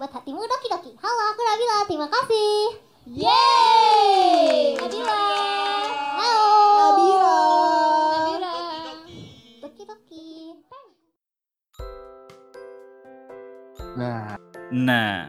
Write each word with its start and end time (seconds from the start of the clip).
membuat 0.00 0.16
hatimu 0.16 0.40
doki-doki. 0.48 0.96
Halo, 0.96 1.22
aku 1.28 1.40
Nabila. 1.44 1.76
Terima 1.84 2.08
kasih. 2.08 2.52
Yeay! 3.20 4.80
Nabila. 4.80 5.24
Halo. 6.16 6.44
Nabila. 6.80 7.36
Nabila. 8.16 8.54
Doki-doki. 9.60 10.28
Nah, 14.00 14.40
Nah. 14.72 15.28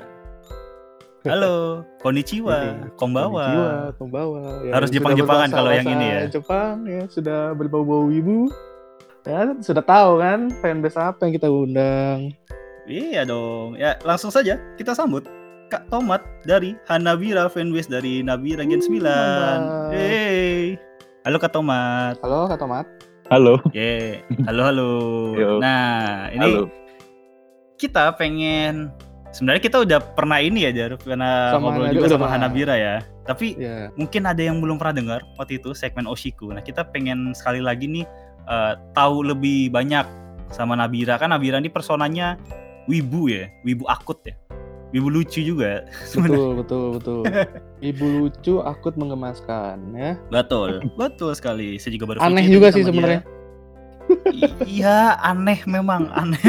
Halo, 1.28 1.84
konnichiwa, 2.00 2.88
kombawa. 2.96 3.44
konnichiwa, 3.52 3.76
kombawa. 4.00 4.42
Ya, 4.64 4.72
Harus 4.72 4.88
sudah 4.88 4.96
Jepang-Jepangan 5.04 5.50
kalau 5.52 5.72
yang 5.76 5.88
ini 5.92 6.08
bahasa 6.08 6.24
ya. 6.24 6.32
Jepang 6.32 6.76
ya, 6.88 7.02
sudah 7.12 7.40
berbau-bau 7.60 8.08
ibu. 8.08 8.48
Ya, 9.28 9.52
sudah 9.60 9.84
tahu 9.84 10.24
kan 10.24 10.48
fanbase 10.64 10.96
apa 10.96 11.28
yang 11.28 11.36
kita 11.36 11.52
undang. 11.52 12.40
Iya 12.90 13.22
dong. 13.30 13.78
Ya, 13.78 13.98
langsung 14.02 14.34
saja 14.34 14.58
kita 14.74 14.98
sambut 14.98 15.26
Kak 15.70 15.88
Tomat 15.94 16.20
dari 16.44 16.74
Hanabira 16.90 17.46
fanbase 17.48 17.88
dari 17.88 18.26
Nabira 18.26 18.66
Gen 18.66 18.82
9. 18.82 18.98
mantap. 19.00 19.94
Hey. 19.94 20.76
Halo 21.22 21.38
Kak 21.38 21.54
Tomat. 21.54 22.18
Halo, 22.26 22.50
Kak 22.50 22.58
Tomat. 22.58 22.86
Halo. 23.30 23.62
Ye. 23.72 24.26
Halo 24.50 24.62
halo. 24.66 24.92
Yo. 25.38 25.50
Nah, 25.62 26.28
ini 26.34 26.42
Halo. 26.42 26.62
kita 27.78 28.18
pengen 28.18 28.90
sebenarnya 29.32 29.62
kita 29.62 29.78
udah 29.86 30.00
pernah 30.18 30.42
ini 30.42 30.66
ya 30.68 30.72
Jar, 30.74 30.98
pernah 31.00 31.56
Sama 31.56 31.72
ngobrol 31.72 31.94
juga 31.94 32.08
sama 32.10 32.26
pernah. 32.28 32.34
Hanabira 32.36 32.76
ya. 32.76 32.96
Tapi 33.22 33.54
Ya, 33.56 33.94
mungkin 33.96 34.26
ada 34.26 34.42
yang 34.42 34.60
belum 34.60 34.82
pernah 34.82 34.98
dengar 34.98 35.20
waktu 35.38 35.62
itu 35.62 35.72
segmen 35.78 36.10
Oshiku. 36.10 36.50
Nah, 36.52 36.66
kita 36.66 36.90
pengen 36.90 37.32
sekali 37.38 37.62
lagi 37.62 37.86
nih 37.86 38.04
eh, 38.50 38.74
tahu 38.98 39.22
lebih 39.24 39.70
banyak 39.72 40.04
sama 40.52 40.76
Nabira. 40.76 41.16
Kan 41.16 41.32
Nabira 41.32 41.62
ini 41.62 41.72
personanya 41.72 42.36
wibu 42.90 43.30
ya, 43.30 43.50
wibu 43.66 43.86
akut 43.90 44.22
ya. 44.26 44.36
Wibu 44.92 45.08
lucu 45.08 45.40
juga 45.40 45.88
betul, 46.20 46.60
betul, 46.60 46.86
betul. 47.00 47.22
Ibu 47.80 48.06
lucu, 48.22 48.60
akut 48.62 49.00
menggemaskan 49.00 49.80
ya. 49.96 50.20
Betul, 50.30 50.84
betul 51.02 51.32
sekali. 51.34 51.80
Saya 51.80 51.96
juga 51.96 52.16
baru 52.16 52.20
Aneh 52.24 52.46
juga 52.48 52.70
sih 52.76 52.84
sebenarnya. 52.84 53.24
Iya, 54.68 55.16
aneh 55.24 55.64
memang, 55.64 56.12
aneh. 56.12 56.42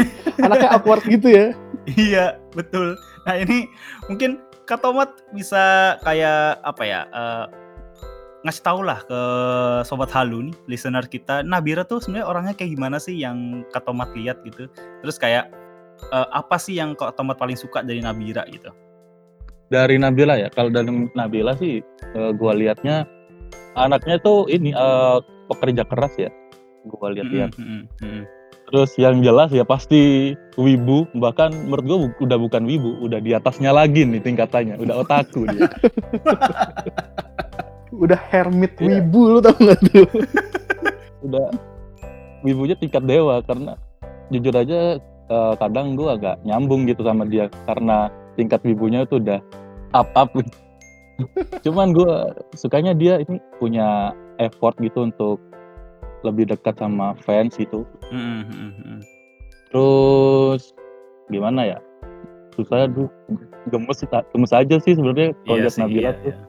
Anaknya 0.43 0.75
awkward 0.75 1.05
gitu 1.07 1.31
ya. 1.31 1.47
Iya, 1.95 2.35
betul. 2.51 2.99
Nah, 3.23 3.39
ini 3.39 3.71
mungkin 4.11 4.43
Kak 4.67 4.83
Tomat 4.83 5.23
bisa 5.31 5.95
kayak 6.03 6.59
apa 6.67 6.83
ya? 6.83 7.07
eh, 7.07 7.45
ngasih 8.43 8.63
tau 8.67 8.83
lah 8.83 8.99
ke 9.07 9.21
sobat 9.87 10.11
halu 10.11 10.51
nih, 10.51 10.55
listener 10.67 11.07
kita. 11.07 11.47
Nabira 11.47 11.87
tuh 11.87 12.03
sebenarnya 12.03 12.27
orangnya 12.27 12.53
kayak 12.59 12.75
gimana 12.75 12.99
sih 12.99 13.15
yang 13.15 13.63
Kak 13.71 13.87
Tomat 13.87 14.11
lihat 14.11 14.43
gitu. 14.43 14.67
Terus 14.99 15.15
kayak 15.15 15.47
eh, 16.03 16.27
apa 16.29 16.55
sih 16.55 16.75
yang 16.75 16.93
Kak 16.93 17.13
Tomat 17.13 17.35
paling 17.35 17.55
suka 17.55 17.81
dari 17.81 17.99
Nabira 17.99 18.43
gitu? 18.47 18.69
Dari 19.67 19.97
Nabila 19.97 20.35
ya. 20.35 20.47
Kalau 20.47 20.69
dari 20.69 20.87
Nabila 21.11 21.53
sih 21.55 21.81
eh, 22.13 22.31
gua 22.33 22.53
lihatnya 22.53 23.05
anaknya 23.73 24.17
tuh 24.17 24.45
ini 24.47 24.69
eh, 24.69 25.17
pekerja 25.47 25.83
keras 25.83 26.13
ya. 26.15 26.29
Gua 26.83 27.09
lihat-lihat. 27.09 27.55
Mm, 27.55 27.63
mm, 27.63 27.81
mm, 27.99 28.03
mm. 28.03 28.23
Terus 28.63 28.91
yang 28.97 29.21
jelas 29.21 29.49
ya 29.49 29.61
pasti 29.61 30.33
wibu, 30.55 31.05
bahkan 31.15 31.53
menurut 31.53 31.85
gua 31.85 31.97
bu- 32.03 32.17
udah 32.21 32.37
bukan 32.37 32.63
wibu, 32.63 32.97
udah 32.99 33.17
di 33.17 33.31
atasnya 33.31 33.69
lagi 33.69 34.01
nih 34.01 34.17
tingkatannya, 34.19 34.77
udah 34.77 34.95
otaku 34.99 35.45
dia. 35.47 35.69
Udah 37.93 38.17
hermit 38.33 38.73
Iya. 38.81 38.99
wibu 39.05 39.21
lu 39.29 39.39
tau 39.39 39.53
gak 39.53 39.77
tuh? 39.85 40.09
udah 41.23 41.45
wibunya 42.41 42.73
tingkat 42.73 43.05
dewa 43.05 43.39
karena 43.45 43.77
jujur 44.27 44.49
aja 44.51 44.97
eh, 45.33 45.53
kadang 45.57 45.97
gua 45.97 46.13
agak 46.13 46.37
nyambung 46.45 46.85
gitu 46.85 47.01
sama 47.01 47.25
dia 47.25 47.49
karena 47.65 48.13
tingkat 48.37 48.61
wibunya 48.61 49.09
tuh 49.09 49.17
udah 49.17 49.41
up 49.97 50.09
up 50.13 50.29
cuman 51.65 51.93
gua 51.97 52.37
sukanya 52.53 52.93
dia 52.93 53.17
ini 53.17 53.41
punya 53.57 54.13
effort 54.37 54.77
gitu 54.77 55.09
untuk 55.09 55.41
lebih 56.21 56.53
dekat 56.53 56.77
sama 56.77 57.17
fans 57.25 57.57
gitu 57.57 57.83
Mm, 58.13 58.45
mm, 58.45 58.53
mm, 58.53 58.71
mm. 58.77 58.99
terus 59.73 60.71
gimana 61.27 61.65
ya 61.65 61.77
susah 62.53 62.85
aduh 62.85 63.09
gemes 63.73 64.05
gemes 64.05 64.53
aja 64.53 64.75
sih 64.77 64.93
sebenarnya 64.93 65.33
kalau 65.49 65.57
Iya 65.57 65.63
lihat 65.65 65.75
Nabila 65.81 66.01
iya, 66.01 66.11
tuh 66.13 66.29
iya. 66.29 66.45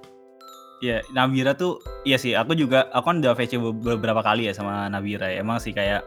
Iya, 0.84 1.00
Nabira 1.16 1.56
tuh 1.56 1.80
iya 2.04 2.20
sih. 2.20 2.36
Aku 2.36 2.52
juga 2.52 2.92
aku 2.92 3.08
kan 3.08 3.24
udah 3.24 3.32
VC 3.32 3.56
be- 3.56 3.72
beberapa 3.72 4.20
kali 4.20 4.50
ya 4.50 4.52
sama 4.52 4.84
Nabira 4.92 5.32
ya. 5.32 5.40
Emang 5.40 5.56
sih 5.56 5.72
kayak 5.72 6.04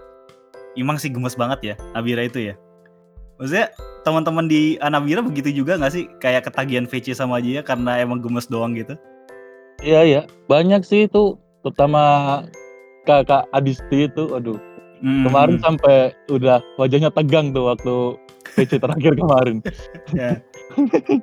emang 0.78 1.02
sih 1.02 1.10
gemes 1.10 1.34
banget 1.34 1.60
ya 1.74 1.76
Nabira 1.98 2.22
itu 2.22 2.52
ya. 2.52 2.56
Maksudnya 3.38 3.70
teman-teman 4.02 4.46
di 4.46 4.76
ah, 4.78 4.90
Nabira 4.90 5.22
begitu 5.22 5.54
juga 5.54 5.78
nggak 5.78 5.94
sih 5.94 6.10
kayak 6.18 6.46
ketagihan 6.46 6.84
VC 6.84 7.14
sama 7.14 7.38
dia 7.38 7.62
karena 7.62 7.98
emang 7.98 8.20
gemes 8.20 8.46
doang 8.48 8.74
gitu? 8.74 8.98
iya 9.78 10.02
iya 10.02 10.22
banyak 10.50 10.82
sih 10.82 11.06
itu 11.06 11.38
terutama 11.62 12.02
kakak 13.04 13.46
Adisti 13.52 14.10
itu 14.10 14.34
aduh 14.34 14.58
Hmm, 14.98 15.30
Kemarin 15.30 15.62
sampai 15.62 16.10
udah 16.26 16.58
wajahnya 16.82 17.14
tegang 17.14 17.54
tuh 17.54 17.70
waktu 17.70 18.18
PC 18.58 18.82
terakhir 18.82 19.14
kemarin. 19.22 19.62
ya. 20.10 20.42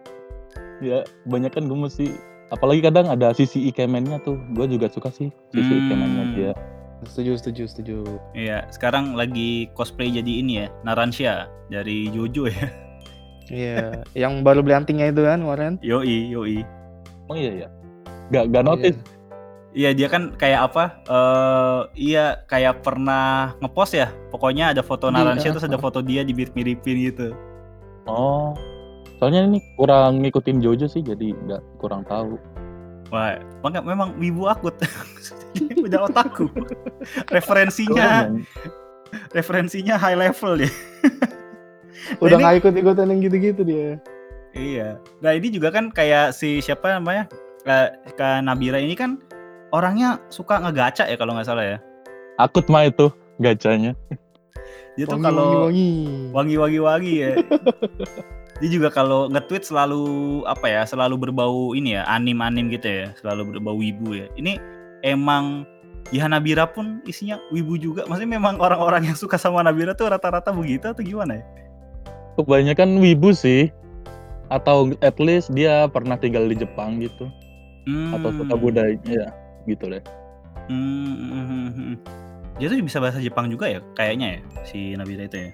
Ya, 0.78 1.02
banyak 1.24 1.50
kan 1.50 1.66
gemes 1.66 1.94
sih. 1.94 2.14
Apalagi 2.50 2.82
kadang 2.82 3.10
ada 3.10 3.34
sisi 3.34 3.66
ikemennya 3.66 4.22
tuh. 4.22 4.38
Gue 4.54 4.70
juga 4.70 4.86
suka 4.86 5.10
sih 5.10 5.26
sisi 5.50 5.66
Hmm. 5.70 5.80
ikemennya 5.86 6.24
dia. 6.34 6.52
Setuju, 7.02 7.36
setuju, 7.36 7.62
setuju. 7.68 7.96
Iya, 8.32 8.64
sekarang 8.70 9.18
lagi 9.18 9.68
cosplay 9.74 10.08
jadi 10.14 10.32
ini 10.40 10.52
ya, 10.64 10.66
Naransha 10.86 11.50
dari 11.68 12.08
Jojo 12.14 12.46
ya. 12.48 12.66
Iya, 13.52 14.00
yang 14.16 14.40
baru 14.40 14.64
beli 14.64 14.72
antingnya 14.72 15.12
itu 15.12 15.20
kan 15.20 15.44
kemarin. 15.44 15.76
Yoi, 15.84 16.32
yoi. 16.32 16.64
Oh 17.28 17.36
iya 17.36 17.66
ya. 17.66 17.68
Gak, 18.32 18.56
gak 18.56 18.64
notice. 18.64 18.96
Iya 19.74 19.90
dia 19.90 20.06
kan 20.06 20.30
kayak 20.38 20.70
apa? 20.70 20.84
eh 21.10 21.80
iya 21.98 22.46
kayak 22.46 22.86
pernah 22.86 23.58
ngepost 23.58 23.98
ya. 23.98 24.08
Pokoknya 24.30 24.70
ada 24.70 24.86
foto 24.86 25.10
Naransha 25.10 25.50
ah, 25.50 25.52
terus 25.58 25.66
ada 25.66 25.76
foto 25.82 25.98
dia 25.98 26.22
dimirip-miripin 26.22 27.10
gitu. 27.10 27.34
Oh. 28.06 28.54
Soalnya 29.18 29.50
ini 29.50 29.58
kurang 29.74 30.22
ngikutin 30.22 30.62
Jojo 30.62 30.86
sih 30.86 31.02
jadi 31.02 31.34
nggak 31.34 31.82
kurang 31.82 32.06
tahu. 32.06 32.38
Wah, 33.14 33.38
maka 33.62 33.78
memang 33.78 34.18
wibu 34.18 34.50
akut. 34.50 34.74
Udah 35.86 36.10
otakku. 36.10 36.50
referensinya, 37.30 38.26
Keren, 38.26 38.42
referensinya 39.30 39.94
high 39.94 40.18
level 40.18 40.58
ya. 40.58 40.70
Udah 42.22 42.34
ini- 42.34 42.42
nggak 42.42 42.56
ikut-ikutan 42.58 43.06
yang 43.06 43.20
gitu-gitu 43.22 43.62
dia. 43.62 44.02
Iya. 44.50 44.98
Nah 45.22 45.30
ini 45.30 45.46
juga 45.46 45.70
kan 45.70 45.94
kayak 45.94 46.34
si 46.34 46.58
siapa 46.58 46.98
namanya? 46.98 47.30
Eh, 47.62 47.88
Kak 48.14 48.42
Nabira 48.42 48.82
ini 48.82 48.98
kan 48.98 49.22
orangnya 49.70 50.18
suka 50.26 50.58
ngegaca 50.58 51.06
ya 51.06 51.14
kalau 51.14 51.38
nggak 51.38 51.46
salah 51.46 51.62
ya. 51.64 51.78
Akut 52.34 52.66
mah 52.66 52.82
itu 52.82 53.14
gacanya. 53.38 53.94
Dia 54.94 55.06
tuh 55.06 55.18
Wangi, 55.18 55.26
kalau 55.26 55.46
wangi, 55.46 55.58
wangi. 55.62 55.90
wangi-wangi-wangi 56.34 57.14
ya. 57.14 57.30
Dia 58.62 58.70
juga 58.70 58.88
kalau 58.90 59.26
nge-tweet 59.30 59.66
selalu 59.66 60.02
apa 60.46 60.66
ya, 60.70 60.82
selalu 60.86 61.28
berbau 61.28 61.74
ini 61.74 61.98
ya, 61.98 62.06
anim-anim 62.06 62.70
gitu 62.70 62.86
ya, 62.86 63.06
selalu 63.18 63.58
berbau 63.58 63.74
wibu 63.74 64.14
ya. 64.14 64.30
Ini 64.38 64.62
emang 65.02 65.66
di 66.14 66.22
Hanabira 66.22 66.70
pun 66.70 67.02
isinya 67.08 67.40
wibu 67.50 67.74
juga. 67.74 68.06
Maksudnya 68.06 68.38
memang 68.38 68.62
orang-orang 68.62 69.10
yang 69.10 69.16
suka 69.18 69.34
sama 69.40 69.64
Nabira 69.66 69.96
tuh 69.96 70.06
rata-rata 70.06 70.54
begitu 70.54 70.86
atau 70.86 71.02
gimana 71.02 71.42
ya? 71.42 71.44
Kebanyakan 72.38 73.02
wibu 73.02 73.34
sih. 73.34 73.74
Atau 74.52 74.94
at 75.00 75.16
least 75.18 75.50
dia 75.50 75.88
pernah 75.88 76.14
tinggal 76.14 76.46
di 76.46 76.54
Jepang 76.54 77.02
gitu. 77.02 77.26
Hmm. 77.90 78.14
Atau 78.14 78.30
suka 78.38 78.54
budaya 78.54 78.94
ya 79.02 79.34
gitu 79.66 79.88
deh. 79.88 80.04
Hmm, 80.68 81.16
hmm, 81.16 81.44
hmm, 81.44 81.70
hmm. 81.72 81.96
Dia 82.62 82.70
tuh 82.70 82.78
bisa 82.78 83.02
bahasa 83.02 83.18
Jepang 83.18 83.50
juga 83.50 83.66
ya, 83.66 83.82
kayaknya 83.98 84.38
ya 84.38 84.40
si 84.62 84.94
Nabira 84.94 85.26
itu 85.26 85.48
ya. 85.48 85.50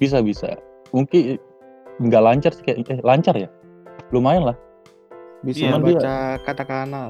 Bisa 0.00 0.18
bisa. 0.24 0.58
Mungkin 0.90 1.38
nggak 1.98 2.22
lancar 2.22 2.50
sih 2.50 2.62
kayak 2.62 2.78
eh, 2.86 3.00
lancar 3.00 3.34
ya. 3.34 3.48
Lumayan 4.10 4.48
lah. 4.48 4.56
Bisa 5.40 5.68
Iya, 5.68 5.76
baca 5.76 5.90
dia- 6.00 6.38
katakana. 6.42 7.02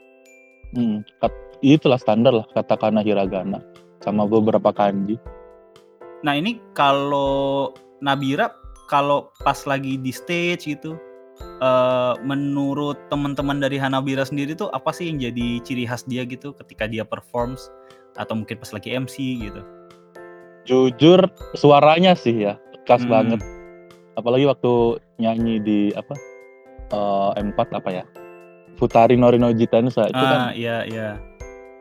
Hmm, 0.74 1.00
kat- 1.18 1.38
itulah 1.60 1.96
standar 1.96 2.34
lah 2.34 2.46
katakana 2.50 3.00
hiragana 3.00 3.62
sama 4.00 4.26
beberapa 4.26 4.68
kanji. 4.70 5.16
Nah 6.20 6.34
ini 6.34 6.58
kalau 6.72 7.70
Nabira 8.00 8.50
kalau 8.84 9.32
pas 9.40 9.64
lagi 9.64 9.96
di 9.96 10.10
stage 10.10 10.66
gitu, 10.66 10.98
eh 11.60 12.14
menurut 12.20 12.98
teman-teman 13.08 13.56
dari 13.56 13.78
Hanabira 13.78 14.26
sendiri 14.26 14.52
tuh 14.52 14.68
apa 14.70 14.90
sih 14.90 15.08
yang 15.08 15.22
jadi 15.22 15.62
ciri 15.62 15.84
khas 15.84 16.04
dia 16.04 16.24
gitu 16.24 16.52
ketika 16.54 16.84
dia 16.84 17.00
performs 17.02 17.70
atau 18.14 18.34
mungkin 18.34 18.58
pas 18.58 18.70
lagi 18.70 18.90
MC 18.90 19.14
gitu? 19.40 19.62
Jujur 20.64 21.22
suaranya 21.54 22.12
sih 22.14 22.44
ya 22.44 22.58
khas 22.84 23.04
Hmm. 23.04 23.12
banget. 23.12 23.40
Apalagi 24.14 24.46
waktu 24.46 24.72
nyanyi 25.18 25.58
di 25.58 25.78
apa 25.94 26.14
eh, 26.90 27.30
M4 27.40 27.58
apa 27.74 27.90
ya? 27.90 28.04
Futari 28.74 29.14
Norino 29.14 29.54
Jitanusa 29.54 30.10
itu 30.10 30.18
kan 30.18 30.38
Ah 30.40 30.52
iya 30.52 30.82
iya. 30.82 31.08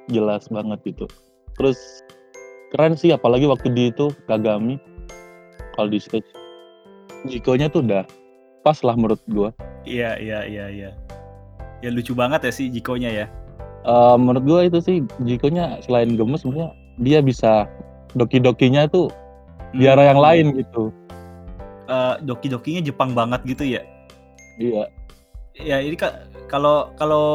jelas 0.07 0.45
banget 0.47 0.77
gitu. 0.85 1.09
Terus 1.57 1.77
keren 2.69 2.93
sih 2.93 3.09
apalagi 3.09 3.45
waktu 3.45 3.73
di 3.73 3.89
itu 3.89 4.13
Kagami 4.25 4.77
kalau 5.73 5.89
di 5.89 5.97
stage 5.97 6.25
Jikonya 7.25 7.71
tuh 7.71 7.81
udah 7.81 8.03
pas 8.61 8.77
lah 8.83 8.93
menurut 8.93 9.21
gua. 9.29 9.49
Iya, 9.83 10.15
iya, 10.19 10.43
iya, 10.45 10.65
iya. 10.69 10.89
Ya 11.81 11.89
lucu 11.91 12.15
banget 12.15 12.43
ya 12.47 12.51
sih 12.51 12.67
Jikonya 12.69 13.09
ya. 13.09 13.25
Eh, 13.83 14.15
menurut 14.15 14.43
gua 14.43 14.59
itu 14.63 14.79
sih 14.79 15.01
Jikonya 15.23 15.81
selain 15.83 16.13
gemes 16.13 16.43
sebenarnya 16.43 16.71
dia 17.01 17.19
bisa 17.19 17.65
doki-dokinya 18.13 18.85
tuh 18.87 19.09
di 19.73 19.89
arah 19.89 20.13
yang 20.13 20.21
Hmm. 20.21 20.27
lain 20.29 20.45
gitu. 20.55 20.93
Eh, 21.83 22.15
doki-dokinya 22.23 22.79
Jepang 22.79 23.11
banget 23.11 23.43
gitu 23.43 23.63
ya. 23.67 23.83
Iya. 24.55 24.87
Ya 25.59 25.77
ini 25.83 25.99
ka- 25.99 26.25
kalau 26.47 26.95
kalau 26.95 27.25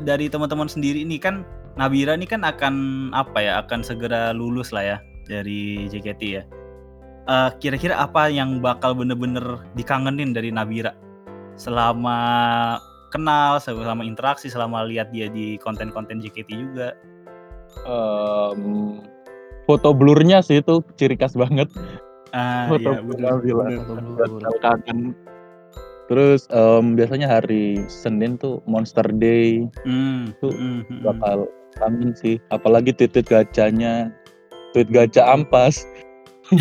dari 0.00 0.26
teman-teman 0.32 0.66
sendiri 0.66 1.04
ini 1.04 1.20
kan 1.20 1.44
Nabira 1.78 2.18
ini 2.18 2.26
kan 2.26 2.42
akan 2.42 3.08
apa 3.14 3.38
ya 3.38 3.52
akan 3.62 3.84
segera 3.86 4.34
lulus 4.34 4.74
lah 4.74 4.96
ya 4.96 4.98
dari 5.28 5.86
JKT 5.92 6.22
ya. 6.32 6.42
Eh, 7.28 7.50
kira-kira 7.60 8.00
apa 8.00 8.26
yang 8.32 8.58
bakal 8.64 8.96
bener-bener 8.96 9.60
dikangenin 9.76 10.32
dari 10.32 10.48
Nabira 10.50 10.96
selama 11.60 12.18
kenal, 13.12 13.60
selama 13.60 14.00
interaksi, 14.00 14.48
selama 14.48 14.82
lihat 14.88 15.12
dia 15.12 15.28
di 15.28 15.60
konten-konten 15.60 16.24
JKT 16.24 16.50
juga. 16.56 16.96
Em, 17.86 18.98
foto 19.68 19.94
blurnya 19.94 20.42
sih 20.42 20.58
itu 20.64 20.82
ciri 20.98 21.14
khas 21.14 21.36
banget. 21.36 21.68
Ah, 22.30 22.70
Foto 22.70 22.90
iya, 22.94 23.78
kangen. 24.62 25.14
Terus 26.10 26.50
em, 26.50 26.98
biasanya 26.98 27.30
hari 27.30 27.86
Senin 27.86 28.34
tuh 28.34 28.58
Monster 28.66 29.06
Day 29.06 29.70
Hmm, 29.86 30.34
Tuh, 30.42 30.50
hmm, 30.50 30.58
hmm, 30.58 30.82
hmm. 30.90 31.02
bakal 31.06 31.38
kangen 31.78 32.10
sih. 32.18 32.42
Apalagi 32.50 32.90
tweet-tweet 32.90 33.30
gacanya, 33.30 34.10
tweet 34.74 34.90
gacha 34.90 35.22
ampas. 35.22 35.86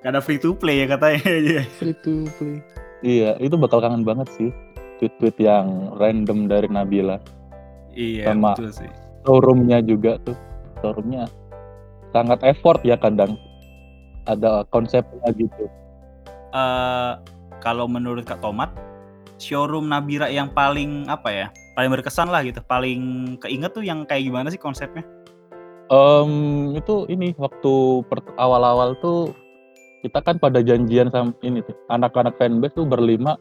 Karena 0.00 0.22
free 0.22 0.38
to 0.40 0.54
play 0.54 0.86
ya 0.86 0.96
katanya. 0.96 1.22
Iya. 1.28 1.62
Free 1.76 1.96
to 2.06 2.30
play. 2.38 2.62
Iya, 3.02 3.36
itu 3.40 3.56
bakal 3.56 3.82
kangen 3.82 4.04
banget 4.06 4.28
sih. 4.36 4.50
Tweet-tweet 5.02 5.36
yang 5.40 5.96
random 5.96 6.46
dari 6.46 6.68
Nabila. 6.68 7.18
Iya, 7.90 8.30
Sama- 8.32 8.54
betul 8.54 8.70
sih. 8.70 8.90
Showroomnya 9.26 9.82
juga 9.84 10.16
tuh. 10.24 10.36
Showroomnya 10.80 11.28
sangat 12.12 12.38
effort 12.46 12.80
ya 12.84 12.98
kadang. 12.98 13.38
Ada 14.28 14.68
konsepnya 14.68 15.30
gitu. 15.34 15.66
eh 16.50 17.12
kalau 17.62 17.86
menurut 17.86 18.26
Kak 18.26 18.42
Tomat, 18.42 18.72
showroom 19.38 19.86
Nabira 19.86 20.26
yang 20.32 20.50
paling 20.50 21.06
apa 21.06 21.28
ya? 21.30 21.46
Paling 21.78 21.90
berkesan 21.94 22.28
lah 22.28 22.42
gitu, 22.42 22.58
paling 22.66 23.34
keinget 23.40 23.72
tuh 23.72 23.84
yang 23.86 24.02
kayak 24.04 24.26
gimana 24.26 24.50
sih 24.50 24.58
konsepnya? 24.60 25.06
Em, 25.90 26.30
itu 26.78 27.06
ini 27.10 27.34
waktu 27.34 28.04
awal-awal 28.38 28.94
tuh 29.02 29.34
kita 30.06 30.22
kan 30.22 30.38
pada 30.38 30.62
janjian 30.62 31.10
sama 31.12 31.34
ini 31.42 31.60
tuh 31.66 31.76
anak-anak 31.92 32.38
fanbase 32.38 32.78
tuh 32.78 32.86
berlima 32.86 33.34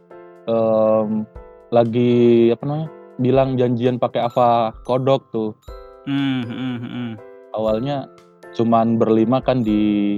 em, 0.50 1.24
lagi 1.70 2.50
apa 2.50 2.64
namanya 2.66 2.90
bilang 3.22 3.54
janjian 3.54 4.02
pakai 4.02 4.26
Ava 4.26 4.74
kodok 4.84 5.30
tuh 5.30 5.54
Hmm, 6.10 6.42
hmm, 6.42 6.78
hmm. 6.82 7.12
awalnya 7.54 8.10
cuman 8.56 8.98
berlima 8.98 9.42
kan 9.44 9.62
di 9.62 10.18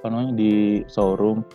apa 0.00 0.06
namanya 0.10 0.32
di 0.34 0.82
showroom. 0.90 1.46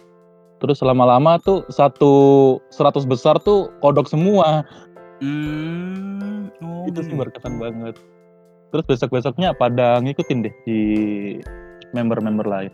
Terus 0.58 0.82
lama-lama 0.82 1.38
tuh 1.44 1.68
satu 1.70 2.58
100 2.74 3.06
besar 3.06 3.38
tuh 3.44 3.70
kodok 3.84 4.10
semua. 4.10 4.66
Hmm, 5.22 6.50
oh, 6.64 6.90
itu 6.90 7.06
sih 7.06 7.14
gitu. 7.14 7.22
berkesan 7.22 7.62
banget. 7.62 7.96
Terus 8.74 8.86
besok-besoknya 8.90 9.54
pada 9.54 10.02
ngikutin 10.02 10.44
deh 10.44 10.56
di 10.66 10.80
member-member 11.94 12.46
lain. 12.48 12.74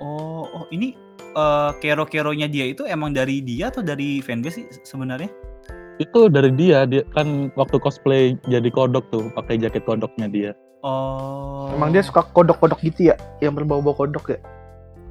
Oh, 0.00 0.48
oh 0.48 0.64
ini 0.72 0.96
eh 1.36 1.70
kero-keronya 1.78 2.50
dia 2.50 2.66
itu 2.66 2.88
emang 2.88 3.12
dari 3.14 3.44
dia 3.44 3.68
atau 3.70 3.84
dari 3.84 4.18
fanbase 4.24 4.64
sih 4.64 4.66
sebenarnya? 4.82 5.30
itu 6.00 6.32
dari 6.32 6.48
dia 6.56 6.88
dia 6.88 7.04
kan 7.12 7.52
waktu 7.60 7.76
cosplay 7.76 8.32
jadi 8.48 8.72
kodok 8.72 9.04
tuh 9.12 9.28
pakai 9.36 9.60
jaket 9.60 9.84
kodoknya 9.84 10.26
dia 10.32 10.50
Oh. 10.80 11.68
Emang 11.72 11.92
dia 11.92 12.00
suka 12.00 12.24
kodok-kodok 12.24 12.80
gitu 12.80 13.12
ya? 13.12 13.16
Yang 13.38 13.62
berbau-bau 13.62 13.92
kodok 13.92 14.32
ya? 14.32 14.38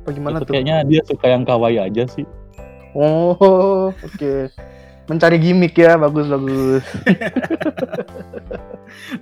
Apa 0.01 0.09
gimana 0.11 0.41
itu 0.41 0.49
tuh? 0.49 0.53
kayaknya 0.57 0.81
dia 0.83 1.01
suka 1.05 1.25
yang 1.29 1.45
kawaii 1.45 1.77
aja 1.77 2.09
sih 2.09 2.25
Oh, 2.97 3.93
oke. 3.93 4.33
Mencari 5.05 5.37
gimmick 5.37 5.77
ya, 5.77 5.93
bagus 5.93 6.25
bagus. 6.25 6.81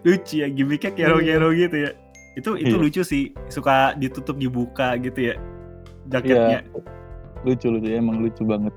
lucu 0.07 0.39
ya 0.39 0.47
gimmicknya 0.47 0.91
kero-kero 0.95 1.51
gitu 1.51 1.77
ya. 1.83 1.91
Itu 2.39 2.55
itu 2.55 2.75
Iya. 2.75 2.79
lucu 2.79 3.01
sih, 3.03 3.35
suka 3.51 3.91
ditutup 3.99 4.39
dibuka 4.39 4.95
gitu 4.99 5.31
ya 5.31 5.35
jaketnya. 6.07 6.63
Iya. 6.63 6.79
lucu 7.43 7.67
lucu 7.69 7.87
emang 7.91 8.23
lucu 8.23 8.43
banget 8.43 8.73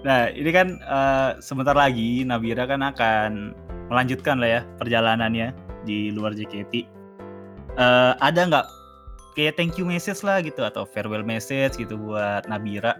Nah, 0.00 0.28
ini 0.28 0.50
kan 0.50 0.76
eh, 0.76 1.30
sebentar 1.40 1.72
lagi 1.72 2.24
Nabira 2.24 2.64
kan 2.64 2.80
akan 2.82 3.52
melanjutkan 3.88 4.40
lah 4.40 4.48
ya 4.48 4.60
perjalanannya 4.76 5.52
di 5.84 6.10
luar 6.12 6.36
JKT. 6.36 6.74
Eh, 7.76 8.12
ada 8.18 8.40
nggak 8.46 8.66
kayak 9.38 9.54
thank 9.56 9.78
you 9.78 9.86
message 9.86 10.20
lah 10.26 10.42
gitu 10.42 10.66
atau 10.66 10.84
farewell 10.84 11.24
message 11.24 11.78
gitu 11.78 11.96
buat 11.96 12.44
Nabira 12.50 12.98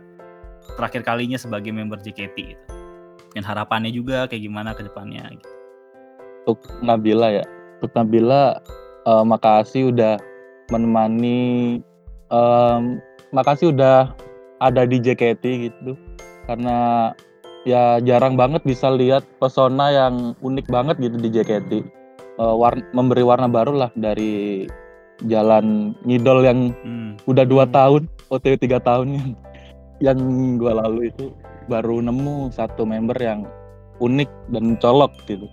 terakhir 0.78 1.02
kalinya 1.02 1.36
sebagai 1.36 1.74
member 1.74 1.98
JKT 2.00 2.36
gitu. 2.36 2.64
Dan 3.34 3.46
harapannya 3.46 3.94
juga 3.94 4.26
kayak 4.26 4.42
gimana 4.42 4.74
ke 4.74 4.82
depannya 4.82 5.22
gitu. 5.30 5.48
untuk 6.48 6.60
Nabila 6.82 7.28
ya 7.30 7.44
untuk 7.78 7.92
Nabila 7.94 8.58
eh, 9.06 9.24
makasih 9.24 9.94
udah 9.94 10.18
menemani 10.70 11.78
em, 12.30 13.02
makasih 13.34 13.74
udah 13.74 14.14
ada 14.62 14.82
di 14.86 15.02
JKT 15.02 15.44
gitu 15.70 15.98
karena 16.46 17.10
ya 17.68 18.00
jarang 18.00 18.34
banget 18.34 18.64
bisa 18.64 18.88
lihat 18.88 19.26
pesona 19.38 19.92
yang 19.92 20.32
unik 20.40 20.66
banget 20.70 20.96
gitu 20.98 21.16
di 21.20 21.28
JKT 21.28 21.72
Eh, 22.40 22.54
war- 22.56 22.88
memberi 22.96 23.20
warna 23.20 23.52
baru 23.52 23.76
lah 23.76 23.90
dari 23.92 24.64
jalan 25.28 25.92
ngidol 26.08 26.40
yang 26.40 26.72
Hmm. 26.80 27.12
udah 27.28 27.44
dua 27.44 27.68
Hmm. 27.68 27.74
tahun 27.76 28.02
OTW 28.32 28.56
tiga 28.56 28.80
tahun 28.80 29.12
yang 29.12 29.28
yang 30.00 30.18
gua 30.56 30.80
lalu 30.80 31.12
itu 31.12 31.28
baru 31.68 32.00
nemu 32.00 32.48
satu 32.48 32.88
member 32.88 33.20
yang 33.20 33.44
unik 34.00 34.32
dan 34.48 34.80
colok 34.80 35.12
gitu 35.28 35.44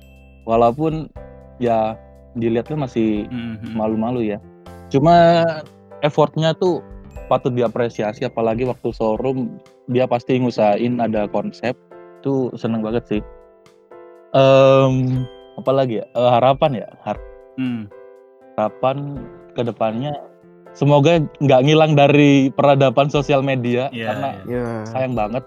walaupun 0.48 1.12
ya 1.60 2.00
dilihatnya 2.40 2.88
masih 2.88 3.28
Hmm, 3.28 3.60
hmm. 3.60 3.76
malu-malu 3.76 4.24
ya 4.24 4.40
cuma 4.88 5.44
effortnya 6.00 6.56
tuh 6.56 6.80
patut 7.28 7.52
diapresiasi 7.52 8.24
apalagi 8.24 8.64
waktu 8.64 8.96
showroom 8.96 9.60
dia 9.92 10.08
pasti 10.08 10.40
ngusahain 10.40 11.04
ada 11.04 11.28
konsep 11.28 11.76
tuh 12.24 12.48
seneng 12.56 12.80
banget 12.80 13.04
sih 13.12 13.22
Em, 14.32 15.24
apa 15.58 15.72
lagi 15.74 16.00
ya 16.00 16.06
Eh, 16.10 16.30
harapan 16.32 16.72
ya 16.78 16.88
Har- 17.02 17.26
Hmm. 17.58 17.90
harapan 18.54 19.18
ke 19.54 19.62
depannya 19.62 20.14
semoga 20.72 21.18
nggak 21.42 21.62
ngilang 21.66 21.98
dari 21.98 22.54
peradaban 22.54 23.10
sosial 23.10 23.42
media 23.42 23.90
Iya, 23.90 24.14
karena 24.14 24.30
iya. 24.46 24.62
Ya. 24.62 24.66
sayang 24.86 25.18
banget 25.18 25.42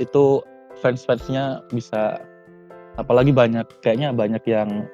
itu 0.00 0.40
fans-fansnya 0.80 1.60
bisa 1.68 2.16
apalagi 2.96 3.30
banyak 3.30 3.68
kayaknya 3.80 4.16
banyak 4.16 4.40
yang 4.44 4.88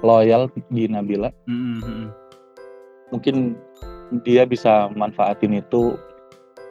loyal 0.00 0.46
di 0.70 0.86
Nabila 0.86 1.34
Hmm, 1.46 1.58
hmm, 1.58 1.82
hmm. 1.82 2.06
mungkin 3.10 3.36
dia 4.22 4.46
bisa 4.46 4.86
manfaatin 4.92 5.58
itu 5.58 5.98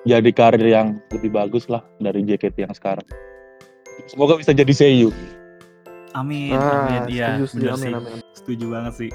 jadi 0.01 0.31
karir 0.31 0.63
yang 0.63 0.87
lebih 1.11 1.29
bagus 1.29 1.67
lah 1.67 1.83
dari 1.99 2.23
JKT 2.23 2.63
yang 2.63 2.73
sekarang 2.73 3.03
semoga 4.07 4.39
bisa 4.39 4.55
jadi 4.55 4.71
seiyu 4.71 5.11
Amin, 6.11 6.51
Ah, 6.51 6.85
amin. 6.85 7.01
Iya, 7.07 7.27
setuju, 7.39 7.45
setuju. 7.47 7.63
bener 7.63 7.73
Amin, 7.73 7.83
sih. 7.83 7.93
amin. 7.95 8.19
Setuju 8.35 8.65
banget 8.67 8.93
sih. 8.95 9.11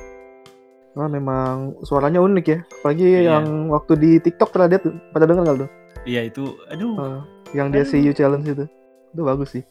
Wah, 0.96 1.08
memang 1.12 1.54
suaranya 1.84 2.24
unik 2.24 2.46
ya. 2.48 2.58
Apalagi 2.80 3.04
Iya. 3.04 3.20
yang 3.36 3.68
waktu 3.68 3.92
di 4.00 4.10
TikTok 4.16 4.48
pernah 4.48 4.68
lihat 4.72 4.82
pada 5.12 5.28
denger 5.28 5.42
nggak 5.44 5.58
tuh? 5.60 5.70
Iya 6.08 6.20
itu, 6.24 6.44
aduh. 6.72 6.94
Ah, 6.96 7.20
yang 7.52 7.68
dia 7.68 7.84
you 7.92 8.16
challenge 8.16 8.48
itu. 8.48 8.64
Itu 9.12 9.20
bagus 9.20 9.52
sih. 9.52 9.64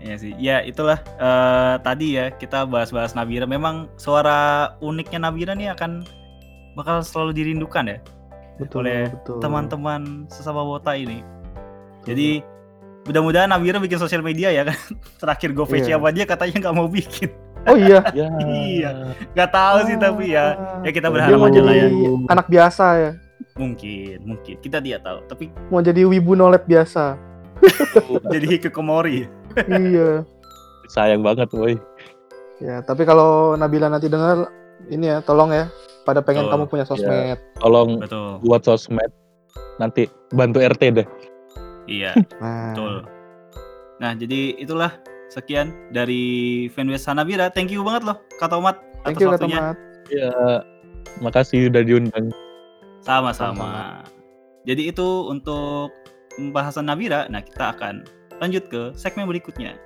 Iya 0.00 0.16
sih. 0.16 0.32
Ya 0.38 0.64
itulah 0.64 0.96
eh, 1.00 1.74
tadi 1.80 2.16
ya 2.16 2.32
kita 2.32 2.64
bahas-bahas 2.64 3.12
Nabira. 3.12 3.44
Memang 3.44 3.88
suara 4.00 4.72
uniknya 4.80 5.28
Nabira 5.28 5.52
nih 5.52 5.72
akan 5.76 6.04
bakal 6.76 7.00
selalu 7.00 7.32
dirindukan 7.32 7.88
ya 7.88 7.98
Betul, 8.60 8.84
Oleh 8.88 9.08
betul. 9.12 9.40
teman-teman 9.40 10.24
sesama 10.28 10.64
wota 10.64 10.92
ini. 10.96 11.20
Jadi 12.04 12.40
mudah-mudahan 13.06 13.48
Nabira 13.48 13.78
bikin 13.78 13.96
sosial 13.96 14.20
media 14.20 14.50
ya 14.50 14.62
kan. 14.62 14.76
Terakhir 15.22 15.50
gue 15.50 15.66
Iya. 15.72 15.96
sama 15.96 16.10
dia 16.10 16.24
katanya 16.24 16.56
nggak 16.60 16.74
mau 16.74 16.86
bikin. 16.86 17.30
Oh 17.64 17.74
iya. 17.74 18.02
ya 18.18 18.26
Iya. 18.38 18.90
Nggak 19.32 19.50
tahu 19.50 19.76
sih 19.86 19.96
tapi 19.96 20.24
ya. 20.30 20.54
Ya 20.82 20.90
kita 20.90 21.08
Dia 21.08 21.14
berharap 21.14 21.38
mau 21.38 21.48
aja 21.48 21.60
lah 21.60 21.74
ya. 21.74 21.86
jadi 21.86 22.00
anak 22.28 22.46
biasa 22.46 22.86
ya. 22.96 23.10
Mungkin, 23.56 24.16
mungkin 24.22 24.54
kita 24.60 24.78
tidak 24.78 25.00
tahu. 25.00 25.18
Tapi 25.26 25.44
Mau 25.68 25.80
jadi 25.80 26.02
wibu 26.04 26.34
nolep 26.34 26.66
biasa. 26.66 27.16
jadi 28.32 28.46
hikikomori. 28.52 29.24
iya. 29.66 30.20
sayang 30.86 31.24
banget 31.24 31.48
boy 31.48 31.74
Ya, 32.56 32.80
tapi 32.80 33.04
kalau 33.04 33.52
Nabila 33.52 33.88
nanti 33.88 34.08
dengar 34.08 34.48
ini 34.86 35.08
ya, 35.08 35.20
tolong 35.20 35.50
ya. 35.50 35.68
Pada 36.04 36.20
pengen 36.20 36.46
Betul. 36.46 36.52
kamu 36.52 36.64
punya 36.68 36.84
sosmed. 36.84 37.36
tolong 37.56 37.98
Betul. 37.98 38.38
buat 38.40 38.62
sosmed 38.62 39.10
nanti 39.76 40.06
bantu 40.30 40.60
RT 40.60 40.82
deh 40.94 41.06
Iya, 41.86 42.12
Nah, 42.42 42.74
betul. 42.74 42.94
Nah, 43.96 44.12
jadi 44.12 44.60
itulah 44.60 44.92
sekian 45.32 45.72
dari 45.90 46.66
fanbase 46.70 47.08
Hanabira. 47.08 47.50
Thank 47.50 47.72
you 47.74 47.82
banget 47.82 48.06
loh 48.06 48.18
Kak 48.38 48.52
Tomat 48.52 48.78
thank 49.02 49.18
atas 49.18 49.22
you 49.22 49.28
Kak 49.30 49.34
waktunya. 49.40 49.58
Tomat. 49.58 49.76
Ya, 50.06 50.30
makasih 51.18 51.72
udah 51.72 51.82
diundang. 51.82 52.30
Sama-sama. 53.02 54.02
Jadi 54.66 54.90
itu 54.90 55.30
untuk 55.30 55.94
pembahasan 56.34 56.90
Nabira. 56.90 57.30
Nah, 57.30 57.42
kita 57.42 57.74
akan 57.74 58.06
lanjut 58.42 58.66
ke 58.68 58.92
segmen 58.98 59.26
berikutnya. 59.30 59.78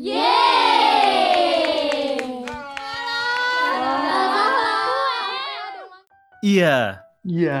Yeay. 0.00 1.20
Iya. 6.40 7.04
Iya. 7.20 7.60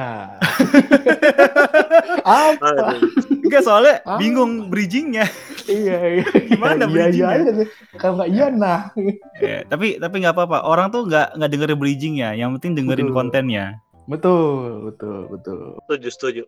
Apa? 2.24 2.96
Enggak 3.28 3.60
soalnya 3.60 4.00
Ah. 4.08 4.16
bingung 4.16 4.72
bridgingnya. 4.72 5.28
iya, 5.68 5.98
iya. 6.16 6.24
Gimana 6.48 6.88
iya, 6.88 6.88
iya 6.88 6.88
bridgingnya? 6.88 7.28
aja 7.44 7.50
sih. 7.60 7.68
Kalau 8.00 8.16
nggak 8.16 8.30
iya 8.32 8.46
nah. 8.48 8.80
Ya, 9.36 9.60
tapi 9.68 10.00
tapi 10.00 10.14
nggak 10.24 10.32
apa-apa. 10.32 10.64
Orang 10.64 10.88
tuh 10.88 11.04
nggak 11.04 11.36
nggak 11.36 11.50
dengerin 11.52 11.76
bridgingnya. 11.76 12.28
Yang 12.32 12.50
penting 12.56 12.72
dengerin 12.80 13.12
Betul. 13.12 13.16
kontennya. 13.20 13.64
Betul, 14.08 14.88
betul, 14.88 15.28
betul. 15.28 15.76
Setuju, 15.84 16.08
setuju. 16.08 16.42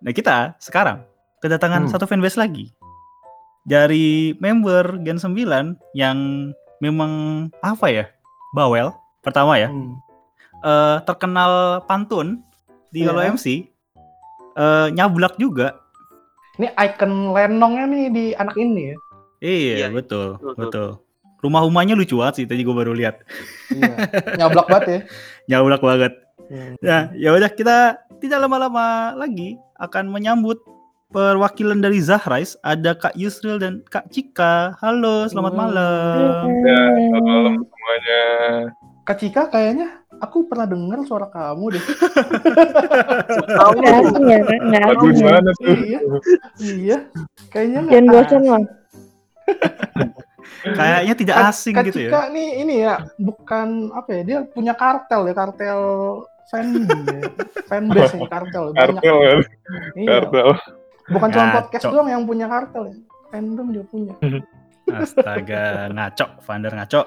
Nah 0.00 0.12
kita 0.16 0.56
sekarang 0.56 1.04
kedatangan 1.38 1.84
Hmm. 1.84 1.92
satu 1.92 2.08
fanbase 2.08 2.40
lagi 2.40 2.72
dari 3.62 4.06
member 4.36 5.00
Gen 5.00 5.16
9 5.16 5.34
yang 5.92 6.18
memang 6.78 7.12
apa 7.58 7.86
ya 7.86 8.04
bawel 8.50 8.94
pertama 9.20 9.56
ya 9.56 9.66
Hmm. 9.66 9.98
eh, 10.60 10.96
terkenal 11.02 11.52
pantun 11.84 12.42
di 12.88 13.02
Iya. 13.02 13.28
MC 13.28 13.46
eh, 14.54 14.86
nyablak 14.90 15.36
juga 15.36 15.78
Ini 16.56 16.74
icon 16.74 17.30
lenongnya 17.30 17.84
nih 17.86 18.04
di 18.08 18.24
anak 18.32 18.56
ini 18.56 18.90
ya. 18.90 18.96
iya 19.38 19.74
Iya, 19.76 19.88
betul 19.88 20.34
betul, 20.36 20.54
betul 20.58 20.88
rumah 21.38 21.62
rumahnya 21.62 21.94
lucu 21.94 22.18
banget 22.18 22.34
sih 22.36 22.46
tadi 22.46 22.62
gue 22.62 22.72
baru 22.72 22.90
lihat 22.92 23.22
Iya. 23.70 23.94
Nyablak 24.36 24.66
banget 24.66 24.86
ya. 24.86 25.00
nyablak 25.50 25.80
banget 25.80 26.12
Hmm. 26.48 26.80
Nah, 26.80 27.12
ya 27.12 27.36
udah 27.36 27.52
kita 27.52 27.76
tidak 28.16 28.40
lama-lama 28.40 29.12
lagi 29.12 29.60
akan 29.76 30.08
menyambut 30.08 30.56
perwakilan 31.08 31.80
dari 31.80 31.98
Zahrais. 31.98 32.54
Ada 32.60 32.92
Kak 32.94 33.16
Yusril 33.16 33.56
dan 33.58 33.80
Kak 33.82 34.08
Cika. 34.08 34.76
Halo, 34.78 35.24
selamat 35.26 35.52
Halo. 35.52 35.58
malam. 35.58 36.44
Ya, 36.62 36.80
selamat 36.86 37.24
malam 37.24 37.54
semuanya. 37.64 38.22
Kak 39.02 39.16
Cika 39.16 39.42
kayaknya 39.48 39.88
aku 40.20 40.44
pernah 40.44 40.68
dengar 40.68 41.00
suara 41.02 41.26
kamu 41.26 41.64
deh. 41.72 41.84
Asing 43.56 44.24
ya, 44.26 44.38
Kak? 44.38 44.58
Nggak 44.60 44.82
Lagu 44.84 45.06
asing 45.06 45.16
ya. 45.18 45.32
mana 45.32 45.50
tuh? 45.54 45.76
iya. 45.78 46.00
Iya. 46.60 46.98
Kayaknya 47.48 47.80
Jangan 47.88 48.04
bosan 48.06 48.20
asing. 48.20 48.42
loh. 48.44 48.62
Kayaknya 50.76 51.14
tidak 51.16 51.36
Kak- 51.38 51.48
asing 51.48 51.74
Kak 51.74 51.84
gitu 51.88 51.98
Cika 52.04 52.20
ya. 52.20 52.24
nih 52.28 52.48
ini 52.60 52.74
ya 52.82 52.94
bukan 53.16 53.68
apa 53.90 54.08
ya 54.12 54.22
dia 54.22 54.38
punya 54.44 54.74
kartel 54.74 55.24
ya 55.24 55.32
kartel 55.32 55.80
fan 56.48 56.66
ya. 56.84 57.28
fanbase 57.64 58.16
ya 58.16 58.28
kartel 58.28 58.64
banyak 58.72 59.00
Kartel 59.00 59.16
kan? 59.16 59.38
iya. 59.96 60.08
Kartel. 60.20 60.48
Bukan 61.08 61.28
cuma 61.32 61.46
podcast 61.64 61.84
doang 61.88 62.08
yang 62.08 62.22
punya 62.28 62.46
kartel 62.46 62.92
ya 62.92 62.96
fandom 63.28 63.66
juga 63.72 63.86
punya 63.92 64.14
Astaga, 64.88 65.92
ngaco, 65.92 66.26
Vander 66.48 66.72
ngaco. 66.72 67.00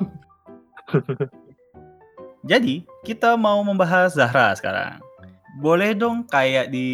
Jadi, 2.50 2.86
kita 3.06 3.38
mau 3.38 3.62
membahas 3.66 4.14
Zahra 4.14 4.54
sekarang. 4.54 5.02
Boleh 5.62 5.98
dong 5.98 6.26
kayak 6.30 6.70
di 6.70 6.90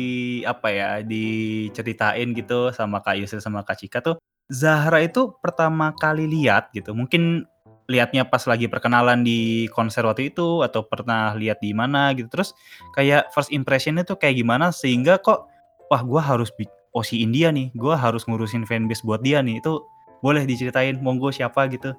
apa 0.48 0.68
ya, 0.72 0.90
diceritain 1.04 2.34
gitu 2.34 2.72
sama 2.74 3.04
Kak 3.04 3.20
Yusril 3.20 3.44
sama 3.44 3.62
Kak 3.62 3.84
Cika 3.84 4.00
tuh 4.02 4.18
Zahra 4.48 5.04
itu 5.04 5.36
pertama 5.44 5.94
kali 5.94 6.26
lihat 6.26 6.72
gitu. 6.72 6.96
Mungkin 6.96 7.46
lihatnya 7.88 8.28
pas 8.28 8.44
lagi 8.48 8.68
perkenalan 8.68 9.24
di 9.24 9.68
konser 9.72 10.04
waktu 10.04 10.32
itu 10.32 10.64
atau 10.64 10.84
pernah 10.84 11.36
lihat 11.36 11.60
di 11.60 11.72
mana 11.72 12.12
gitu. 12.16 12.32
Terus 12.32 12.56
kayak 12.96 13.32
first 13.32 13.52
impressionnya 13.52 14.08
tuh 14.08 14.16
kayak 14.16 14.40
gimana 14.40 14.72
sehingga 14.72 15.20
kok 15.20 15.48
wah 15.92 16.02
gua 16.04 16.24
harus 16.24 16.52
bi- 16.88 16.94
posiin 16.96 17.30
dia 17.36 17.52
nih. 17.52 17.70
Gua 17.76 18.00
harus 18.00 18.24
ngurusin 18.24 18.64
fanbase 18.64 19.04
buat 19.04 19.20
dia 19.20 19.44
nih. 19.44 19.60
Itu 19.60 19.84
boleh 20.24 20.48
diceritain 20.48 20.98
monggo 21.04 21.30
siapa 21.30 21.68
gitu. 21.68 21.94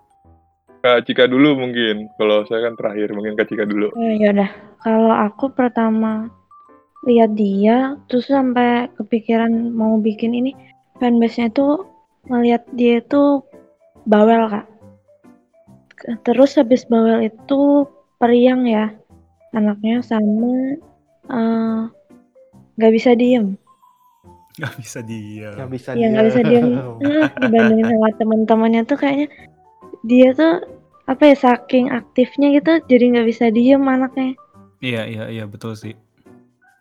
Kak 0.82 1.04
Cika 1.06 1.26
dulu 1.26 1.58
mungkin. 1.58 2.06
Kalau 2.16 2.46
saya 2.46 2.70
kan 2.70 2.74
terakhir, 2.78 3.10
mungkin 3.10 3.34
Kak 3.34 3.50
Cika 3.50 3.66
dulu. 3.66 3.90
Oh, 3.94 4.12
yaudah. 4.14 4.50
Kalau 4.80 5.10
aku 5.10 5.50
pertama 5.50 6.30
lihat 7.06 7.34
dia, 7.34 7.98
terus 8.06 8.30
sampai 8.30 8.90
kepikiran 8.94 9.74
mau 9.74 9.98
bikin 9.98 10.34
ini, 10.34 10.54
fanbase-nya 11.02 11.50
itu 11.50 11.86
ngelihat 12.30 12.62
dia 12.78 13.02
itu 13.02 13.42
bawel, 14.06 14.46
Kak. 14.50 14.66
Terus 16.22 16.54
habis 16.54 16.86
bawel 16.86 17.26
itu 17.26 17.86
periang 18.22 18.66
ya 18.66 18.94
anaknya 19.50 19.98
sama 20.02 20.78
eh, 21.26 21.80
nggak 22.78 22.92
bisa 22.94 23.18
diem. 23.18 23.58
Gak 24.58 24.74
bisa 24.76 24.98
dia. 25.00 25.48
nggak 25.54 25.70
bisa 25.70 25.88
Iya 25.94 26.06
nggak 26.10 26.26
bisa 26.26 26.40
diem. 26.42 26.66
Eh, 27.00 27.26
dibandingin 27.42 27.86
sama 27.88 28.08
teman-temannya 28.14 28.82
tuh 28.84 28.98
kayaknya 28.98 29.28
dia 30.02 30.30
tuh 30.32 30.62
apa 31.06 31.22
ya 31.24 31.36
saking 31.36 31.88
aktifnya 31.88 32.52
gitu 32.52 32.82
jadi 32.84 33.04
nggak 33.14 33.26
bisa 33.26 33.44
diem 33.48 33.80
anaknya. 33.80 34.34
Iya 34.78 35.02
iya 35.06 35.24
iya 35.30 35.44
betul 35.46 35.72
sih. 35.72 35.94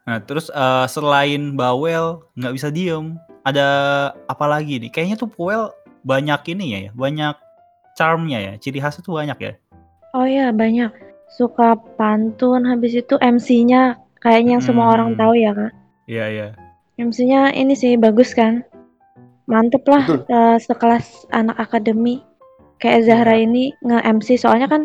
Nah 0.03 0.17
terus 0.19 0.49
eh, 0.49 0.85
selain 0.87 1.53
bawel 1.53 2.25
nggak 2.33 2.53
bisa 2.53 2.67
diem, 2.69 3.13
ada 3.41 3.67
apa 4.25 4.45
lagi 4.45 4.77
nih? 4.77 4.89
Kayaknya 4.89 5.17
tuh 5.17 5.29
Puel 5.29 5.69
banyak 6.01 6.41
ini 6.51 6.65
ya, 6.71 6.91
banyak 6.91 7.35
charmnya 7.93 8.39
ya, 8.39 8.53
ciri 8.57 8.77
khasnya 8.77 9.01
tuh 9.01 9.17
banyak 9.17 9.37
ya. 9.37 9.53
Oh 10.13 10.23
ya 10.23 10.49
banyak 10.49 10.89
suka 11.27 11.75
pantun 11.99 12.63
habis 12.63 12.95
itu 12.95 13.19
MC-nya 13.19 13.99
kayaknya 14.17 14.57
yang 14.57 14.63
semua 14.63 14.89
orang 14.89 15.13
Hmm. 15.13 15.19
tahu 15.19 15.33
ya 15.35 15.51
kak. 15.51 15.71
Iya 16.07 16.25
iya. 16.31 16.47
MC-nya 16.97 17.53
ini 17.53 17.73
sih 17.73 17.93
bagus 17.95 18.33
kan. 18.33 18.65
Mantep 19.45 19.85
lah 19.85 20.03
Betul. 20.03 20.27
eh, 20.27 20.57
sekelas 20.59 21.05
anak 21.31 21.55
akademi 21.57 22.19
kayak 22.77 23.05
Zahra 23.05 23.33
Iya. 23.33 23.47
ini 23.47 23.63
nge-MC 23.79 24.35
soalnya 24.35 24.67
kan 24.67 24.81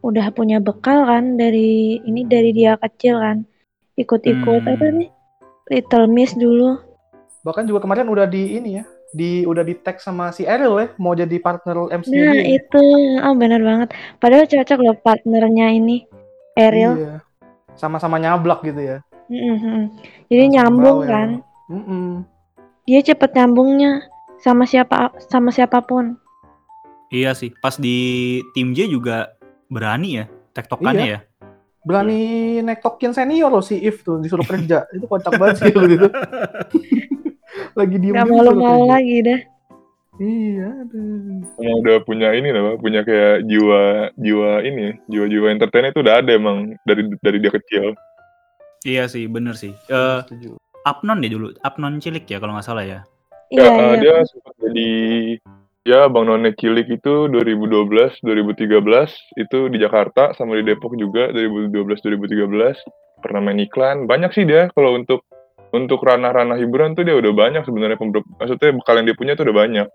udah 0.00 0.30
punya 0.30 0.56
bekal 0.56 1.04
kan 1.04 1.34
dari 1.34 1.98
ini 2.00 2.24
dari 2.24 2.50
dia 2.50 2.78
kecil 2.78 3.18
kan. 3.18 3.42
Ikut-ikut 3.94 4.62
Hmm. 4.62 4.72
apa 4.72 4.86
nih? 4.90 5.10
Little 5.66 6.06
Miss 6.06 6.32
dulu. 6.32 6.78
bahkan 7.42 7.62
juga 7.62 7.78
kemarin 7.80 8.06
udah 8.06 8.26
di 8.26 8.58
ini 8.58 8.74
ya 8.74 8.84
di 9.08 9.46
udah 9.46 9.62
di 9.62 9.78
tag 9.78 10.02
sama 10.02 10.30
si 10.30 10.42
Eril 10.42 10.66
ya 10.76 10.90
mau 10.96 11.14
jadi 11.14 11.38
partner 11.38 11.94
MC 11.94 12.10
Nah 12.10 12.34
dia 12.34 12.58
itu, 12.58 12.82
oh 13.16 13.34
bener 13.34 13.62
banget. 13.62 13.88
Padahal 14.18 14.44
cocok 14.44 14.78
loh 14.80 14.96
partnernya 14.96 15.66
ini, 15.72 16.02
Ariel. 16.52 16.94
Iya. 16.96 17.14
sama-sama 17.72 18.16
nyablak 18.16 18.64
gitu 18.64 18.80
ya 18.80 18.98
Mm-mm, 19.26 19.56
mm. 19.58 19.84
Jadi 20.26 20.38
Langsung 20.40 20.50
nyambung 20.50 20.98
bawel. 20.98 21.06
kan. 21.06 21.28
Mm-mm. 21.66 22.22
Dia 22.86 23.00
cepet 23.02 23.34
nyambungnya 23.34 24.06
sama 24.38 24.62
siapa 24.64 25.10
sama 25.26 25.50
siapa 25.50 25.82
pun. 25.82 26.14
Iya 27.08 27.34
sih. 27.34 27.50
Pas 27.58 27.74
di 27.74 27.96
tim 28.52 28.70
J 28.70 28.86
juga 28.86 29.34
berani 29.66 30.22
ya, 30.22 30.24
tektokannya 30.52 31.06
ya. 31.08 31.20
berani 31.82 32.18
nektokin 32.62 33.14
senior 33.14 33.46
loh 33.46 33.62
si 33.62 33.78
If 33.78 34.02
tuh 34.02 34.18
disuruh 34.18 34.42
kerja 34.42 34.82
itu 34.94 35.06
kocak 35.06 35.38
banget 35.38 35.62
sih 35.62 35.70
waktu 35.70 35.94
itu 35.94 36.08
lagi 37.78 37.96
diem 37.98 38.14
Gak 38.14 38.26
malu-malu 38.26 38.90
lagi 38.90 39.22
dah. 39.22 39.40
iya 40.18 40.66
aduh. 40.82 41.46
Emang 41.60 41.76
udah 41.84 41.96
punya 42.02 42.34
ini 42.34 42.50
lah, 42.50 42.74
Pak. 42.74 42.76
punya 42.80 43.00
kayak 43.04 43.46
jiwa 43.46 44.10
jiwa 44.16 44.50
ini, 44.64 44.98
jiwa-jiwa 45.06 45.46
entertain 45.52 45.86
itu 45.86 46.02
udah 46.02 46.14
ada 46.18 46.30
emang 46.34 46.74
dari 46.82 47.06
dari 47.22 47.38
dia 47.38 47.52
kecil. 47.54 47.94
Iya 48.82 49.06
sih, 49.06 49.30
bener 49.30 49.54
sih. 49.54 49.70
Eh 49.86 50.18
Setuju. 50.26 50.58
Apnon 50.86 51.18
deh 51.18 51.26
dulu, 51.34 51.50
Apnon 51.66 51.98
cilik 51.98 52.30
ya 52.30 52.38
kalau 52.38 52.54
nggak 52.54 52.66
salah 52.66 52.86
ya. 52.86 53.00
Iya 53.50 53.62
Ya, 53.62 53.70
eh, 53.70 53.74
iya. 53.74 53.94
dia 53.98 54.16
sempat 54.26 54.54
jadi 54.62 54.90
ya 55.86 56.00
Bang 56.06 56.30
None 56.30 56.54
Cilik 56.54 56.86
itu 56.90 57.26
2012, 57.30 58.22
2013 58.22 59.10
itu 59.38 59.58
di 59.70 59.78
Jakarta 59.82 60.30
sama 60.38 60.54
di 60.58 60.62
Depok 60.66 60.94
juga 60.94 61.30
2012, 61.34 62.02
2013 62.02 62.78
pernah 63.18 63.42
main 63.42 63.58
iklan. 63.58 64.06
Banyak 64.06 64.30
sih 64.30 64.46
dia 64.46 64.70
kalau 64.74 64.94
untuk 64.94 65.26
untuk 65.74 66.02
ranah-ranah 66.06 66.58
hiburan 66.58 66.94
tuh 66.94 67.02
dia 67.02 67.18
udah 67.18 67.34
banyak 67.34 67.66
sebenarnya 67.66 67.98
pember- 67.98 68.26
maksudnya 68.38 68.70
bekal 68.70 68.94
yang 69.02 69.06
dia 69.10 69.18
punya 69.18 69.32
tuh 69.34 69.50
udah 69.50 69.56
banyak. 69.66 69.86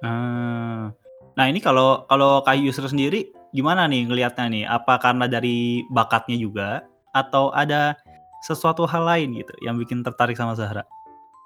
Ah. 0.00 0.88
Nah 1.36 1.44
ini 1.48 1.60
kalau 1.60 2.04
kalau 2.08 2.40
Kak 2.40 2.56
Yusra 2.56 2.88
sendiri 2.88 3.28
gimana 3.52 3.84
nih 3.84 4.08
ngelihatnya 4.08 4.46
nih? 4.48 4.64
Apa 4.64 4.96
karena 4.96 5.28
dari 5.28 5.84
bakatnya 5.92 6.36
juga 6.40 6.68
atau 7.12 7.52
ada 7.52 7.96
sesuatu 8.42 8.84
hal 8.84 9.06
lain 9.06 9.38
gitu 9.38 9.54
yang 9.62 9.78
bikin 9.78 10.02
tertarik 10.02 10.34
sama 10.34 10.58
Zahra? 10.58 10.82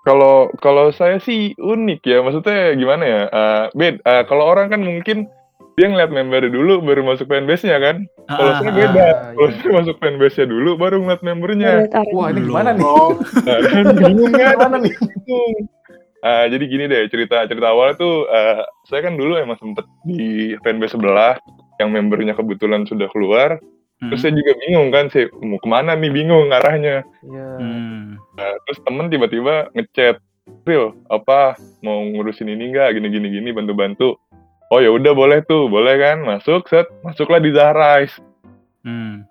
Kalau 0.02 0.48
kalau 0.62 0.94
saya 0.94 1.18
sih 1.18 1.52
unik 1.58 2.00
ya, 2.06 2.22
maksudnya 2.22 2.72
gimana 2.78 3.04
ya? 3.04 3.22
Eh 3.26 3.64
bed, 3.74 3.94
eh, 4.02 4.22
kalau 4.30 4.46
orang 4.46 4.70
kan 4.70 4.78
mungkin 4.80 5.26
dia 5.76 5.92
ngeliat 5.92 6.08
member 6.08 6.48
dulu 6.48 6.80
baru 6.80 7.04
masuk 7.04 7.28
fanbase-nya 7.28 7.76
kan. 7.76 7.96
Kalau 8.30 8.48
Ah, 8.48 8.58
saya 8.64 8.70
ah, 8.70 8.76
beda. 8.80 9.04
ah, 9.04 9.14
Kalau 9.36 9.48
iya. 9.50 9.56
saya 9.60 9.72
masuk 9.76 9.96
fanbase-nya 10.00 10.46
dulu 10.48 10.70
baru 10.80 10.96
ngeliat 11.04 11.22
membernya. 11.26 11.72
Wah, 12.16 12.32
ini 12.32 12.40
gimana 12.48 12.70
nih? 12.72 12.84
Nah, 13.44 13.58
kan 13.60 13.84
bingung 13.92 14.32
kan? 14.32 14.54
Gimana 14.56 14.76
nih? 14.80 14.94
Ah, 16.24 16.44
jadi 16.48 16.64
gini 16.64 16.84
deh 16.88 17.06
cerita 17.12 17.44
cerita 17.44 17.70
awalnya 17.70 18.00
tuh 18.00 18.24
eh, 18.26 18.64
saya 18.88 19.04
kan 19.04 19.14
dulu 19.20 19.36
emang 19.36 19.60
sempet 19.60 19.84
di 20.08 20.56
fanbase 20.64 20.96
sebelah 20.96 21.36
yang 21.76 21.92
membernya 21.92 22.32
kebetulan 22.32 22.88
sudah 22.88 23.06
keluar. 23.12 23.60
Hmm. 23.96 24.12
Terus 24.12 24.20
saya 24.28 24.34
juga 24.36 24.52
bingung 24.60 24.88
kan, 24.92 25.08
saya 25.08 25.32
mau 25.40 25.56
ke 25.56 25.68
mana 25.68 25.96
nih 25.96 26.12
bingung 26.12 26.52
arahnya. 26.52 27.00
Iya. 27.24 27.48
Hmm. 27.56 28.20
Nah, 28.36 28.52
terus 28.68 28.78
temen 28.84 29.08
tiba-tiba 29.08 29.72
ngechat, 29.72 30.20
Ril, 30.68 30.94
apa 31.08 31.56
mau 31.80 32.04
ngurusin 32.04 32.52
ini 32.52 32.70
enggak? 32.70 32.94
Gini 32.94 33.08
gini 33.08 33.28
gini 33.32 33.50
bantu-bantu. 33.56 34.20
Oh 34.68 34.82
ya 34.82 34.90
udah 34.92 35.14
boleh 35.14 35.40
tuh, 35.46 35.70
boleh 35.70 35.96
kan? 35.96 36.26
Masuk, 36.26 36.68
set, 36.68 36.86
masuklah 37.00 37.40
di 37.40 37.54
Zahrais. 37.54 38.12
Hmm. 38.84 39.24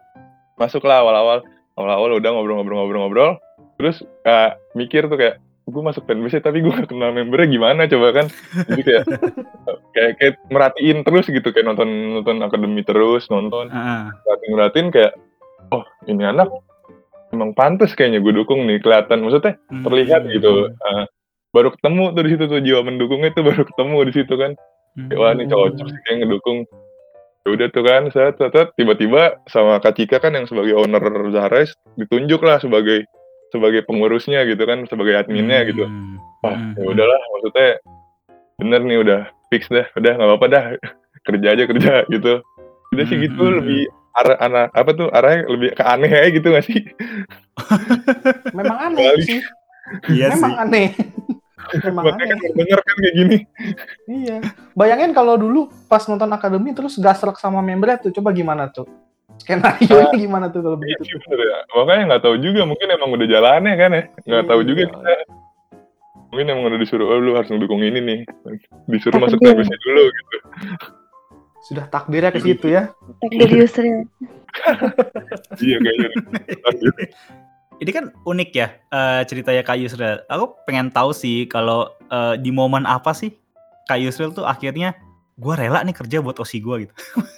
Masuklah 0.58 1.04
awal-awal, 1.04 1.44
awal-awal 1.78 2.18
udah 2.18 2.30
ngobrol-ngobrol-ngobrol-ngobrol. 2.34 3.38
Terus 3.78 4.02
eh, 4.26 4.52
mikir 4.74 5.12
tuh 5.12 5.20
kayak, 5.20 5.38
gue 5.66 5.82
masuk 5.82 6.06
fanbase 6.06 6.38
tapi 6.46 6.62
gue 6.62 6.70
gak 6.70 6.94
kenal 6.94 7.10
membernya 7.10 7.50
gimana 7.50 7.82
coba 7.90 8.08
kan? 8.14 8.26
Jadi 8.70 8.82
kayak, 8.86 9.04
kayak, 9.98 10.12
kayak 10.22 10.36
merhatiin 10.54 11.02
terus 11.02 11.26
gitu 11.26 11.50
kayak 11.50 11.66
nonton 11.66 11.90
nonton 12.22 12.38
akademi 12.46 12.86
terus 12.86 13.26
nonton 13.34 13.74
merhatiin 13.74 14.52
merhatiin 14.54 14.88
kayak, 14.94 15.18
oh 15.74 15.82
ini 16.06 16.22
anak 16.22 16.54
emang 17.34 17.52
pantas 17.58 17.98
kayaknya 17.98 18.22
gue 18.22 18.34
dukung 18.38 18.64
nih 18.70 18.80
kelihatan 18.80 19.26
maksudnya 19.26 19.58
Hmm. 19.68 19.84
terlihat 19.84 20.30
gitu. 20.30 20.70
Uh, 20.70 21.04
baru 21.52 21.74
ketemu 21.74 22.04
tuh 22.14 22.24
di 22.24 22.30
situ 22.36 22.44
tuh 22.46 22.62
jiwa 22.62 22.80
mendukungnya 22.86 23.32
tuh 23.34 23.44
baru 23.44 23.64
ketemu 23.66 23.98
di 24.06 24.14
situ 24.14 24.34
kan. 24.38 24.52
Hmm. 24.96 25.10
Wah 25.18 25.34
ini 25.34 25.50
cocok 25.50 25.88
sih 25.90 26.02
kayak 26.08 26.18
ngedukung. 26.24 26.64
Ya 27.46 27.50
udah 27.54 27.68
tuh 27.70 27.84
kan, 27.86 28.10
saya 28.10 28.34
tiba-tiba 28.74 29.38
sama 29.46 29.78
Kak 29.78 30.02
Cika 30.02 30.18
kan 30.18 30.34
yang 30.34 30.50
sebagai 30.50 30.74
owner 30.74 31.04
Zahres 31.30 31.78
ditunjuk 31.94 32.42
lah 32.42 32.58
sebagai 32.58 33.06
sebagai 33.56 33.88
pengurusnya 33.88 34.44
gitu 34.44 34.60
kan, 34.62 34.84
sebagai 34.86 35.16
adminnya 35.16 35.64
gitu. 35.64 35.88
Hmm. 35.88 36.20
Wah 36.44 36.52
Hmm. 36.52 36.76
ya 36.76 36.86
udahlah 36.86 37.22
maksudnya 37.32 37.70
bener 38.56 38.82
nih 38.84 38.98
udah 39.00 39.22
fix 39.48 39.66
dah, 39.68 39.88
udah 39.94 40.12
nggak 40.14 40.28
apa-apa 40.30 40.48
dah 40.48 40.64
kerja 41.28 41.48
aja 41.56 41.64
kerja 41.66 41.94
gitu. 42.08 42.34
Udah 42.92 43.06
sih 43.08 43.16
Hmm, 43.16 43.26
gitu 43.26 43.42
hmm, 43.42 43.56
lebih 43.60 43.82
arah 44.14 44.38
anak 44.40 44.68
apa 44.72 44.92
tuh 44.92 45.08
arahnya 45.10 45.44
lebih 45.46 45.70
ke 45.72 45.84
aneh 45.84 46.08
aja 46.08 46.30
gitu 46.30 46.48
gak 46.50 46.64
sih? 46.64 46.82
Memang 48.58 48.78
aneh 48.92 49.06
Balik. 49.12 49.26
sih. 49.26 49.40
Iya 50.08 50.28
sih. 50.32 50.40
Memang 50.40 50.54
aneh. 50.62 50.88
Memang 51.84 52.04
Makanya 52.06 52.24
aneh. 52.30 52.40
kan 52.40 52.52
denger 52.56 52.80
kan 52.80 52.96
kayak 52.96 53.14
gini. 53.16 53.38
Iya. 54.08 54.38
Bayangin 54.72 55.12
kalau 55.12 55.36
dulu 55.36 55.68
pas 55.86 56.06
nonton 56.06 56.30
akademi 56.30 56.72
terus 56.72 56.96
gasrek 56.96 57.36
sama 57.36 57.60
membernya 57.60 58.00
tuh, 58.00 58.12
coba 58.14 58.32
gimana 58.32 58.70
tuh? 58.70 58.86
Skenario 59.36 60.10
gimana 60.16 60.48
tuh 60.48 60.62
kalau 60.62 60.78
Iya 60.78 60.96
begitu? 60.96 61.02
sih 61.06 61.18
bener 61.22 61.40
ya. 61.44 61.58
Makanya 61.72 62.04
nggak 62.08 62.24
tahu 62.24 62.36
juga 62.40 62.62
mungkin 62.64 62.88
emang 62.88 63.10
udah 63.12 63.28
jalannya 63.28 63.74
kan 63.76 63.90
ya. 63.92 64.04
Nggak 64.24 64.46
tahu 64.46 64.62
juga 64.64 64.82
Iya. 64.82 64.92
kita. 64.92 65.14
Mungkin 66.26 66.46
emang 66.50 66.64
udah 66.66 66.80
disuruh 66.80 67.08
oh 67.08 67.18
lu 67.18 67.32
harus 67.34 67.48
ngedukung 67.48 67.80
ini 67.80 68.00
nih. 68.00 68.20
Disuruh 68.86 69.20
masuk 69.20 69.38
Takdir. 69.38 69.56
TBC 69.60 69.72
dulu 69.82 70.04
gitu. 70.08 70.38
Sudah 71.64 71.86
takdirnya 71.88 72.30
ke 72.30 72.40
situ 72.40 72.68
ya. 72.70 72.94
Takdir 73.20 73.50
Yusril. 73.60 74.06
iya 75.60 75.78
kayaknya. 75.80 76.10
Ini 77.76 77.92
kan 77.92 78.06
unik 78.24 78.50
ya 78.52 78.68
eh, 78.88 79.22
ceritanya 79.26 79.62
Kak 79.62 79.78
Yusril. 79.78 80.24
Aku 80.28 80.56
pengen 80.64 80.88
tahu 80.90 81.12
sih 81.12 81.44
kalau 81.46 81.92
eh, 82.08 82.36
di 82.38 82.50
momen 82.50 82.86
apa 82.86 83.12
sih 83.12 83.36
Kak 83.86 84.00
Yusril 84.00 84.32
tuh 84.32 84.48
akhirnya 84.48 84.96
gue 85.36 85.54
rela 85.54 85.84
nih 85.84 85.92
kerja 85.92 86.24
buat 86.24 86.40
osi 86.40 86.60
gue 86.60 86.88
gitu. 86.88 86.94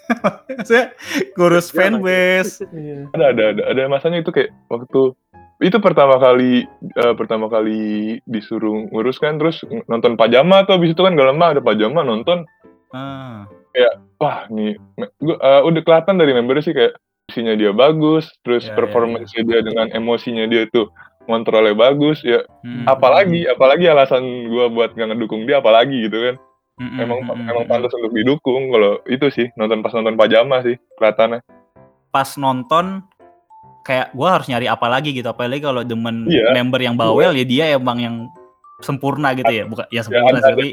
Saya 0.70 0.94
ngurus 1.34 1.70
fanbase. 1.70 2.62
Iya. 2.70 3.10
ada 3.12 3.26
ada 3.34 3.44
ada 3.52 3.62
ada 3.74 3.82
masanya 3.88 4.22
itu 4.22 4.30
kayak 4.30 4.54
waktu 4.70 5.18
itu 5.58 5.78
pertama 5.82 6.22
kali 6.22 6.70
eh, 6.94 7.14
pertama 7.18 7.50
kali 7.50 7.82
disuruh 8.24 8.86
ngurus 8.94 9.18
kan 9.18 9.42
terus 9.42 9.66
nonton 9.90 10.14
pajama 10.14 10.62
tuh 10.64 10.78
habis 10.78 10.94
itu 10.94 11.02
kan 11.02 11.18
gak 11.18 11.28
lama 11.28 11.46
ada 11.52 11.62
pajama 11.62 12.02
nonton 12.02 12.46
Ah. 12.88 13.44
wah 14.16 14.48
nih 14.48 14.78
gua, 15.20 15.36
eh, 15.36 15.62
udah 15.62 15.82
kelihatan 15.84 16.16
dari 16.16 16.32
membernya 16.32 16.64
sih 16.64 16.72
kayak 16.72 16.96
isinya 17.28 17.52
dia 17.54 17.74
bagus 17.74 18.30
terus 18.42 18.64
Ya, 18.64 18.72
ya, 18.72 18.76
performance 18.78 19.34
dia 19.34 19.60
dengan 19.60 19.92
emosinya 19.92 20.46
dia 20.46 20.70
tuh 20.72 20.88
kontrolnya 21.26 21.74
bagus 21.74 22.22
ya 22.24 22.46
Hmm. 22.64 22.86
apalagi 22.88 23.44
apalagi 23.44 23.90
alasan 23.90 24.24
gua 24.48 24.70
buat 24.70 24.94
nggak 24.94 25.10
ngedukung 25.12 25.44
dia 25.44 25.60
apalagi 25.60 26.06
gitu 26.08 26.18
kan 26.22 26.36
Hmm, 26.78 26.94
emang 27.02 27.20
emang 27.26 27.66
pantas 27.66 27.90
untuk 27.92 28.14
didukung 28.14 28.70
kalau 28.70 29.02
itu 29.06 29.26
sih 29.34 29.50
nonton 29.58 29.82
pas 29.82 29.90
nonton 29.92 30.14
pajama 30.14 30.62
sih 30.62 30.78
kelihatannya. 30.94 31.42
Pas 32.08 32.30
nonton 32.38 33.02
kayak 33.82 34.14
gue 34.14 34.30
harus 34.30 34.46
nyari 34.46 34.70
apa 34.70 34.86
lagi 34.86 35.10
gitu. 35.10 35.26
Apalagi 35.26 35.66
kalau 35.66 35.82
demen 35.82 36.30
Iya. 36.30 36.54
member 36.54 36.78
yang 36.78 36.94
bawel 36.94 37.34
ya 37.34 37.42
dia 37.42 37.66
emang 37.74 37.98
yang 37.98 38.16
sempurna 38.80 39.34
gitu 39.34 39.50
ya. 39.50 39.66
Bukan 39.66 39.90
ya 39.90 40.06
sempurna 40.06 40.38
ada- 40.38 40.46
sih. 40.46 40.54
tapi 40.54 40.68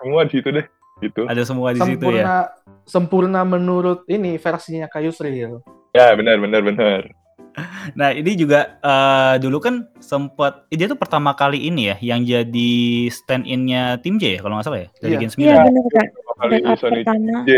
semua 0.00 0.20
di 0.24 0.30
situ 0.32 0.48
deh 0.50 0.66
gitu. 1.00 1.22
Ada 1.28 1.42
semua 1.44 1.68
di 1.70 1.80
situ 1.80 2.00
Sempurna 2.00 2.18
ya. 2.18 2.36
Sempurna 2.82 3.40
menurut 3.44 4.08
ini 4.08 4.34
versinya 4.36 4.88
Kak 4.88 5.04
Yusril. 5.04 5.60
ya 5.92 6.16
benar 6.16 6.40
benar 6.40 6.64
benar 6.64 7.00
Nah 7.92 8.08
ini 8.10 8.32
juga 8.32 8.78
eh, 8.78 9.34
dulu 9.36 9.58
kan 9.58 9.74
sempat 9.98 10.64
eh, 10.68 10.76
dia 10.76 10.86
tuh 10.86 10.96
pertama 10.96 11.32
kali 11.32 11.60
ini 11.62 11.86
ya 11.86 11.96
yang 12.00 12.22
jadi 12.22 12.72
stand 13.08 13.44
in-nya 13.44 13.98
tim 13.98 14.16
J 14.16 14.34
ya 14.34 14.40
kalau 14.40 14.56
nggak 14.56 14.66
salah 14.66 14.80
ya 14.80 14.88
dari 14.96 15.12
Iya. 15.12 15.20
Gen 15.20 15.30
9. 15.30 15.38
Iya 15.38 15.54
bener 15.60 15.84
kak. 15.86 16.06
Pertama 16.08 16.32
kali 16.38 16.52
Backup 16.54 16.78
Sony 16.78 17.00
pertama 17.00 17.38
J 17.42 17.50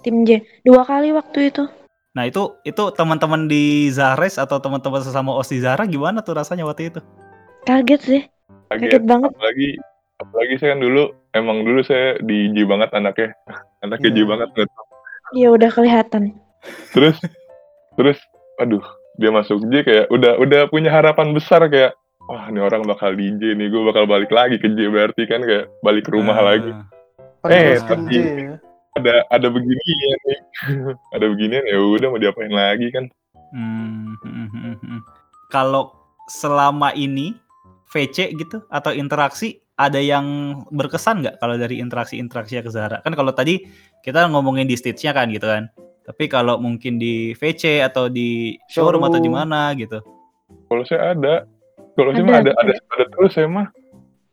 tim 0.00 0.16
J. 0.22 0.30
Dua 0.60 0.82
kali 0.82 1.08
waktu 1.10 1.38
itu. 1.48 1.64
Nah 2.12 2.24
itu 2.24 2.42
itu 2.62 2.84
teman-teman 2.90 3.44
di 3.44 3.64
Zahres 3.88 4.38
atau 4.38 4.56
teman-teman 4.56 5.00
sesama 5.00 5.34
OSI 5.34 5.60
Zahra 5.60 5.84
gimana 5.84 6.20
tuh 6.20 6.34
rasanya 6.34 6.62
waktu 6.62 6.88
itu? 6.88 7.00
Kaget 7.62 8.00
sih. 8.00 8.22
kaget 8.66 8.88
Kaget 8.92 9.04
banget. 9.04 9.30
apalagi 9.30 9.68
apalagi 10.16 10.54
saya 10.56 10.70
kan 10.72 10.80
dulu 10.80 11.02
emang 11.32 11.58
dulu 11.60 11.80
saya 11.82 12.16
di 12.18 12.48
J 12.50 12.64
banget 12.64 12.90
anaknya 12.90 13.28
anaknya 13.84 14.08
J 14.08 14.16
Iya. 14.16 14.26
banget 14.26 14.48
nggak 14.50 14.68
tahu. 14.68 14.86
Iya 15.34 15.48
udah 15.50 15.70
kelihatan. 15.70 16.22
terus 16.94 17.18
terus 17.92 18.16
aduh 18.56 18.80
dia 19.14 19.30
masuk 19.30 19.62
J 19.68 19.82
kayak 19.82 20.06
udah 20.08 20.36
udah 20.36 20.60
punya 20.66 20.90
harapan 20.90 21.30
besar 21.30 21.64
kayak 21.66 21.94
wah 22.24 22.48
ini 22.48 22.58
orang 22.58 22.82
bakal 22.82 23.12
di 23.12 23.30
J 23.32 23.54
nih 23.54 23.68
gue 23.68 23.82
bakal 23.84 24.04
balik 24.04 24.30
lagi 24.30 24.56
ke 24.56 24.66
J 24.66 24.88
berarti 24.88 25.22
kan 25.24 25.40
kayak 25.40 25.70
balik 25.80 26.04
ke 26.04 26.12
rumah 26.12 26.36
Ah, 26.36 26.44
lagi 26.50 26.70
Eh, 27.44 27.76
tapi- 27.78 28.16
ya. 28.16 28.56
ada 28.94 29.14
ada 29.28 29.46
beginian 29.48 30.18
nih 30.22 30.40
ada 31.16 31.26
beginian 31.26 31.64
ya 31.64 31.76
udah 31.76 32.08
mau 32.08 32.16
diapain 32.16 32.48
lagi 32.48 32.88
kan 32.88 33.04
hmm, 33.52 34.16
hmm, 34.16 34.48
hmm, 34.48 34.76
hmm. 34.80 35.00
Kalau 35.48 35.92
selama 36.24 36.90
ini 36.90 37.36
VC 37.86 38.32
gitu 38.32 38.64
atau 38.66 38.90
interaksi 38.90 39.60
ada 39.74 39.98
yang 39.98 40.24
berkesan 40.68 41.20
nggak 41.20 41.36
kalau 41.36 41.54
dari 41.54 41.78
interaksi-interaksi 41.78 42.58
ke 42.58 42.70
Zahra? 42.70 42.98
Kan 43.02 43.12
kalau 43.12 43.30
tadi 43.30 43.62
kita 44.00 44.26
ngomongin 44.26 44.64
di 44.64 44.74
stage-nya 44.74 45.10
kan 45.10 45.26
gitu 45.28 45.44
kan. 45.44 45.70
Tapi 46.04 46.24
kalau 46.28 46.60
mungkin 46.60 47.00
di 47.00 47.32
VC 47.32 47.80
atau 47.80 48.06
di 48.06 48.60
showroom, 48.68 49.02
atau 49.02 49.16
di 49.16 49.28
mana 49.28 49.72
gitu. 49.72 50.04
kalau 50.68 50.84
saya 50.84 51.16
ada 51.16 51.34
kalau 51.94 52.12
saya 52.12 52.20
Ada, 52.20 52.28
mah 52.28 52.38
ada 52.40 52.52
ada. 52.60 53.04
terus 53.10 53.32
saya 53.32 53.48
mah 53.48 53.66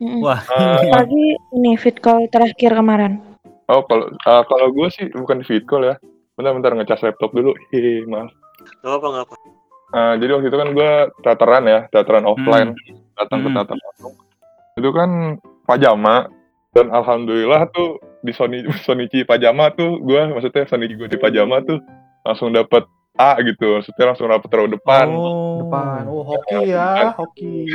Mm-mm. 0.02 0.20
Wah, 0.20 0.42
Ah, 0.50 0.82
Lagi 0.82 1.26
ini 1.54 1.78
fit 1.78 1.96
call 1.96 2.26
terakhir 2.28 2.74
kemarin. 2.74 3.22
oh 3.68 3.86
kalau 3.86 4.10
ah, 4.26 4.44
kalau 4.44 4.68
gue 4.70 4.88
sih 4.90 5.08
bukan 5.10 5.40
di 5.40 5.46
fit 5.46 5.64
call 5.64 5.86
ya 5.86 5.96
bentar-bentar 6.34 6.74
ngecas 6.74 7.02
laptop 7.02 7.32
dulu 7.32 7.54
hehe 7.72 8.04
maaf 8.04 8.34
Gak 8.82 8.92
apa 8.92 9.08
nggak 9.08 9.26
apa. 9.26 9.36
Ah, 9.92 10.14
jadi 10.16 10.32
waktu 10.34 10.48
itu 10.48 10.58
kan 10.58 10.70
gue 10.72 10.92
teateran 11.20 11.64
ya, 11.66 11.80
teateran 11.90 12.24
offline, 12.24 12.72
datang 13.14 13.40
ke 13.42 13.50
Hmm. 13.50 13.56
teater 13.60 13.78
langsung. 13.78 14.14
Itu 14.74 14.90
kan 14.92 15.10
pajama 15.66 16.32
dan 16.72 16.88
alhamdulillah 16.90 17.68
tuh 17.72 18.00
di 18.24 18.32
Sony 18.32 18.64
Sonichi 18.86 19.24
pajama 19.24 19.72
tuh 19.72 20.00
gue 20.00 20.22
maksudnya 20.32 20.64
Sonichi 20.66 20.96
gue 20.96 21.08
di 21.08 21.20
pajama 21.20 21.60
tuh 21.62 21.80
langsung 22.24 22.52
dapet 22.52 22.86
A 23.14 23.36
gitu, 23.44 23.76
maksudnya 23.76 24.16
langsung 24.16 24.32
dapet 24.32 24.48
row 24.50 24.66
depan 24.66 25.06
Oh. 25.12 25.60
Depan. 25.62 26.02
Oh, 26.08 26.24
hoki 26.24 26.58
ya, 26.66 27.12
hoki. 27.14 27.68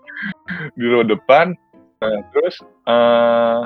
di 0.78 0.84
row 0.84 1.00
depan. 1.02 1.56
Nah, 1.98 2.20
terus 2.30 2.60
eh 2.84 3.60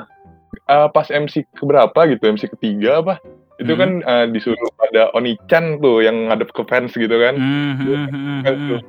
eh, 0.65 0.87
pas 0.89 1.07
MC 1.11 1.43
keberapa 1.53 2.07
gitu, 2.07 2.23
MC 2.23 2.47
ketiga 2.55 3.03
apa? 3.03 3.19
Itu 3.59 3.75
Hmm. 3.75 3.79
kan 3.83 3.89
eh, 3.99 4.25
disuruh 4.31 4.71
pada 4.73 5.11
Onichan 5.11 5.83
tuh 5.83 5.99
yang 6.01 6.31
ngadep 6.31 6.55
ke 6.55 6.63
fans 6.65 6.95
gitu 6.95 7.11
kan. 7.11 7.35
Hmm, 7.35 7.73
hmm, 7.77 8.05
hmm, 8.07 8.39
hmm. 8.47 8.79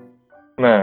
Nah, 0.56 0.80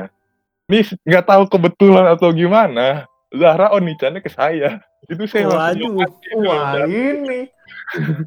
ini 0.68 0.84
s- 0.84 1.00
nggak 1.02 1.26
tahu 1.26 1.48
kebetulan 1.48 2.12
atau 2.12 2.28
gimana, 2.36 3.08
Zahra 3.36 3.76
Onichannya 3.76 4.24
ke 4.24 4.32
saya. 4.32 4.80
Itu 5.12 5.28
saya 5.28 5.52
langsung 5.52 6.00
Waduh. 6.00 6.48
Wah, 6.48 6.88
ini. 6.88 7.52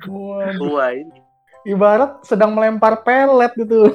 Waduh. 0.04 0.68
Wah 0.76 0.90
ini. 0.92 1.18
Ibarat 1.64 2.24
sedang 2.24 2.56
melempar 2.56 3.04
pelet 3.04 3.52
gitu. 3.56 3.92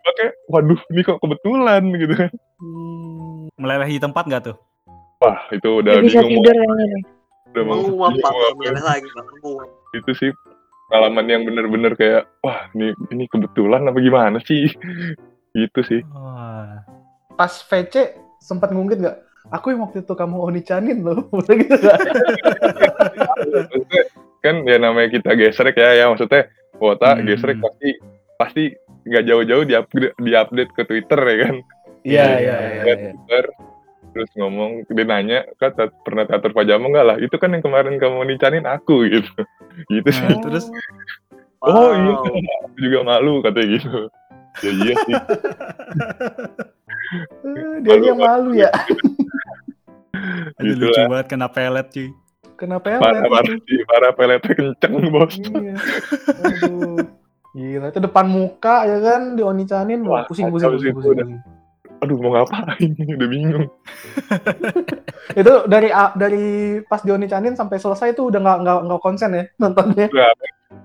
pakai 0.00 0.32
waduh 0.48 0.80
ini 0.90 1.00
kok 1.04 1.20
kebetulan 1.20 1.82
gitu 1.94 2.14
kan 2.16 2.30
Meleleh 3.60 3.88
di 3.88 4.00
tempat 4.00 4.24
nggak 4.26 4.42
tuh? 4.48 4.56
wah 5.20 5.36
itu 5.52 5.84
udah 5.84 6.00
bisa 6.00 6.24
bingung 6.24 6.40
tidur 6.40 6.56
deh. 6.56 7.02
udah 7.52 7.62
mau 7.68 8.08
lagi 8.80 9.08
menguap. 9.12 9.68
itu 9.92 10.10
sih 10.16 10.30
pengalaman 10.88 11.26
yang 11.28 11.42
bener-bener 11.44 11.92
kayak 11.92 12.24
wah 12.40 12.72
ini 12.72 12.96
ini 13.12 13.28
kebetulan 13.28 13.84
apa 13.84 14.00
gimana 14.00 14.40
sih 14.40 14.72
gitu 15.52 15.80
sih 15.84 16.00
Wah. 16.16 16.80
Pas 17.36 17.52
VC 17.52 18.16
sempat 18.40 18.72
ngungkit 18.72 19.00
nggak? 19.00 19.16
Aku 19.48 19.72
yang 19.72 19.80
waktu 19.82 20.04
itu 20.04 20.12
kamu 20.12 20.36
onicanin 20.36 21.00
loh, 21.00 21.24
udah 21.40 21.54
gitu 21.56 21.76
kan. 24.40 24.56
Ya 24.68 24.76
namanya 24.76 25.08
kita 25.10 25.32
gesrek 25.32 25.80
ya 25.80 25.96
ya. 25.96 26.04
Maksudnya 26.12 26.52
kuota 26.76 27.16
Hmm. 27.16 27.24
gesrek 27.24 27.56
pasti 27.58 27.90
pasti 28.36 28.62
nggak 29.08 29.24
jauh-jauh 29.24 29.64
di 29.64 29.74
upgrade 29.76 30.12
di 30.20 30.32
update 30.36 30.72
ke 30.76 30.82
Twitter 30.84 31.20
ya 31.20 31.36
kan? 31.48 31.54
Iya 32.00 32.04
Iya, 32.04 32.24
iya 32.24 32.36
iya, 32.36 32.56
iya. 32.56 32.82
iya. 32.84 32.94
Twitter 33.16 33.44
terus 34.10 34.30
ngomong 34.34 34.90
dia 34.90 35.06
nanya 35.06 35.46
kan 35.62 35.70
pernah 36.02 36.26
teater 36.26 36.50
pajama 36.52 36.90
nggak 36.90 37.06
lah? 37.06 37.16
Itu 37.16 37.36
kan 37.38 37.54
yang 37.54 37.62
kemarin 37.64 37.96
kamu 37.96 38.26
nicanin 38.28 38.66
aku 38.68 39.08
gitu. 39.08 39.32
Gitu 39.88 40.10
sih. 40.12 40.26
Nah, 40.26 40.42
terus? 40.44 40.66
Oh 41.62 41.94
iya. 41.94 42.12
Wow. 42.12 42.66
aku 42.68 42.76
juga 42.76 42.98
malu 43.06 43.40
katanya 43.40 43.68
gitu. 43.78 44.00
Ya 44.60 44.70
iya 44.82 44.94
sih 45.06 45.14
Eh, 47.10 47.74
Dia 47.82 47.96
yang 48.00 48.18
malu 48.18 48.54
ya. 48.54 48.70
aduh, 50.58 50.62
Gitu 50.62 50.78
lucu 50.80 51.00
banget 51.06 51.26
kena 51.26 51.48
pelet 51.48 51.86
cuy. 51.88 52.08
Kenapa 52.54 52.86
ya? 52.86 52.98
parah 53.00 53.22
parah 53.24 53.56
sih 53.58 53.78
parah 53.84 54.12
peletnya 54.12 54.52
kenceng 54.52 54.94
bos 55.08 55.32
Iya. 55.34 55.74
Aduh. 56.40 57.00
Gila, 57.50 57.86
itu 57.88 57.98
depan 57.98 58.26
muka 58.26 58.84
ya 58.84 58.98
kan 59.00 59.34
di 59.34 59.42
onicanin 59.42 60.04
Wah, 60.04 60.22
pusing 60.22 60.48
pusing 60.48 60.70
pusing, 60.70 60.94
pusing, 60.94 61.10
udah. 61.10 61.26
pusing. 61.26 61.40
aduh 62.00 62.16
mau 62.16 62.30
ngapain 62.32 62.90
udah 63.18 63.28
bingung 63.28 63.66
Itu 65.40 65.52
dari 65.66 65.88
dari 66.14 66.46
pas 66.82 67.02
di 67.02 67.10
onicanin 67.10 67.52
sampai 67.52 67.76
selesai 67.76 68.14
tuh 68.14 68.30
udah 68.30 68.38
nggak 68.38 68.58
nggak 68.62 68.78
nggak 68.86 69.00
konsen 69.02 69.30
ya 69.32 69.44
nontonnya. 69.56 70.06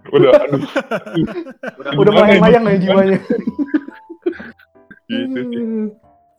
udah 0.10 0.32
aduh 0.42 0.62
Udah 1.96 2.12
melayang-layang 2.12 2.64
ya 2.66 2.76
jiwanya. 2.82 3.20
gitu 5.06 5.40
sih 5.46 5.62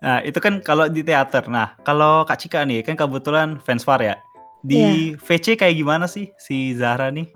Nah, 0.04 0.20
itu 0.20 0.37
kan 0.40 0.61
kalau 0.61 0.88
di 0.92 1.00
teater. 1.00 1.48
Nah, 1.48 1.72
kalau 1.80 2.28
Kak 2.28 2.37
Cika 2.37 2.64
nih, 2.68 2.85
kan 2.85 2.96
kebetulan 2.96 3.56
fans 3.64 3.85
Far 3.85 4.00
ya. 4.04 4.20
Di 4.66 5.14
VC 5.16 5.54
kayak 5.54 5.78
gimana 5.78 6.04
sih 6.11 6.35
si 6.37 6.74
Zahra 6.74 7.09
nih? 7.09 7.30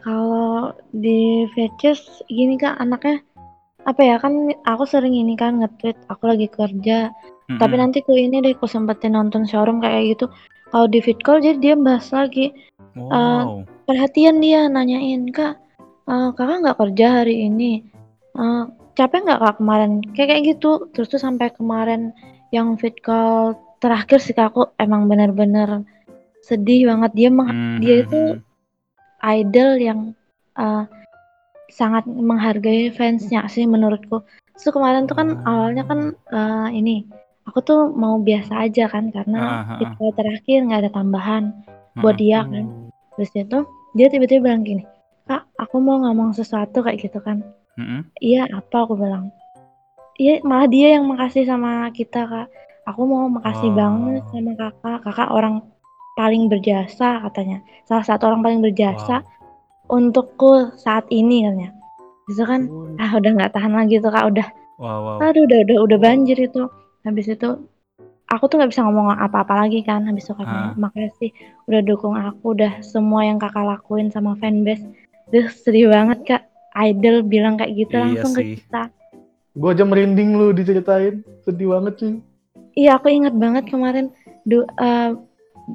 Kalau 0.00 0.72
di 0.94 1.44
VCS 1.52 2.24
gini 2.30 2.54
kak 2.54 2.78
anaknya 2.78 3.20
apa 3.82 4.00
ya 4.04 4.16
kan 4.20 4.52
aku 4.68 4.84
sering 4.84 5.16
ini 5.16 5.34
kan 5.34 5.58
nge-tweet 5.58 5.96
aku 6.12 6.28
lagi 6.28 6.46
kerja 6.46 7.10
tapi 7.56 7.74
Mm-mm. 7.74 7.82
nanti 7.82 7.98
ku 8.04 8.12
ini 8.12 8.44
deh 8.44 8.52
ku 8.54 8.68
sempetin 8.68 9.16
nonton 9.16 9.48
showroom 9.48 9.80
kayak 9.80 10.14
gitu 10.14 10.28
kalau 10.70 10.86
di 10.86 11.00
fit 11.00 11.16
call 11.24 11.40
jadi 11.40 11.56
dia 11.58 11.74
bahas 11.74 12.12
lagi 12.12 12.52
Wow. 12.98 13.64
perhatian 13.88 14.44
dia 14.44 14.68
nanyain 14.68 15.32
kak 15.32 15.56
eh, 16.04 16.28
kakak 16.36 16.60
nggak 16.62 16.78
kerja 16.78 17.24
hari 17.24 17.48
ini 17.48 17.88
Eh, 18.38 18.64
capek 18.98 19.22
nggak 19.22 19.38
kak 19.38 19.56
kemarin 19.62 19.90
kayak 20.10 20.28
kayak 20.34 20.44
gitu 20.56 20.90
terus 20.90 21.06
tuh 21.06 21.22
sampai 21.22 21.54
kemarin 21.54 22.10
yang 22.50 22.74
fit 22.74 22.98
call 22.98 23.54
terakhir 23.78 24.18
sih 24.18 24.34
kak 24.34 24.50
aku 24.50 24.74
emang 24.76 25.06
bener-bener 25.06 25.86
sedih 26.42 26.90
banget 26.90 27.12
dia 27.14 27.28
meng- 27.30 27.54
Mhm. 27.54 27.78
dia 27.78 27.94
itu 28.02 28.20
idol 29.22 29.70
yang 29.78 30.00
uh, 30.58 30.82
sangat 31.68 32.08
menghargai 32.08 32.88
fansnya 32.88 33.44
sih 33.46 33.68
menurutku. 33.68 34.24
Terus 34.56 34.72
kemarin 34.72 35.06
tuh 35.06 35.14
kan 35.14 35.28
Oh. 35.38 35.46
awalnya 35.46 35.84
kan 35.84 36.00
uh, 36.32 36.68
ini 36.72 37.04
aku 37.44 37.60
tuh 37.60 37.80
mau 37.92 38.18
biasa 38.18 38.66
aja 38.66 38.88
kan 38.88 39.04
Ah, 39.04 39.08
ah, 39.08 39.14
karena 39.14 39.38
ah. 39.46 39.76
video 39.78 40.10
terakhir 40.16 40.58
nggak 40.64 40.80
ada 40.86 40.90
tambahan 40.90 41.44
buat 41.94 42.16
dia 42.16 42.42
kan. 42.42 42.66
Terus 43.14 43.30
itu 43.36 43.58
dia 43.94 44.06
tiba-tiba 44.08 44.48
bilang 44.48 44.62
gini, 44.64 44.82
kak 45.26 45.46
aku 45.54 45.76
mau 45.78 46.02
ngomong 46.02 46.32
sesuatu 46.32 46.80
kayak 46.80 46.98
gitu 47.04 47.18
kan. 47.20 47.42
Iya 48.18 48.50
apa 48.50 48.76
aku 48.82 48.94
bilang. 48.94 49.30
Iya 50.18 50.42
malah 50.42 50.66
dia 50.66 50.98
yang 50.98 51.06
makasih 51.06 51.46
sama 51.46 51.86
kita 51.90 52.26
kak. 52.26 52.48
Aku 52.84 53.04
mau 53.04 53.28
makasih 53.28 53.70
Wow. 53.70 53.78
banget 53.78 54.22
sama 54.32 54.52
kakak. 54.56 54.98
Kakak 55.04 55.28
orang 55.30 55.54
paling 56.14 56.50
berjasa 56.50 57.22
katanya. 57.22 57.62
Salah 57.86 58.02
satu 58.02 58.26
orang 58.26 58.42
paling 58.42 58.60
berjasa 58.60 59.22
untukku 59.86 60.74
saat 60.74 61.06
ini 61.08 61.46
katanya. 61.46 61.70
Bisa 62.26 62.44
kan? 62.44 62.66
Ah 62.98 63.14
udah 63.14 63.30
nggak 63.32 63.52
tahan 63.54 63.72
lagi 63.72 64.02
tuh 64.02 64.10
kak. 64.10 64.26
Udah, 64.26 64.48
Wow, 64.78 65.18
wow. 65.18 65.22
aduh 65.22 65.42
udah 65.42 65.58
udah 65.64 65.76
udah 65.86 65.98
banjir 65.98 66.36
itu. 66.36 66.66
Habis 67.02 67.30
itu 67.30 67.48
aku 68.26 68.44
tuh 68.46 68.58
nggak 68.58 68.70
bisa 68.70 68.82
ngomong 68.84 69.14
apa-apa 69.14 69.64
lagi 69.64 69.80
kan. 69.80 70.02
Habis 70.02 70.26
itu 70.26 70.34
katanya 70.34 70.74
Ah. 70.74 70.76
makasih 70.76 71.30
udah 71.66 71.80
dukung 71.80 72.18
aku. 72.18 72.52
Udah 72.52 72.82
semua 72.82 73.22
yang 73.22 73.38
kakak 73.38 73.64
lakuin 73.64 74.10
sama 74.10 74.34
fanbase. 74.36 74.82
Duh 75.28 75.46
sedih 75.46 75.88
banget 75.88 76.18
kak. 76.26 76.42
Idol 76.78 77.22
bilang 77.22 77.58
kayak 77.58 77.74
gitu 77.74 77.94
Iya 77.94 78.02
langsung 78.22 78.32
ke 78.32 78.42
sih. 78.42 78.50
kita. 78.62 78.82
Gue 79.52 79.70
aja 79.74 79.82
merinding 79.82 80.38
lu 80.38 80.54
diceritain. 80.54 81.26
Sedih 81.42 81.74
banget 81.74 81.94
sih. 81.98 82.12
Iya, 82.72 82.96
aku 82.96 83.10
ingat 83.10 83.34
banget 83.34 83.66
kemarin 83.66 84.14
du, 84.44 84.62
eh, 84.62 85.10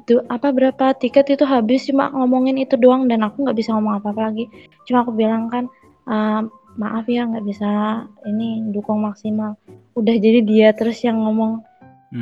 du- 0.04 0.24
apa 0.26 0.48
berapa 0.50 0.96
tiket 0.96 1.28
itu 1.30 1.44
habis 1.44 1.84
cuma 1.84 2.08
ngomongin 2.08 2.56
itu 2.56 2.74
doang 2.74 3.04
dan 3.04 3.20
aku 3.20 3.44
nggak 3.44 3.54
bisa 3.54 3.76
ngomong 3.76 4.00
apa-apa 4.00 4.32
lagi. 4.32 4.48
Cuma 4.84 5.04
aku 5.04 5.12
bilang 5.12 5.52
kan 5.52 5.68
eh, 6.04 6.40
maaf 6.74 7.04
ya 7.06 7.24
nggak 7.24 7.44
bisa 7.44 7.70
ini 8.24 8.72
dukung 8.72 9.04
maksimal. 9.04 9.56
Udah 9.94 10.16
jadi 10.16 10.40
dia 10.40 10.68
terus 10.72 11.00
yang 11.00 11.20
ngomong 11.20 11.60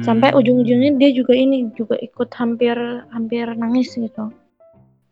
sampai 0.01 0.33
Hmm. 0.33 0.38
ujung-ujungnya 0.40 0.97
dia 0.97 1.11
juga 1.12 1.37
ini 1.37 1.68
juga 1.77 1.95
ikut 2.01 2.33
hampir 2.35 2.75
hampir 3.11 3.45
nangis 3.55 3.92
gitu. 3.92 4.33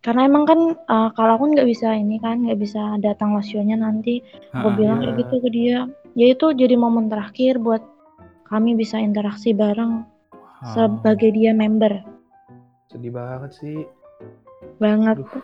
Karena 0.01 0.25
emang 0.25 0.49
kan 0.49 0.61
eh, 0.75 1.09
kalau 1.13 1.33
aku 1.37 1.53
nggak 1.53 1.69
bisa 1.69 1.93
ini 1.93 2.17
kan 2.17 2.41
nggak 2.45 2.57
bisa 2.57 2.97
datang 2.99 3.37
losionya 3.37 3.77
nanti. 3.77 4.25
Aku 4.53 4.73
Ah, 4.73 4.75
bilang 4.75 4.99
iya. 5.01 5.13
kayak 5.13 5.17
gitu 5.23 5.35
ke 5.41 5.49
dia. 5.51 5.79
Ya 6.17 6.27
itu 6.33 6.47
jadi 6.51 6.75
momen 6.75 7.07
terakhir 7.07 7.61
buat 7.61 7.85
kami 8.49 8.75
bisa 8.75 8.99
interaksi 8.99 9.53
bareng 9.53 10.03
wow. 10.35 10.75
sebagai 10.75 11.31
dia 11.31 11.55
member 11.55 12.03
Sedih 12.91 13.15
banget 13.15 13.55
sih. 13.55 13.79
banget. 14.77 15.17
Aduh. 15.23 15.41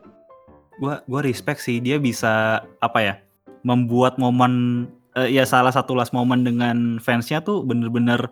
gua 0.76 1.00
gua 1.06 1.20
respect 1.22 1.62
sih 1.62 1.78
dia 1.78 1.96
bisa 1.96 2.60
apa 2.80 2.98
ya 3.00 3.14
membuat 3.62 4.18
momen 4.18 4.84
eh, 5.14 5.30
ya 5.30 5.46
salah 5.46 5.70
satu 5.70 5.94
last 5.94 6.10
momen 6.10 6.42
dengan 6.42 6.98
fansnya 6.98 7.40
tuh 7.40 7.62
bener-bener 7.62 8.28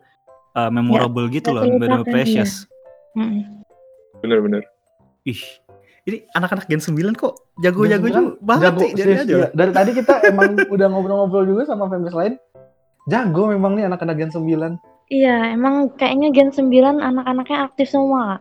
eh, 0.52 0.68
memorable 0.68 1.30
gitu 1.30 1.52
nggak 1.52 1.56
loh 1.56 1.62
bener-bener 1.70 2.00
precious 2.04 2.66
bener-bener 4.20 4.60
ih 5.24 5.40
ini 6.04 6.28
anak-anak 6.36 6.68
Gen 6.68 6.84
9 6.84 7.16
kok 7.16 7.32
jago-jago 7.64 8.06
Gen 8.12 8.12
9 8.12 8.20
juga 8.20 8.20
banget 8.44 8.64
jago, 8.68 8.80
sih 8.80 8.90
dari 8.92 9.00
serius, 9.00 9.24
aja 9.24 9.32
iya. 9.32 9.48
Dari 9.56 9.72
tadi 9.72 9.90
kita 9.96 10.14
emang 10.28 10.50
udah 10.74 10.86
ngobrol-ngobrol 10.92 11.44
juga 11.48 11.62
sama 11.64 11.88
fanbase 11.88 12.16
lain. 12.16 12.34
Jago 13.08 13.42
memang 13.48 13.76
nih 13.76 13.88
anak-anak 13.88 14.16
Gen 14.20 14.32
9. 14.32 15.12
Iya, 15.12 15.36
emang 15.56 15.92
kayaknya 15.96 16.28
Gen 16.32 16.50
9 16.52 17.00
anak-anaknya 17.00 17.58
aktif 17.68 17.88
semua, 17.92 18.36
Kak. 18.36 18.40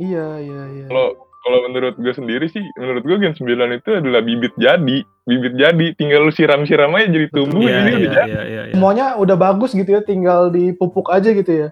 Iya, 0.00 0.26
iya, 0.42 0.62
iya. 0.70 0.84
kalau 0.86 1.12
kalau 1.40 1.58
menurut 1.72 1.96
gue 1.96 2.12
sendiri 2.12 2.46
sih 2.52 2.62
menurut 2.76 3.02
gue 3.02 3.16
Gen 3.20 3.34
9 3.34 3.48
itu 3.80 3.90
adalah 3.96 4.20
bibit 4.22 4.54
jadi 4.60 4.98
bibit 5.24 5.54
jadi 5.56 5.86
tinggal 5.96 6.28
lu 6.28 6.32
siram-siram 6.32 6.92
aja 6.96 7.08
jadi 7.08 7.26
tumbuh 7.32 7.64
iya 7.64 7.80
ini 7.80 7.90
iya 7.90 7.96
udah 7.96 8.12
jadi 8.12 8.28
iya 8.28 8.42
iya 8.44 8.62
iya. 8.70 8.74
Semuanya 8.76 9.06
udah 9.16 9.36
bagus 9.40 9.72
gitu 9.72 9.88
ya, 9.88 10.00
tinggal 10.04 10.52
dipupuk 10.52 11.08
aja 11.10 11.32
gitu 11.32 11.52
ya. 11.52 11.68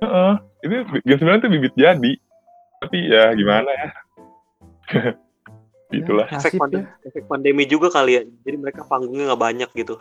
Heeh. 0.00 0.32
itu 0.60 0.76
Gen 1.04 1.18
9 1.20 1.40
itu 1.42 1.48
bibit 1.52 1.74
jadi 1.76 2.12
tapi 2.80 2.98
ya 3.12 3.36
gimana 3.36 3.68
ya 3.68 3.88
itulah 5.90 6.26
efek, 6.30 6.54
Nasib 6.54 6.60
pandemi, 6.62 6.84
ya. 6.86 7.08
efek 7.10 7.24
pandemi 7.26 7.62
juga 7.66 7.88
kali 7.90 8.12
ya 8.18 8.22
jadi 8.46 8.56
mereka 8.58 8.86
panggungnya 8.86 9.34
nggak 9.34 9.42
banyak 9.42 9.70
gitu 9.74 9.98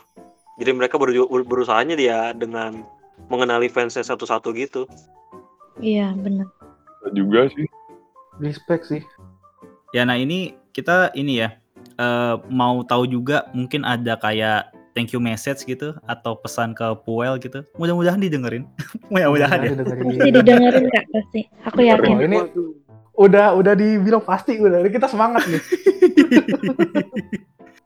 jadi 0.61 0.71
mereka 0.75 0.99
baru 1.01 1.25
berusahanya 1.47 1.95
dia 1.97 2.35
dengan 2.37 2.85
mengenali 3.31 3.67
fansnya 3.71 4.05
satu-satu 4.05 4.53
gitu 4.55 4.85
Iya, 5.79 6.11
bener. 6.11 6.43
juga 7.15 7.47
sih 7.55 7.63
Respect 8.39 8.87
sih. 8.87 9.03
Ya 9.91 10.07
nah 10.07 10.15
ini 10.15 10.55
kita 10.71 11.11
ini 11.11 11.43
ya 11.43 11.59
eh, 11.99 12.35
mau 12.47 12.79
tahu 12.87 13.03
juga 13.05 13.51
mungkin 13.51 13.83
ada 13.83 14.15
kayak 14.15 14.71
thank 14.95 15.11
you 15.11 15.19
message 15.19 15.67
gitu 15.67 15.91
atau 16.07 16.39
pesan 16.39 16.71
ke 16.71 16.87
Puel 17.03 17.35
gitu. 17.43 17.67
Mudah-mudahan 17.75 18.19
didengerin. 18.23 18.63
Mudah-mudahan 19.11 19.59
ya. 19.59 19.69
didengerin. 19.75 20.05
Pasti 20.07 20.29
didengerin, 20.31 20.85
Kak, 20.87 21.05
pasti. 21.11 21.41
Aku 21.67 21.79
yakin. 21.83 22.15
Oh, 22.15 22.23
ini. 22.23 22.37
Udah 23.19 23.59
udah 23.59 23.73
dibilang 23.75 24.23
pasti 24.23 24.55
udah. 24.55 24.79
Kita 24.87 25.11
semangat 25.11 25.43
nih. 25.51 25.59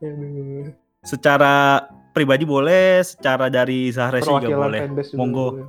Aduh. 0.04 0.70
Secara 1.04 1.84
pribadi 2.14 2.46
boleh, 2.46 3.02
secara 3.02 3.50
dari 3.50 3.90
Zahra 3.90 4.22
sih 4.22 4.30
juga 4.30 4.54
boleh. 4.54 4.80
Monggo. 5.18 5.66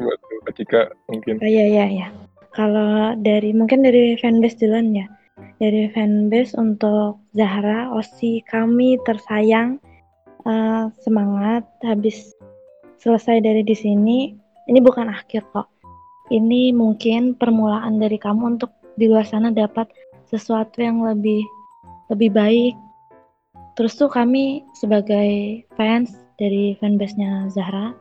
buat 0.00 0.16
Kak 0.48 0.54
Cika 0.56 0.82
mungkin 1.12 1.36
Oh, 1.44 1.50
iya, 1.50 1.66
iya, 1.68 1.84
iya. 1.90 2.08
Kalau 2.56 3.12
dari 3.20 3.52
mungkin 3.52 3.84
dari 3.84 4.16
fanbase 4.16 4.64
duluan 4.64 4.96
ya. 4.96 5.04
Dari 5.60 5.92
fanbase 5.92 6.56
untuk 6.56 7.20
Zahra, 7.36 7.92
Osi 7.92 8.40
kami 8.48 8.96
tersayang. 9.04 9.76
eh, 10.40 10.88
semangat 11.04 11.68
habis 11.84 12.32
selesai 12.96 13.44
dari 13.44 13.60
di 13.60 13.76
sini. 13.76 14.32
Ini 14.72 14.80
bukan 14.80 15.12
akhir 15.12 15.44
kok. 15.52 15.68
Ini 16.30 16.70
mungkin 16.70 17.34
permulaan 17.34 17.98
dari 17.98 18.14
kamu 18.14 18.58
untuk 18.58 18.70
di 18.94 19.10
luar 19.10 19.26
sana 19.26 19.50
dapat 19.50 19.90
sesuatu 20.30 20.78
yang 20.78 21.02
lebih 21.02 21.42
lebih 22.10 22.30
baik. 22.30 22.74
Terus 23.74 23.98
tuh 23.98 24.10
kami 24.10 24.62
sebagai 24.78 25.62
fans 25.74 26.14
dari 26.38 26.78
fanbase-nya 26.78 27.50
Zahra 27.50 27.94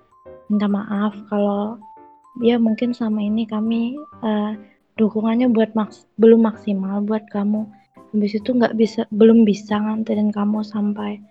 minta 0.49 0.65
maaf 0.65 1.13
kalau 1.29 1.77
ya 2.41 2.57
mungkin 2.57 2.95
selama 2.95 3.21
ini 3.21 3.45
kami 3.45 3.99
eh, 4.25 4.51
dukungannya 4.97 5.51
buat 5.53 5.75
maks 5.77 6.09
belum 6.17 6.45
maksimal 6.45 7.05
buat 7.05 7.27
kamu 7.29 7.69
habis 8.09 8.33
itu 8.33 8.57
nggak 8.57 8.73
bisa 8.75 9.05
belum 9.13 9.45
bisa 9.45 9.77
nganterin 9.77 10.33
kamu 10.33 10.65
sampai 10.65 11.21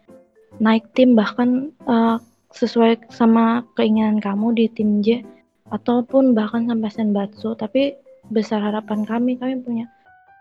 naik 0.62 0.86
tim 0.94 1.18
bahkan 1.18 1.74
eh, 1.90 2.16
sesuai 2.54 3.10
sama 3.12 3.66
keinginan 3.74 4.22
kamu 4.22 4.54
di 4.54 4.64
tim 4.72 5.02
J 5.02 5.26
ataupun 5.74 6.32
bahkan 6.32 6.68
sampai 6.68 6.90
Senbatsu 6.92 7.54
tapi 7.58 7.96
besar 8.28 8.60
harapan 8.60 9.04
kami 9.04 9.40
kami 9.40 9.60
punya 9.64 9.86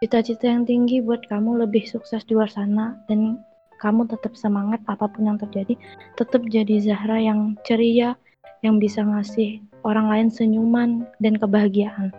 cita-cita 0.04 0.48
yang 0.48 0.63
tinggi 0.68 1.02
buat 1.02 1.26
kamu 1.28 1.66
lebih 1.66 1.88
sukses 1.88 2.22
di 2.28 2.38
luar 2.38 2.52
sana 2.52 3.00
dan 3.10 3.42
kamu 3.78 4.10
tetap 4.10 4.34
semangat 4.34 4.82
apa 4.90 5.06
pun 5.10 5.30
yang 5.30 5.38
terjadi 5.40 5.78
tetap 6.18 6.42
jadi 6.50 6.82
Zahra 6.82 7.18
yang 7.22 7.56
ceria 7.63 8.18
yang 8.66 8.82
bisa 8.82 9.06
ngasih 9.06 9.62
orang 9.86 10.10
lain 10.10 10.28
senyuman 10.34 11.06
dan 11.22 11.38
kebahagiaan 11.38 12.10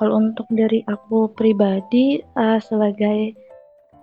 kalau 0.00 0.18
untuk 0.18 0.48
dari 0.50 0.82
aku 0.88 1.30
pribadi 1.36 2.20
eh, 2.20 2.60
sebagai 2.60 3.36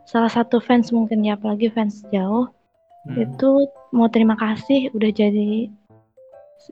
salah 0.06 0.30
satu 0.30 0.62
fans 0.62 0.90
mungkin 0.94 1.26
ya 1.26 1.38
apalagi 1.38 1.70
fans 1.70 2.06
jauh 2.10 2.50
Hmm. 3.08 3.16
itu 3.16 3.50
mau 3.96 4.12
terima 4.12 4.36
kasih 4.36 4.92
udah 4.92 5.12
jadi 5.16 5.72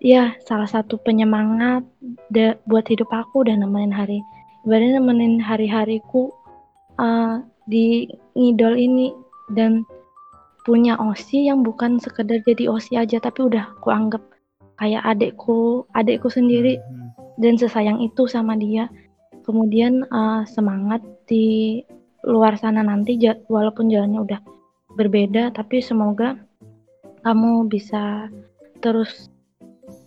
ya 0.03 0.35
salah 0.45 0.67
satu 0.67 0.99
penyemangat 1.01 1.83
da- 2.29 2.57
buat 2.67 2.85
hidup 2.87 3.07
aku 3.09 3.47
dan 3.47 3.63
nemenin 3.63 3.93
hari 3.93 4.19
ibaratnya 4.67 4.99
nemenin 4.99 5.39
hari-hariku 5.39 6.29
uh, 6.99 7.39
di 7.67 8.07
ngidol 8.35 8.75
ini 8.75 9.15
dan 9.55 9.87
punya 10.67 10.99
osi 10.99 11.47
yang 11.47 11.63
bukan 11.63 11.95
sekedar 12.03 12.43
jadi 12.43 12.67
osi 12.67 12.99
aja 12.99 13.23
tapi 13.23 13.47
udah 13.47 13.71
aku 13.79 13.87
anggap 13.87 14.19
kayak 14.77 15.01
adekku 15.07 15.87
adekku 15.95 16.27
sendiri 16.27 16.77
Hmm. 16.83 17.09
dan 17.39 17.53
sesayang 17.55 18.01
itu 18.01 18.25
sama 18.27 18.57
dia. 18.57 18.89
Kemudian 19.47 20.03
uh, 20.11 20.43
semangat 20.43 20.99
di 21.29 21.79
luar 22.27 22.59
sana 22.59 22.83
nanti 22.83 23.15
walaupun 23.47 23.87
jalannya 23.87 24.19
udah 24.27 24.39
berbeda 24.99 25.55
tapi 25.55 25.79
semoga 25.79 26.35
kamu 27.23 27.69
bisa 27.71 28.27
terus 28.83 29.31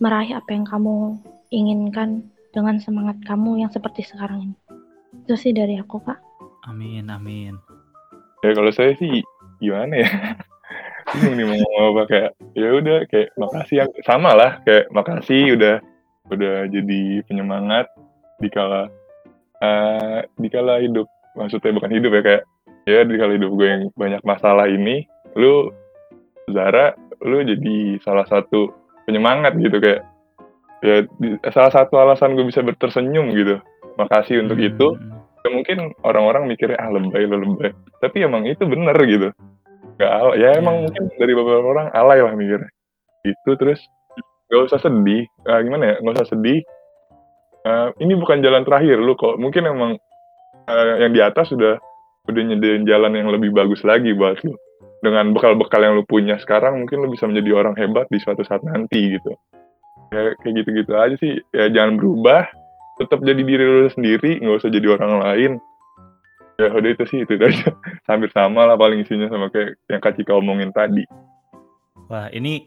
meraih 0.01 0.33
apa 0.35 0.51
yang 0.57 0.65
kamu 0.65 1.21
inginkan 1.53 2.25
dengan 2.51 2.81
semangat 2.81 3.21
kamu 3.23 3.63
yang 3.63 3.71
seperti 3.71 4.03
sekarang 4.03 4.51
ini. 4.51 4.57
Itu 5.23 5.37
sih 5.37 5.53
dari 5.55 5.79
aku, 5.79 6.01
Kak. 6.03 6.19
Amin, 6.67 7.07
amin. 7.13 7.61
Ya 8.41 8.57
kalau 8.57 8.73
saya 8.73 8.97
sih 8.97 9.21
gimana 9.61 10.01
ya? 10.01 10.11
Bingung 11.13 11.35
nih 11.37 11.47
mau 11.47 11.57
ngomong 11.59 11.85
apa 11.91 12.03
kayak 12.07 12.31
ya 12.55 12.69
udah 12.71 12.99
kayak 13.11 13.29
makasih 13.35 13.77
yang 13.83 13.91
sama 14.07 14.31
lah 14.37 14.63
kayak 14.63 14.87
makasih 14.95 15.59
udah 15.59 15.77
udah 16.31 16.71
jadi 16.71 17.27
penyemangat 17.27 17.91
dikala 18.39 18.87
eh 19.59 20.23
dikala 20.39 20.79
hidup 20.79 21.11
maksudnya 21.35 21.75
bukan 21.75 21.91
hidup 21.91 22.15
ya 22.15 22.23
kayak 22.23 22.43
ya 22.87 23.01
dikala 23.03 23.35
hidup 23.35 23.51
gue 23.59 23.67
yang 23.67 23.83
banyak 23.99 24.23
masalah 24.23 24.71
ini 24.71 25.03
lu 25.35 25.75
Zara 26.47 26.95
lu 27.27 27.43
jadi 27.43 27.99
salah 28.07 28.25
satu 28.31 28.80
penyemangat 29.11 29.59
gitu 29.59 29.77
kayak 29.83 30.01
ya 30.81 31.03
di- 31.18 31.37
salah 31.51 31.75
satu 31.75 31.99
alasan 31.99 32.38
gue 32.38 32.46
bisa 32.46 32.62
bertersenyum 32.62 33.35
gitu. 33.35 33.59
Makasih 33.99 34.46
untuk 34.46 34.57
Hmm, 34.57 34.68
itu. 34.70 34.87
Ya 35.40 35.49
mungkin 35.51 35.77
orang-orang 36.05 36.46
mikirnya 36.46 36.79
ah 36.79 36.88
lebay 36.88 37.27
lo 37.27 37.37
lebay. 37.37 37.75
Tapi 37.99 38.23
emang 38.23 38.46
itu 38.46 38.62
bener 38.64 38.96
gitu. 39.05 39.29
Nggak 39.99 40.12
al- 40.14 40.37
ya 40.38 40.57
emang 40.57 40.81
Iya. 40.81 40.83
mungkin 40.88 41.03
dari 41.18 41.33
beberapa 41.37 41.66
orang 41.66 41.88
alay 41.92 42.20
lah 42.23 42.33
mikirnya. 42.33 42.70
Itu 43.27 43.51
terus 43.59 43.81
nggak 44.49 44.62
usah 44.73 44.81
sedih. 44.81 45.29
Ah, 45.44 45.61
gimana 45.61 45.85
ya? 45.85 45.94
Nggak 46.01 46.14
usah 46.23 46.29
sedih. 46.33 46.61
Ah, 47.61 47.92
ini 48.01 48.16
bukan 48.16 48.40
jalan 48.40 48.64
terakhir 48.64 48.96
lu 48.96 49.12
kok. 49.16 49.37
Mungkin 49.37 49.68
emang 49.68 50.01
ah, 50.64 50.96
yang 50.96 51.12
di 51.12 51.20
atas 51.20 51.53
sudah 51.53 51.77
udah 52.29 52.42
nyediain 52.46 52.85
jalan 52.85 53.12
yang 53.16 53.29
lebih 53.29 53.51
bagus 53.51 53.81
lagi 53.83 54.12
buat 54.12 54.38
lu 54.44 54.55
dengan 55.01 55.33
bekal-bekal 55.33 55.81
yang 55.81 55.97
lu 55.97 56.05
punya 56.05 56.37
sekarang 56.41 56.85
mungkin 56.85 57.05
lu 57.05 57.09
bisa 57.13 57.25
menjadi 57.25 57.51
orang 57.57 57.75
hebat 57.77 58.07
di 58.13 58.21
suatu 58.21 58.45
saat 58.45 58.61
nanti 58.65 59.17
gitu 59.17 59.33
ya 60.13 60.35
kayak 60.43 60.55
gitu-gitu 60.65 60.93
aja 60.93 61.17
sih 61.17 61.41
ya 61.57 61.73
jangan 61.73 61.97
berubah 61.97 62.45
tetap 63.01 63.25
jadi 63.25 63.41
diri 63.41 63.65
lu 63.65 63.89
sendiri 63.89 64.43
nggak 64.45 64.61
usah 64.61 64.71
jadi 64.73 64.87
orang 64.93 65.25
lain 65.25 65.53
ya 66.61 66.69
udah 66.69 66.91
itu 66.93 67.05
sih 67.09 67.19
itu 67.25 67.33
aja 67.41 67.73
hampir 68.11 68.29
sama 68.37 68.69
lah 68.69 68.77
paling 68.77 69.01
isinya 69.01 69.33
sama 69.33 69.49
kayak 69.49 69.81
yang 69.89 70.01
Kak 70.05 70.21
Cika 70.21 70.37
omongin 70.37 70.75
tadi 70.77 71.09
Wah, 72.11 72.27
ini 72.35 72.67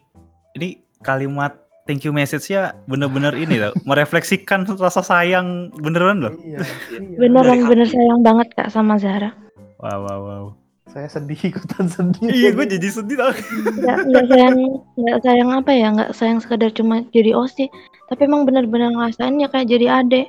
ini 0.56 0.80
kalimat 1.04 1.52
thank 1.84 2.08
you 2.08 2.16
message-nya 2.16 2.72
bener-bener 2.88 3.36
ini 3.36 3.60
loh, 3.60 3.76
merefleksikan 3.84 4.64
rasa 4.80 5.04
sayang 5.04 5.68
beneran 5.84 6.24
loh. 6.24 6.34
Iya, 6.40 6.64
iya. 6.96 7.18
Beneran 7.20 7.68
bener 7.68 7.88
sayang 7.92 8.24
banget 8.24 8.56
Kak 8.56 8.72
sama 8.72 8.96
Zahra. 8.96 9.36
Wow, 9.84 10.08
wow, 10.08 10.20
wow. 10.24 10.46
Saya 10.84 11.08
sedih 11.08 11.40
ikutan 11.50 11.88
sedih. 11.88 12.28
Iya, 12.28 12.50
gue 12.52 12.66
jadi 12.68 12.88
sedih 12.92 13.16
tau. 13.16 13.32
Nggak, 13.32 13.98
nggak 14.10 14.26
sayang 14.30 14.56
nggak 15.00 15.20
sayang 15.24 15.50
apa 15.52 15.72
ya 15.72 15.88
nggak 15.96 16.12
sayang 16.14 16.40
sekedar 16.44 16.70
cuma 16.76 17.02
jadi 17.10 17.32
osi 17.34 17.72
tapi 18.08 18.30
emang 18.30 18.46
bener-bener 18.46 18.94
ngerasain 18.94 19.42
ya 19.42 19.48
kayak 19.50 19.70
jadi 19.70 19.88
adek 20.04 20.28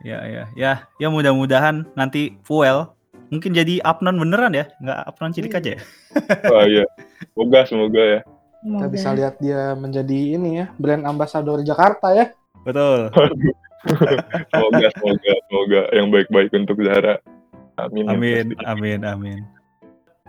Ya, 0.00 0.24
ya, 0.24 0.44
ya, 0.56 0.72
ya 0.96 1.08
mudah-mudahan 1.12 1.84
nanti 1.92 2.32
Fuel 2.48 2.88
mungkin 3.28 3.52
jadi 3.52 3.84
upnon 3.84 4.16
beneran 4.16 4.56
ya, 4.56 4.64
nggak 4.80 5.00
upnon 5.12 5.28
cilik 5.28 5.52
aja 5.52 5.76
ya. 5.76 5.80
wah 6.48 6.64
iya 6.64 6.84
semoga 7.36 7.60
semoga 7.68 8.02
ya 8.02 8.20
Kita 8.60 8.86
bisa 8.88 9.08
lihat 9.12 9.34
dia 9.40 9.72
menjadi 9.76 10.40
ini 10.40 10.64
ya, 10.64 10.66
brand 10.80 11.04
ambassador 11.04 11.60
Jakarta 11.60 12.12
ya. 12.16 12.32
Betul. 12.64 13.12
semoga 14.52 14.88
semoga 14.96 15.32
semoga 15.48 15.80
yang 15.92 16.08
baik-baik 16.08 16.48
untuk 16.52 16.80
Zahra 16.80 17.20
amin 17.76 18.04
ya 18.04 18.12
Amin, 18.16 18.46
amin, 18.64 19.00
amin. 19.04 19.40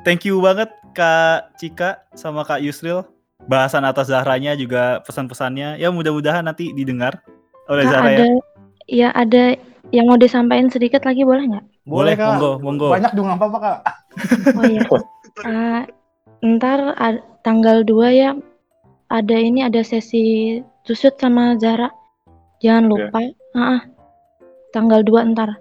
Thank 0.02 0.26
you 0.26 0.42
banget 0.42 0.70
Kak 0.92 1.54
Cika 1.58 2.02
sama 2.18 2.42
Kak 2.42 2.60
Yusril. 2.60 3.06
Bahasan 3.46 3.86
atas 3.86 4.10
Zahranya 4.10 4.54
juga 4.54 5.02
pesan-pesannya. 5.06 5.78
Ya 5.78 5.90
mudah-mudahan 5.90 6.46
nanti 6.46 6.74
didengar 6.74 7.22
oleh 7.66 7.86
Kak, 7.86 7.92
Zahra 7.94 8.10
ya. 8.10 8.18
ada 8.18 8.28
ya 8.90 9.10
ada 9.14 9.44
yang 9.94 10.06
mau 10.10 10.18
disampaikan 10.18 10.70
sedikit 10.70 11.06
lagi 11.06 11.22
boleh 11.22 11.46
nggak 11.48 11.66
Boleh, 11.84 12.14
Kak. 12.14 12.38
monggo, 12.38 12.52
monggo. 12.62 12.88
Banyak 12.94 13.12
nggak 13.14 13.40
apa-apa 13.42 13.58
kak. 13.58 13.78
oh 14.54 14.64
iya 14.70 14.82
Ah, 15.48 15.82
ntar 16.44 16.94
ad- 17.00 17.24
tanggal 17.42 17.82
2 17.82 18.12
ya 18.14 18.30
ada 19.08 19.36
ini 19.38 19.66
ada 19.66 19.82
sesi 19.82 20.58
tusut 20.84 21.18
sama 21.18 21.58
Zara 21.58 21.90
jangan 22.60 22.86
Oke. 22.86 22.92
lupa 23.10 23.20
Ah, 23.54 23.62
ah. 23.78 23.82
tanggal 24.70 25.02
2 25.02 25.34
ntar 25.34 25.58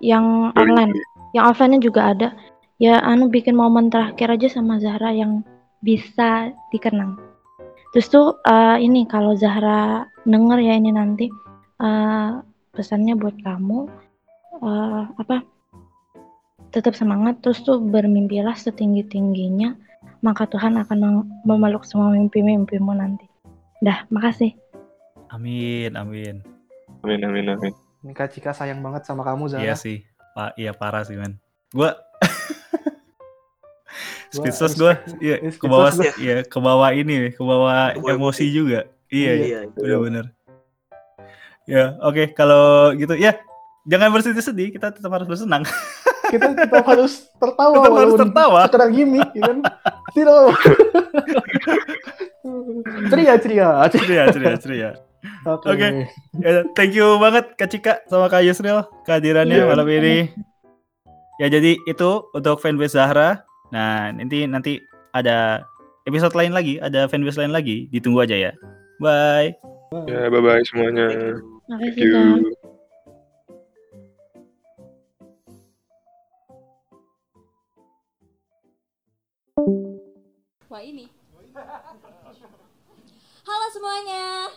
yang 0.00 0.52
online 0.52 0.92
yang 1.32 1.48
offline 1.48 1.80
juga 1.80 2.12
ada 2.12 2.28
ya 2.76 3.00
anu 3.00 3.32
bikin 3.32 3.56
momen 3.56 3.88
terakhir 3.88 4.32
aja 4.36 4.48
sama 4.52 4.76
Zahra 4.76 5.12
yang 5.12 5.40
bisa 5.80 6.52
dikenang 6.72 7.16
terus 7.92 8.08
tuh 8.12 8.36
eh, 8.44 8.78
ini 8.84 9.08
kalau 9.08 9.32
Zahra 9.36 10.04
denger 10.28 10.58
ya 10.60 10.74
ini 10.76 10.90
nanti 10.92 11.26
eh, 11.80 12.30
pesannya 12.76 13.16
buat 13.16 13.36
kamu 13.40 13.78
eh, 14.60 15.04
apa 15.16 15.36
tetap 16.72 16.92
semangat 16.92 17.40
terus 17.40 17.64
tuh 17.64 17.80
bermimpilah 17.80 18.52
setinggi 18.52 19.08
tingginya 19.08 19.72
maka 20.20 20.44
Tuhan 20.44 20.76
akan 20.80 20.98
mem- 21.00 21.28
memeluk 21.48 21.88
semua 21.88 22.12
mimpi-mimpimu 22.12 22.92
nanti 22.92 23.24
dah 23.80 24.04
makasih 24.12 24.52
Amin, 25.34 25.90
amin. 25.98 26.38
amin 27.02 27.20
amin 27.26 27.46
amin 27.58 27.72
Ini 28.06 28.14
Kak 28.14 28.30
Cika 28.30 28.54
sayang 28.54 28.78
banget 28.78 29.02
sama 29.02 29.26
kamu 29.26 29.50
Zara. 29.50 29.66
Iya 29.66 29.74
sih. 29.74 30.06
Pak, 30.38 30.54
iya 30.54 30.70
parah 30.70 31.02
sih, 31.02 31.18
men. 31.18 31.42
Gua 31.74 31.98
speechless 34.36 34.76
gua, 34.76 35.00
iya, 35.18 35.40
ke 35.48 35.64
bawah 35.64 35.90
iya, 36.20 36.44
ke 36.44 36.58
bawah 36.60 36.90
ini, 36.92 37.32
ke 37.32 37.40
bawah 37.40 37.96
emosi 37.96 38.44
juga. 38.52 38.84
Iya, 39.08 39.32
iya, 39.32 39.46
Iya, 39.46 39.58
itu. 39.66 39.80
bener-bener. 39.80 40.24
Ya, 41.66 41.98
oke, 41.98 42.30
kalau 42.32 42.94
gitu 42.94 43.16
ya 43.16 43.34
jangan 43.86 44.12
bersedih-sedih, 44.12 44.70
kita 44.70 44.92
tetap 44.92 45.10
harus 45.10 45.26
bersenang. 45.26 45.64
Kita 46.26 46.58
tetap 46.58 46.82
harus 46.90 47.30
tertawa. 47.38 47.74
Tetap 47.78 47.94
harus 48.02 48.14
tertawa. 48.18 48.60
Sekedar 48.66 48.90
gimmick, 48.90 49.30
ya 49.30 49.46
kan? 49.46 49.58
Tidak. 50.10 50.34
ceria, 53.14 53.34
ceria. 53.38 53.68
ceria, 53.86 54.22
ceria, 54.34 54.54
ceria. 54.58 54.90
Oke. 55.46 55.70
Oke. 55.70 55.86
Ya, 56.42 56.66
thank 56.74 56.98
you 56.98 57.14
banget 57.22 57.54
Kak 57.54 57.70
Cika 57.70 58.02
sama 58.10 58.26
Kak 58.26 58.42
Yusril 58.42 58.82
kehadirannya 59.06 59.62
Iya. 59.62 59.70
malam 59.70 59.86
ini. 59.86 60.34
Ya 61.38 61.46
jadi 61.46 61.78
itu 61.86 62.10
untuk 62.34 62.58
fanbase 62.58 62.98
Zahra. 62.98 63.46
Nah 63.74 64.14
nanti 64.14 64.46
nanti 64.46 64.72
ada 65.10 65.66
episode 66.06 66.34
lain 66.38 66.54
lagi, 66.54 66.78
ada 66.78 67.10
fanbase 67.10 67.40
lain 67.40 67.50
lagi. 67.50 67.90
Ditunggu 67.90 68.22
aja 68.22 68.36
ya. 68.38 68.52
Bye. 69.02 69.58
Ya, 70.06 70.26
bye-bye 70.30 70.62
semuanya. 70.66 71.06
Thank 71.66 71.98
Makasih 71.98 72.02
you. 72.02 72.54
Wah 80.66 80.82
ini. 80.82 81.06
Halo 83.46 83.66
semuanya. 83.72 84.50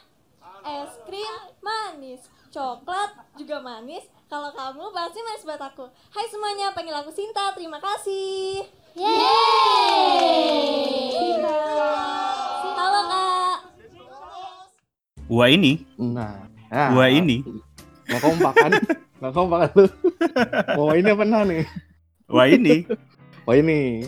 Es 0.65 0.91
krim 1.07 1.35
manis, 1.63 2.21
coklat 2.51 3.15
juga 3.39 3.63
manis. 3.63 4.03
Kalau 4.27 4.51
kamu 4.51 4.91
pasti 4.91 5.19
manis 5.23 5.45
buat 5.47 5.61
aku. 5.61 5.87
Hai 6.11 6.27
semuanya, 6.27 6.75
panggil 6.75 6.93
aku 6.93 7.09
Sinta. 7.13 7.55
Terima 7.55 7.79
kasih. 7.79 8.78
Yeay. 8.99 9.15
Halo 12.75 12.99
kak. 13.07 13.57
Wah 15.31 15.47
ini, 15.47 15.87
Nah, 15.95 16.35
nah 16.67 16.91
wah 16.91 17.07
ini, 17.07 17.39
Nggak 18.11 18.19
kompak 18.19 18.53
kan? 18.59 18.71
Nggak 19.23 19.31
kompak 19.31 19.57
kan 19.63 19.69
lu? 19.79 19.85
Mau 20.75 20.91
ini 20.91 21.09
apa 21.15 21.23
nah 21.23 21.47
nih? 21.47 21.63
wah 22.27 22.43
ini. 22.43 22.83
Wah 23.47 23.55
ini. 23.55 24.03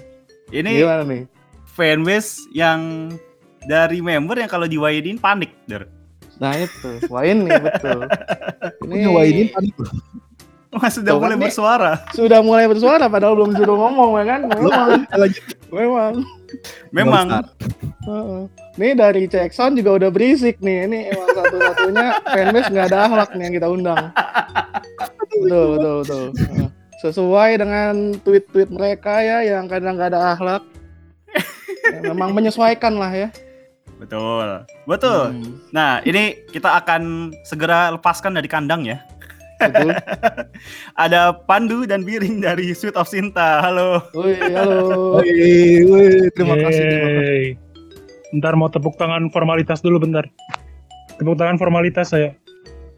Ini 0.51 0.71
Gimana 0.83 1.07
nih? 1.07 1.23
fanbase 1.71 2.51
yang 2.51 3.07
dari 3.63 4.03
member 4.03 4.35
yang 4.35 4.51
kalau 4.51 4.67
diwaidin 4.67 5.15
panik, 5.15 5.55
Der. 5.71 5.87
Nah 6.35 6.51
itu, 6.59 6.99
wah 7.07 7.23
ini 7.23 7.47
betul. 7.47 8.03
Ini 8.91 9.07
Ngewainin 9.07 9.47
panik 9.55 9.75
loh. 9.79 9.93
Mas 10.71 10.95
sudah 10.95 11.11
Tuh 11.11 11.19
mulai 11.19 11.35
nih. 11.35 11.43
bersuara. 11.43 11.91
sudah 12.11 12.39
mulai 12.39 12.63
bersuara 12.63 13.05
padahal 13.05 13.35
belum 13.35 13.51
suruh 13.53 13.75
ngomong 13.75 14.11
ya 14.17 14.25
kan? 14.25 14.41
Memang, 14.57 14.89
memang. 15.69 16.13
Memang 16.91 17.25
Heeh. 18.01 18.41
Nih 18.73 18.91
dari 18.93 19.23
Jackson 19.25 19.75
juga 19.75 19.95
udah 19.95 20.09
berisik 20.09 20.59
nih. 20.59 20.87
Ini 20.87 20.99
emang 21.11 21.27
satu-satunya 21.29 22.05
fanbase 22.23 22.69
nggak 22.69 22.87
ada 22.87 22.99
akhlak 23.03 23.29
nih 23.33 23.43
yang 23.43 23.55
kita 23.55 23.67
undang. 23.67 24.03
Betul, 25.37 25.65
betul, 25.75 25.95
betul. 26.01 26.25
Sesuai 26.99 27.51
dengan 27.57 27.93
tweet-tweet 28.17 28.69
mereka 28.69 29.19
ya 29.19 29.43
yang 29.43 29.67
kadang 29.67 29.95
nggak 29.95 30.11
ada 30.11 30.21
akhlak. 30.33 30.63
Ya, 31.83 31.99
memang 32.05 32.31
menyesuaikan 32.31 32.95
lah 32.95 33.11
ya. 33.11 33.27
betul. 33.97 34.63
Betul. 34.85 35.23
Hmm, 35.29 35.55
Nah, 35.69 35.99
ini 36.01 36.35
kita 36.47 36.73
akan 36.75 37.31
segera 37.43 37.91
lepaskan 37.91 38.33
dari 38.33 38.47
kandang 38.47 38.81
ya. 38.81 39.03
Betul. 39.69 39.89
Ada 41.03 41.21
Pandu 41.45 41.85
dan 41.85 42.01
Biring 42.01 42.41
dari 42.41 42.73
Suite 42.73 42.97
of 42.97 43.05
Sinta. 43.05 43.61
Halo. 43.61 44.01
Woi, 44.17 44.35
halo. 44.39 45.21
Wih, 45.21 46.29
terima 46.33 46.55
kasih, 46.57 46.83
terima 46.83 47.09
kasih. 47.21 47.45
Bentar 48.31 48.53
mau 48.55 48.71
tepuk 48.71 48.95
tangan 48.95 49.27
formalitas 49.29 49.83
dulu 49.83 50.01
bentar. 50.01 50.25
Tepuk 51.19 51.35
tangan 51.37 51.59
formalitas 51.59 52.09
saya. 52.15 52.33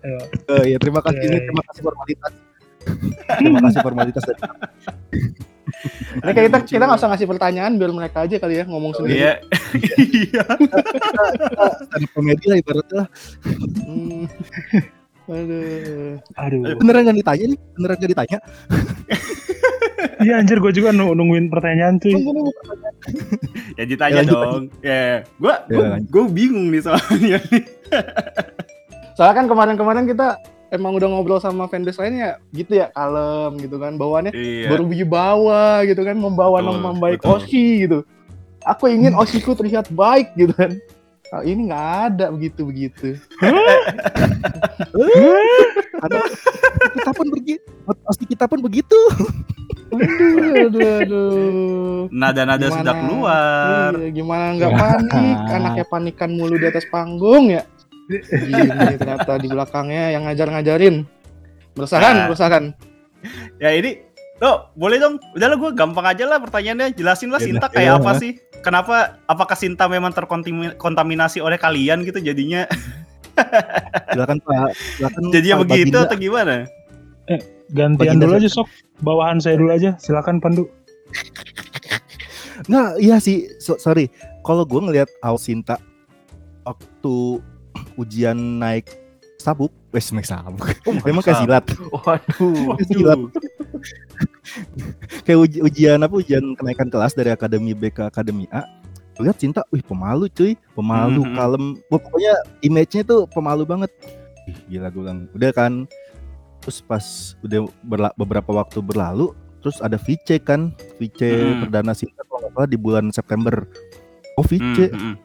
Ayo. 0.04 0.19
Oh, 0.52 0.63
iya, 0.67 0.78
terima 0.78 0.99
kasih, 0.99 1.23
ini 1.23 1.38
Yeay. 1.39 1.47
terima 1.47 1.63
kasih 1.71 1.82
formalitas. 1.82 2.32
terima 3.39 3.60
kasih 3.63 3.80
formalitas 3.80 4.23
dari 4.28 4.39
Ini 6.19 6.32
kayak 6.36 6.47
kita 6.52 6.60
kita 6.67 6.84
nggak 6.86 6.99
usah 6.99 7.10
ngasih 7.15 7.28
pertanyaan 7.28 7.80
biar 7.80 7.91
mereka 7.95 8.28
aja 8.28 8.36
kali 8.36 8.60
ya 8.62 8.65
ngomong 8.67 8.91
sendiri. 8.95 9.19
Iya. 9.19 9.34
Iya. 9.99 10.45
komedi 12.13 12.45
lah 12.52 12.58
ibaratnya. 12.60 13.04
Hmm. 13.84 14.28
Aduh. 15.25 16.19
Aduh. 16.36 16.75
Beneran 16.75 17.01
nggak 17.05 17.17
ditanya 17.17 17.45
nih? 17.47 17.59
Beneran 17.73 17.95
nggak 17.97 18.12
ditanya? 18.12 18.38
Iya 20.19 20.39
anjir 20.39 20.57
gue 20.57 20.71
juga 20.71 20.89
nu- 20.89 21.12
nungguin 21.12 21.47
pertanyaan 21.47 21.97
tuh. 21.97 22.15
Ya 23.75 23.83
ditanya 23.83 24.21
Ya, 24.21 24.23
dong. 24.23 24.63
Ya, 24.79 25.03
gua 25.36 25.67
Ya, 25.67 25.99
gua 26.05 26.23
bingung 26.25 26.71
nih 26.71 26.79
soalnya 26.81 27.38
nih. 27.43 27.63
Soalnya 29.13 29.36
kan 29.36 29.45
kemarin-kemarin 29.45 30.05
kita 30.05 30.39
emang 30.69 30.95
udah 30.95 31.05
ngobrol 31.05 31.38
sama 31.38 31.67
fanbase 31.67 31.99
lainnya 31.99 32.41
gitu 32.49 32.73
ya 32.75 32.89
kalem 32.89 33.59
gitu 33.59 33.77
kan 33.77 33.93
bawaannya 33.93 34.31
Iya. 34.31 34.71
berwibawa 34.71 35.83
gitu 35.83 36.01
kan 36.01 36.15
membawa 36.15 36.57
Betul, 36.59 36.69
nama 36.71 36.89
baik 36.95 37.19
betul. 37.19 37.33
Oshi 37.38 37.65
gitu. 37.83 37.99
Aku 38.63 38.88
ingin 38.88 39.13
Oshiku 39.19 39.53
terlihat 39.53 39.91
baik 39.91 40.31
gitu 40.33 40.49
kan. 40.49 40.73
Kalau 41.33 41.49
ini 41.49 41.65
nggak 41.65 41.87
ada 42.13 42.25
begitu 42.29 42.61
begitu. 42.61 43.07
Karena 45.97 46.21
kita 46.93 47.09
pun 47.09 47.27
begitu. 47.33 47.65
Pasti 48.05 48.23
kita 48.29 48.45
pun 48.45 48.61
begitu. 48.61 48.99
Aduh, 49.89 50.69
aduh, 50.69 50.89
aduh. 51.01 52.01
Nada-nada 52.13 52.61
Gimana? 52.61 52.77
sudah 52.77 52.93
keluar. 53.01 53.89
Iya, 53.97 54.09
gimana 54.13 54.45
nggak 54.61 54.71
panik? 54.77 55.37
Anaknya 55.49 55.85
panikan 55.89 56.29
mulu 56.37 56.53
di 56.53 56.69
atas 56.69 56.85
panggung 56.93 57.49
ya. 57.49 57.65
Gini 58.29 58.93
ternyata 59.01 59.33
di 59.41 59.47
belakangnya 59.49 60.13
yang 60.13 60.29
ngajar-ngajarin. 60.29 61.01
Berusakan, 61.73 62.13
Nah. 62.13 62.25
berusakan. 62.29 62.63
Ya 63.57 63.73
ini 63.73 64.05
Loh, 64.37 64.69
boleh 64.75 64.99
dong. 64.99 65.23
Udahlah 65.33 65.55
gue 65.55 65.71
gampang 65.71 66.03
aja 66.03 66.27
lah 66.27 66.35
pertanyaannya. 66.37 66.91
Jelasin 66.93 67.31
lah 67.31 67.39
Ya 67.39 67.47
Sinta 67.47 67.65
udah, 67.65 67.71
kayak 67.71 67.89
ya 67.89 67.95
apa 67.95 68.11
udah. 68.11 68.19
sih? 68.19 68.31
Kenapa? 68.63 69.19
Apakah 69.28 69.60
Sinta 69.60 69.91
memang 69.91 70.15
terkontaminasi 70.15 71.43
oleh 71.43 71.60
kalian 71.60 72.08
gitu 72.08 72.23
jadinya? 72.23 72.63
Silakan 74.15 74.39
Pak. 74.39 74.71
Silakan. 74.97 75.21
jadinya 75.36 75.56
Pak 75.60 75.63
begitu 75.67 75.91
Baginda. 75.91 76.08
atau 76.08 76.17
gimana? 76.17 76.56
Gantian 77.73 77.99
Baginda 77.99 78.26
dulu 78.30 78.39
aja 78.39 78.49
sok. 78.49 78.67
Bawahan 79.04 79.43
saya 79.43 79.60
dulu 79.60 79.71
aja. 79.76 79.99
Silakan 79.99 80.39
Pandu. 80.39 80.71
Nggak, 82.71 82.89
iya 83.04 83.17
sih. 83.19 83.52
So- 83.60 83.82
sorry. 83.82 84.08
Kalau 84.47 84.63
gue 84.63 84.80
ngelihat 84.80 85.10
Ausinta 85.19 85.76
waktu 86.63 87.43
ujian 87.99 88.38
naik 88.63 88.88
sabuk, 89.41 89.71
wes 89.91 90.08
naik 90.15 90.23
sabuk. 90.23 90.63
Memang 91.04 91.19
kayak 91.19 91.43
silat. 91.43 91.65
Waduh. 91.91 92.80
Kayak 92.80 92.88
silat. 92.88 93.19
Kayak 95.23 95.39
uji- 95.41 95.62
ujian 95.62 95.99
apa 95.99 96.13
ujian 96.13 96.43
kenaikan 96.53 96.88
kelas 96.88 97.12
dari 97.12 97.31
akademi 97.31 97.71
B 97.71 97.88
ke 97.88 98.03
akademi 98.03 98.45
A. 98.49 98.63
Lihat 99.15 99.38
cinta 99.38 99.62
wih 99.69 99.79
pemalu 99.79 100.25
cuy. 100.27 100.57
Pemalu 100.73 101.21
Mhm. 101.21 101.33
kalem. 101.33 101.63
Pokoknya 101.86 102.33
image-nya 102.59 103.03
tuh 103.03 103.29
pemalu 103.29 103.63
banget. 103.63 103.91
Ih 104.43 104.57
gila 104.67 104.89
gue 104.89 105.01
bilang. 105.01 105.19
Udah 105.31 105.51
kan? 105.51 105.73
Terus 106.59 106.79
pas 106.79 107.05
udah 107.39 107.67
berla- 107.83 108.15
beberapa 108.15 108.51
waktu 108.53 108.79
berlalu 108.79 109.31
terus 109.59 109.79
ada 109.79 109.95
VC 109.95 110.39
kan? 110.39 110.73
VC 110.97 111.19
Mhm. 111.29 111.59
perdana 111.67 111.93
Sinta 111.93 112.23
kalau 112.23 112.43
nggak 112.43 112.53
salah 112.53 112.69
di 112.69 112.77
bulan 112.77 113.05
September. 113.09 113.63
Oh 114.33 114.43
VC 114.43 114.89
Hmm, 114.89 115.15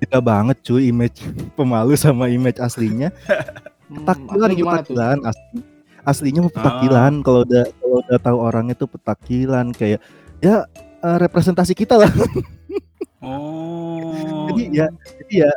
hmm. 0.00 0.20
banget 0.20 0.56
cuy 0.62 0.88
image 0.88 1.20
pemalu 1.58 1.94
sama 1.94 2.26
image 2.26 2.58
aslinya. 2.58 3.12
Petakilan 3.92 4.48
Hmm, 4.48 4.56
gimana 4.56 4.80
tuh? 4.80 4.96
petakilan 4.96 5.20
asli 5.28 5.58
aslinya 6.04 6.44
petakilan 6.48 7.24
kalau 7.24 7.42
udah 7.48 7.64
kalau 7.80 7.96
udah 8.04 8.18
tahu 8.20 8.38
orangnya 8.40 8.74
tuh 8.76 8.88
petakilan 8.88 9.72
kayak 9.72 10.00
ya 10.40 10.68
eh, 11.00 11.16
representasi 11.20 11.72
kita 11.72 11.96
lah. 12.00 12.12
Oh. 13.24 14.52
jadi 14.52 14.62
ya 14.68 14.86
jadi 15.24 15.34
ya 15.48 15.50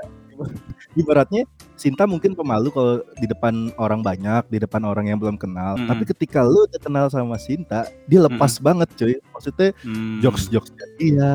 ibaratnya 0.95 1.43
Sinta 1.77 2.09
mungkin 2.09 2.33
pemalu 2.33 2.73
kalau 2.73 3.05
di 3.21 3.27
depan 3.29 3.69
orang 3.77 4.01
banyak 4.01 4.49
di 4.49 4.57
depan 4.57 4.81
orang 4.81 5.11
yang 5.11 5.19
belum 5.21 5.37
kenal. 5.37 5.77
Mm-mm. 5.77 5.85
tapi 5.85 6.07
ketika 6.09 6.41
lu 6.41 6.63
udah 6.65 6.79
kenal 6.79 7.05
sama 7.11 7.35
Sinta 7.37 7.85
dia 8.07 8.23
lepas 8.23 8.57
banget 8.63 8.87
cuy 8.95 9.19
maksudnya 9.35 9.75
Hmm. 9.83 10.23
jokes 10.23 10.47
jokesnya 10.49 10.87
dia 10.97 11.29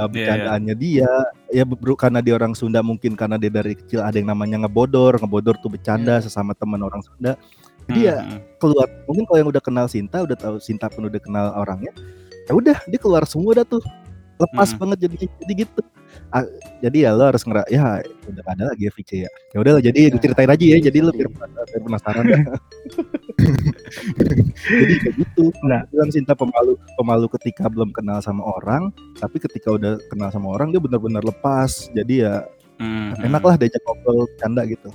uh, 0.00 0.08
bercandaannya 0.08 0.74
dia 0.74 1.12
ya 1.52 1.62
bro, 1.68 1.94
karena 1.94 2.18
dia 2.24 2.34
orang 2.34 2.56
Sunda 2.56 2.80
mungkin 2.82 3.14
karena 3.14 3.36
dia 3.36 3.52
dari 3.52 3.76
kecil 3.76 4.00
ada 4.00 4.16
yang 4.16 4.32
namanya 4.32 4.66
ngebodor 4.66 5.20
ngebodor 5.20 5.60
tuh 5.60 5.70
bercanda 5.70 6.18
sesama 6.24 6.56
teman 6.56 6.80
orang 6.82 7.04
Sunda 7.04 7.36
jadi 7.90 8.00
ya 8.00 8.16
Hmm, 8.22 8.30
hmm. 8.30 8.40
keluar 8.56 8.86
mungkin 9.04 9.24
kalau 9.26 9.38
yang 9.42 9.50
udah 9.50 9.62
kenal 9.62 9.86
Sinta 9.86 10.22
udah 10.22 10.36
tahu 10.38 10.56
Sinta 10.58 10.86
pun 10.86 11.06
udah 11.06 11.18
kenal 11.18 11.50
orangnya 11.54 11.90
ya 12.46 12.52
udah 12.54 12.78
dia 12.86 12.98
keluar 12.98 13.26
semua 13.26 13.52
dah 13.52 13.66
tuh 13.66 13.82
lepas 14.38 14.72
Mm. 14.72 14.78
banget 14.78 14.98
jadi 15.04 15.16
jadi 15.42 15.54
gitu 15.66 15.82
Ah, 16.34 16.42
jadi 16.82 17.06
ya 17.06 17.10
lo 17.14 17.22
harus 17.22 17.46
ngera 17.46 17.62
ya 17.70 18.02
udah 18.26 18.42
ada 18.44 18.74
lagi 18.74 18.82
ya 18.82 18.90
VC 18.90 19.10
ya 19.22 19.30
ya 19.54 19.58
udahlah 19.62 19.78
jadi 19.78 20.10
gue 20.10 20.18
ceritain 20.18 20.50
aja 20.50 20.64
ya 20.66 20.78
jadi 20.82 20.98
lo 21.02 21.14
biar, 21.14 21.30
penasaran 21.70 22.24
dah. 22.26 22.40
jadi 24.74 24.94
kayak 25.00 25.14
gitu 25.16 25.54
Nah. 25.62 25.86
bilang 25.90 26.10
Sinta 26.10 26.34
pemalu 26.34 26.74
pemalu 26.96 27.26
ketika 27.38 27.70
belum 27.70 27.94
kenal 27.94 28.18
sama 28.18 28.42
orang 28.58 28.90
tapi 29.16 29.38
ketika 29.38 29.70
udah 29.70 30.02
kenal 30.10 30.30
sama 30.30 30.50
orang 30.50 30.70
dia 30.70 30.82
benar-benar 30.82 31.22
lepas 31.22 31.90
jadi 31.94 32.14
ya 32.16 32.34
Hmm, 32.80 33.12
hmm. 33.12 33.28
enak 33.28 33.42
lah 33.44 33.54
diajak 33.54 33.82
ngobrol 33.84 34.24
canda 34.40 34.64
gitu 34.64 34.88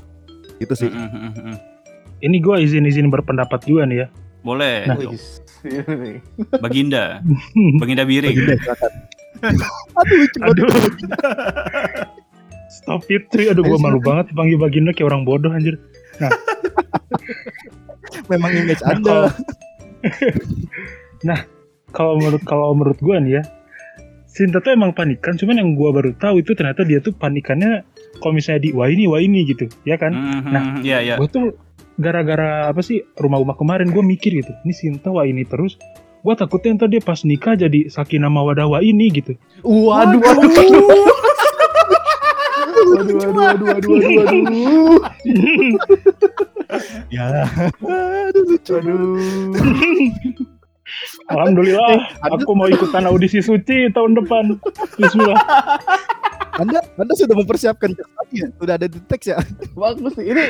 gitu 0.57 0.73
sih 0.73 0.89
Hmm, 0.89 1.05
hmm, 1.05 1.21
hmm, 1.31 1.43
hmm. 1.53 1.57
Ini 2.23 2.37
gue 2.39 2.55
izin-izin 2.63 3.11
berpendapat 3.11 3.65
juga 3.65 3.83
nih 3.83 3.97
ya. 4.03 4.07
Boleh. 4.41 4.85
Nah. 4.85 4.95
Baginda. 6.61 7.19
Baginda 7.81 8.03
Biring. 8.05 8.35
Baginda, 8.37 8.55
aduh 9.99 10.17
lucu 10.21 10.39
Aduh. 10.41 10.67
Stop 12.71 13.09
it, 13.09 13.27
cuy. 13.29 13.49
Aduh, 13.49 13.63
gue 13.65 13.79
malu 13.79 13.99
banget 13.99 14.31
dipanggil 14.31 14.57
baginda 14.57 14.91
kayak 14.93 15.09
orang 15.09 15.23
bodoh 15.25 15.51
anjir. 15.51 15.75
memang 18.31 18.51
image 18.55 18.79
Nah, 18.81 18.89
anda 18.95 19.09
kalau- 19.11 19.33
nah, 21.21 21.39
kalau 21.91 22.13
menurut 22.15 22.43
kalau 22.45 22.71
menurut 22.73 22.99
gue 23.01 23.15
nih 23.21 23.33
ya, 23.39 23.43
Sinta 24.25 24.59
tuh 24.59 24.75
emang 24.75 24.91
panikan, 24.91 25.39
cuman 25.39 25.63
yang 25.63 25.79
gua 25.79 25.95
baru 25.95 26.11
tahu 26.11 26.43
itu 26.43 26.51
ternyata 26.51 26.83
dia 26.83 26.99
tuh 26.99 27.15
panikannya 27.15 27.87
kalau 28.19 28.35
misalnya 28.35 28.67
di 28.67 28.75
wah 28.75 28.91
ini 28.91 29.07
wah 29.07 29.23
ini 29.23 29.47
gitu, 29.47 29.71
ya 29.87 29.95
kan? 29.95 30.11
Mhm, 30.11 30.51
Nah, 30.51 30.63
iya 30.83 30.99
iya. 30.99 31.15
Gue 31.15 31.31
tuh 31.31 31.55
gara-gara 31.95 32.67
apa 32.69 32.83
sih 32.83 33.03
rumah-rumah 33.15 33.55
kemarin 33.55 33.87
gue 33.91 34.03
mikir 34.03 34.35
gitu, 34.35 34.51
ini 34.63 34.73
Sinta 34.75 35.11
wah 35.11 35.23
ini 35.23 35.47
terus. 35.47 35.79
Gue 36.25 36.33
takutnya 36.33 36.73
ntar 36.73 36.89
dia 36.89 36.97
pas 37.05 37.21
nikah 37.21 37.53
jadi 37.53 37.85
sakinah 37.85 38.33
mawadah 38.33 38.65
wah 38.65 38.81
ini 38.81 39.13
gitu. 39.13 39.37
Waduh, 39.61 40.17
waduh, 40.17 40.49
waduh. 40.49 40.85
Waduh, 42.85 43.15
waduh, 43.21 43.25
waduh, 43.39 43.65
waduh, 43.69 43.89
waduh, 43.93 44.21
waduh. 44.25 45.01
Ya. 47.13 47.45
Aduh, 47.85 48.41
lucu. 48.49 48.73
Aduh. 48.73 49.53
Alhamdulillah, 51.33 51.97
Anda- 52.21 52.41
aku 52.41 52.51
mau 52.53 52.69
ikutan 52.69 53.05
audisi 53.09 53.41
suci 53.41 53.89
tahun 53.93 54.17
depan. 54.17 54.57
Bismillah. 54.97 55.39
Anda 56.55 56.79
Anda 56.97 57.13
sudah 57.17 57.35
mempersiapkan 57.35 57.93
ya? 58.31 58.47
Sudah 58.57 58.73
ada 58.77 58.87
di 58.89 58.99
teks 59.09 59.33
ya? 59.33 59.37
Bagus 59.73 60.13
nih. 60.17 60.25
Ini 60.31 60.45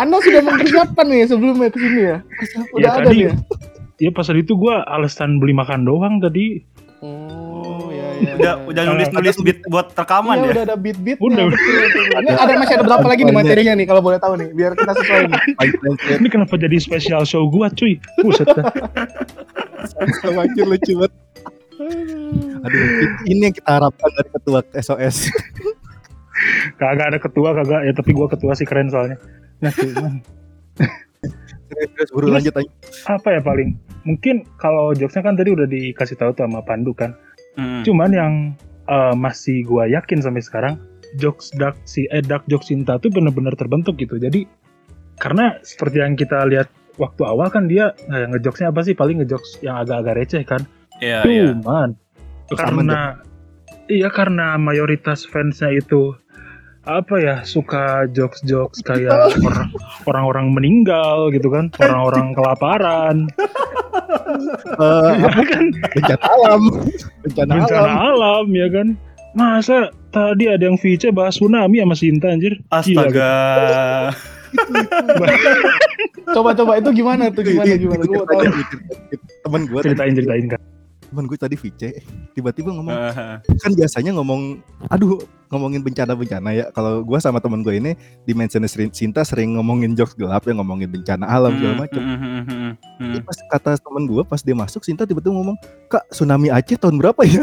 Anda 0.00 0.16
sudah 0.18 0.40
mempersiapkan 0.40 1.04
nih 1.04 1.28
sebelumnya 1.28 1.68
ke 1.68 1.78
sini 1.78 2.00
ya? 2.02 2.16
Udah 2.72 2.80
Ya, 2.80 2.90
ada 2.90 3.04
tadi- 3.04 3.12
nih 3.12 3.26
ya? 3.26 3.34
Ya 4.00 4.10
pas 4.10 4.24
itu 4.26 4.52
gue 4.56 4.74
alasan 4.88 5.36
beli 5.36 5.52
makan 5.52 5.84
doang 5.84 6.16
tadi. 6.18 6.64
Oh, 7.00 7.88
ya, 7.90 8.08
ya. 8.18 8.32
Udah 8.34 8.54
ya. 8.56 8.64
udah 8.64 8.82
nulis-nulis 8.86 9.36
beat 9.40 9.60
buat 9.66 9.92
rekaman 9.92 10.36
Iya, 10.36 10.40
ya. 10.40 10.50
udah 10.50 10.62
ada 10.64 10.76
beat-beat. 10.76 11.18
Udah. 11.18 11.44
Ini 11.44 12.30
ada 12.30 12.52
masih 12.60 12.74
ada 12.76 12.84
berapa 12.86 13.06
lagi 13.06 13.22
nih 13.22 13.34
materinya 13.34 13.72
nih 13.74 13.84
kalau 13.84 14.00
boleh 14.00 14.16
tahu 14.16 14.36
nih, 14.36 14.48
biar 14.50 14.72
kita 14.72 14.92
sesuai 14.94 15.20
nih. 15.26 15.40
Ini 16.16 16.28
kenapa 16.28 16.56
jadi 16.56 16.76
spesial 16.76 17.24
show 17.24 17.44
gue 17.46 17.66
cuy? 17.70 17.92
Buset 18.18 18.48
dah. 18.48 18.64
Makin 20.32 20.64
lucu 20.66 20.92
banget. 20.96 21.12
Aduh, 22.60 22.80
ini 23.26 23.40
yang 23.42 23.56
kita 23.56 23.70
harapkan 23.70 24.08
dari 24.12 24.28
ketua 24.30 24.60
SOS. 24.74 25.16
Kagak 26.76 27.06
ada 27.06 27.18
ketua 27.18 27.52
kagak 27.52 27.84
ya 27.84 27.92
tapi 27.92 28.10
gue 28.12 28.26
ketua 28.26 28.52
sih 28.52 28.64
keren 28.64 28.88
soalnya. 28.88 29.16
Nah 29.60 29.72
Terus 31.70 32.10
buru 32.10 32.34
lanjut 32.34 32.54
aja. 32.56 32.70
apa 33.06 33.38
ya 33.38 33.40
paling 33.40 33.78
mungkin 34.02 34.42
kalau 34.58 34.90
jokesnya 34.96 35.22
kan 35.22 35.38
tadi 35.38 35.54
udah 35.54 35.68
dikasih 35.70 36.18
tahu 36.18 36.34
tuh 36.34 36.48
sama 36.48 36.64
Pandu 36.66 36.90
kan. 36.96 37.14
Hmm. 37.54 37.86
Cuman 37.86 38.10
yang 38.10 38.32
eh, 38.90 39.14
masih 39.14 39.62
gua 39.68 39.86
yakin 39.86 40.18
sampai 40.24 40.42
sekarang 40.42 40.74
jokes 41.18 41.54
dark 41.54 41.78
si 41.86 42.10
eh, 42.10 42.22
dark 42.22 42.42
jokes 42.50 42.70
Sinta 42.70 42.98
tuh 42.98 43.12
bener-bener 43.12 43.54
terbentuk 43.54 43.98
gitu. 44.02 44.18
Jadi 44.18 44.46
karena 45.20 45.60
seperti 45.62 46.02
yang 46.02 46.16
kita 46.16 46.42
lihat 46.48 46.66
waktu 46.98 47.22
awal 47.22 47.48
kan 47.52 47.70
dia 47.70 47.94
eh, 48.10 48.26
ngejokesnya 48.34 48.74
apa 48.74 48.80
sih 48.82 48.94
paling 48.96 49.22
ngejokes 49.22 49.62
yang 49.62 49.78
agak-agak 49.78 50.14
receh 50.26 50.42
kan. 50.42 50.62
Iya 50.98 51.22
iya. 51.24 51.54
Cuman 51.54 51.64
aman 51.64 51.90
karena 52.58 53.00
iya 53.86 54.08
karena 54.10 54.58
mayoritas 54.58 55.22
fansnya 55.26 55.70
itu 55.74 56.18
apa 56.92 57.14
ya 57.16 57.36
suka 57.42 58.10
jokes-jokes 58.10 58.82
kayak 58.82 59.14
orang- 59.38 59.70
orang-orang 60.04 60.46
meninggal 60.50 61.30
gitu 61.30 61.46
kan, 61.48 61.70
orang-orang 61.78 62.34
kelaparan, 62.34 63.16
Eh, 64.70 65.12
apa 65.20 65.42
kan 65.52 65.64
bencana 65.94 66.24
alam. 66.24 66.62
Bencana, 67.22 67.52
bencana 67.60 67.78
alam. 67.78 67.98
alam 68.10 68.44
ya 68.50 68.66
kan. 68.66 68.86
Masa 69.30 69.76
tadi 70.10 70.46
ada 70.46 70.58
yang 70.60 70.74
VC 70.74 71.10
bahas 71.10 71.38
tsunami 71.38 71.78
sama 71.78 71.94
Sinta 71.94 72.28
anjir. 72.28 72.58
Gila, 72.58 72.82
gitu. 72.82 72.98
Astaga. 72.98 73.34
Coba 76.30 76.54
coba 76.54 76.78
itu 76.78 76.90
gimana 76.92 77.30
tuh 77.30 77.42
gimana 77.42 77.74
gimana? 77.74 78.02
Gua 78.02 78.22
mau 78.22 78.26
tahu. 78.28 78.42
Temen 79.40 79.62
gue 79.66 79.80
Ceritain 79.82 80.14
ceritain 80.14 80.46
kan. 80.48 80.60
Temen 81.10 81.26
gue 81.26 81.34
tadi 81.34 81.54
VC, 81.54 82.00
tiba-tiba 82.32 82.70
ngomong, 82.70 82.94
Hahaha. 82.94 83.42
kan 83.42 83.70
biasanya 83.70 84.14
ngomong, 84.14 84.62
aduh 84.86 85.18
ngomongin 85.48 85.82
bencana-bencana 85.82 86.48
ya. 86.50 86.64
Kalau 86.70 87.02
gue 87.02 87.18
sama 87.18 87.38
temen 87.38 87.60
gue 87.60 87.74
ini 87.74 87.92
di 88.22 88.30
mention 88.30 88.62
Sinta 88.64 89.20
sering 89.20 89.58
ngomongin 89.58 89.92
jokes 89.92 90.14
gelap 90.14 90.46
ya, 90.46 90.54
ngomongin 90.54 90.86
bencana 90.86 91.26
alam 91.26 91.58
segala 91.58 91.74
Hmm, 91.74 91.82
macam. 91.82 92.00
hmm, 92.00 92.18
hmm, 92.46 92.72
hmm. 92.96 93.14
Pas 93.20 93.38
kata 93.50 93.70
temen 93.76 94.06
gue 94.06 94.22
pas 94.22 94.38
dia 94.38 94.54
masuk 94.54 94.80
Sinta 94.80 95.02
tiba-tiba 95.02 95.34
ngomong 95.34 95.58
Kak 95.86 96.06
tsunami 96.08 96.48
Aceh 96.48 96.78
tahun 96.78 96.96
berapa 96.96 97.18
ya? 97.22 97.42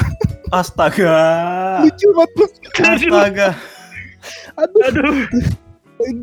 Astaga. 0.49 1.15
Lucu 1.83 2.07
banget. 2.15 2.51
Astaga. 2.79 3.49
Aduh, 4.55 4.81
Aduh, 4.87 5.13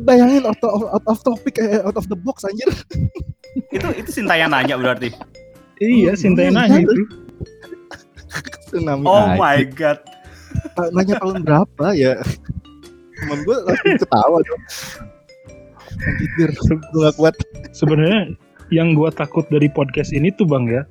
bayangin 0.01 0.43
out 0.43 0.59
of, 0.61 0.81
out 0.89 1.05
of 1.05 1.17
topic 1.21 1.55
eh, 1.57 1.81
out 1.81 1.93
of 1.93 2.05
the 2.05 2.17
box 2.17 2.43
anjir 2.43 2.67
Itu 3.69 3.87
itu 3.93 4.09
Sinta 4.11 4.33
yang 4.33 4.51
nanya 4.51 4.75
berarti. 4.75 5.13
iya 5.77 6.15
Sinta 6.15 6.43
yang 6.43 6.55
nanya 6.55 6.81
itu. 6.81 7.24
Tsunami. 8.69 9.05
Oh 9.07 9.23
Aceh 9.23 9.39
my 9.39 9.59
god. 9.75 9.99
Nanya 10.91 11.15
tahun 11.19 11.43
berapa 11.43 11.85
ya? 11.95 12.19
Temen 13.15 13.39
gue 13.47 13.57
langsung 13.63 13.95
ketawa 13.99 14.37
dong. 14.43 14.63
Anjir, 15.95 16.49
gue 16.51 17.01
gak 17.07 17.15
kuat. 17.15 17.35
Sebenarnya 17.71 18.35
yang 18.73 18.97
gua 18.97 19.13
takut 19.13 19.45
dari 19.53 19.69
podcast 19.69 20.11
ini 20.11 20.33
tuh 20.33 20.49
bang 20.49 20.65
ya, 20.67 20.83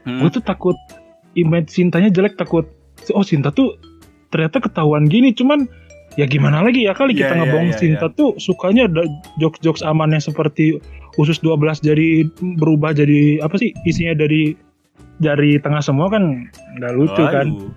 Hmm. 0.00 0.24
gue 0.24 0.32
tuh 0.32 0.42
takut 0.42 0.76
image 1.36 1.70
Sintanya 1.70 2.08
jelek, 2.08 2.34
takut 2.40 2.64
oh 3.12 3.24
Sinta 3.24 3.52
tuh 3.52 3.76
ternyata 4.32 4.58
ketahuan 4.64 5.06
gini, 5.06 5.30
cuman 5.36 5.68
ya 6.18 6.26
gimana 6.26 6.64
lagi 6.64 6.88
ya 6.88 6.96
kali 6.96 7.14
kita 7.14 7.36
iya, 7.36 7.38
ngebohong 7.44 7.70
iya, 7.70 7.78
Sinta 7.78 8.06
tuh 8.16 8.34
sukanya 8.40 8.90
ada 8.90 9.04
jokes-jokes 9.38 9.84
amannya 9.84 10.18
seperti 10.18 10.80
usus 11.20 11.38
12 11.44 11.84
jadi 11.84 12.26
berubah 12.58 12.96
jadi 12.96 13.44
apa 13.44 13.60
sih 13.60 13.76
isinya 13.86 14.16
dari 14.24 14.56
jari 15.20 15.56
tengah 15.56 15.80
semua 15.80 16.08
kan 16.08 16.48
nggak 16.76 16.92
lucu 16.96 17.22
kan. 17.22 17.46
Waduh. 17.46 17.70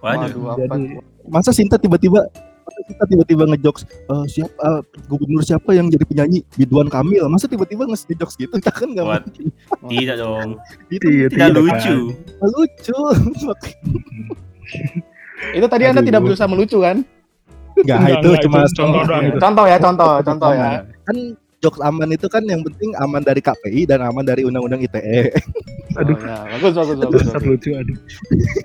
Waduh. 0.00 0.28
Waduh, 0.28 0.42
apa? 0.52 0.74
Jadi 0.76 0.80
Masa 1.24 1.50
Sinta 1.50 1.80
tiba-tiba 1.80 2.20
masa 2.64 2.80
Sinta 2.84 3.04
tiba-tiba 3.04 3.44
ngejokes 3.44 3.82
eh, 3.88 4.24
siapa 4.26 4.84
gubernur 5.04 5.40
siapa 5.40 5.72
yang 5.72 5.88
jadi 5.88 6.04
penyanyi 6.04 6.38
Ridwan 6.54 6.88
Kamil 6.88 7.24
masa 7.26 7.44
tiba-tiba 7.44 7.84
nge 7.84 8.08
jokes 8.14 8.36
gitu 8.36 8.52
kita 8.56 8.68
kan 8.68 8.92
gak 8.92 9.04
What? 9.04 9.22
mungkin 9.28 9.44
Tidak 9.92 10.16
dong. 10.16 10.48
itu 10.88 11.06
Iya, 11.08 11.26
Tidak 11.28 11.48
Tidak, 11.48 11.60
lucu. 11.60 11.96
nggak 12.12 12.50
lucu 12.52 12.98
Itu 15.52 15.66
tadi 15.68 15.82
Anda 15.84 16.00
Aduh. 16.00 16.08
tidak 16.08 16.20
berusaha 16.24 16.48
melucu 16.48 16.78
kan? 16.80 16.96
nggak 17.74 17.98
Enggak, 17.98 18.14
itu 18.14 18.28
enggak, 18.30 18.42
cuma 18.46 18.58
itu 18.62 18.74
contoh 18.78 19.02
doang 19.02 19.24
itu. 19.26 19.38
Contoh 19.42 19.64
ya, 19.66 19.76
contoh, 19.82 20.10
contoh 20.22 20.50
ya. 20.54 20.70
kan 21.04 21.16
jokes 21.64 21.80
aman 21.80 22.12
itu 22.12 22.28
kan 22.28 22.44
yang 22.44 22.60
penting 22.60 22.92
aman 23.00 23.24
dari 23.24 23.40
KPI 23.40 23.88
dan 23.88 24.04
aman 24.04 24.20
dari 24.20 24.44
undang-undang 24.44 24.84
ITE 24.84 25.32
Aduh. 26.00 26.12
Oh, 26.12 26.26
ya. 26.26 26.58
Bagus, 26.58 26.72
bagus, 26.74 26.96
bagus. 26.98 27.22
Bagus. 27.30 27.44
lucu 27.46 27.70
aduh. 27.72 27.98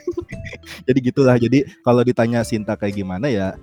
jadi 0.89 0.99
gitulah 0.99 1.35
jadi 1.39 1.59
kalau 1.85 2.01
ditanya 2.01 2.43
Sinta 2.43 2.73
kayak 2.73 2.99
gimana 2.99 3.29
ya 3.29 3.55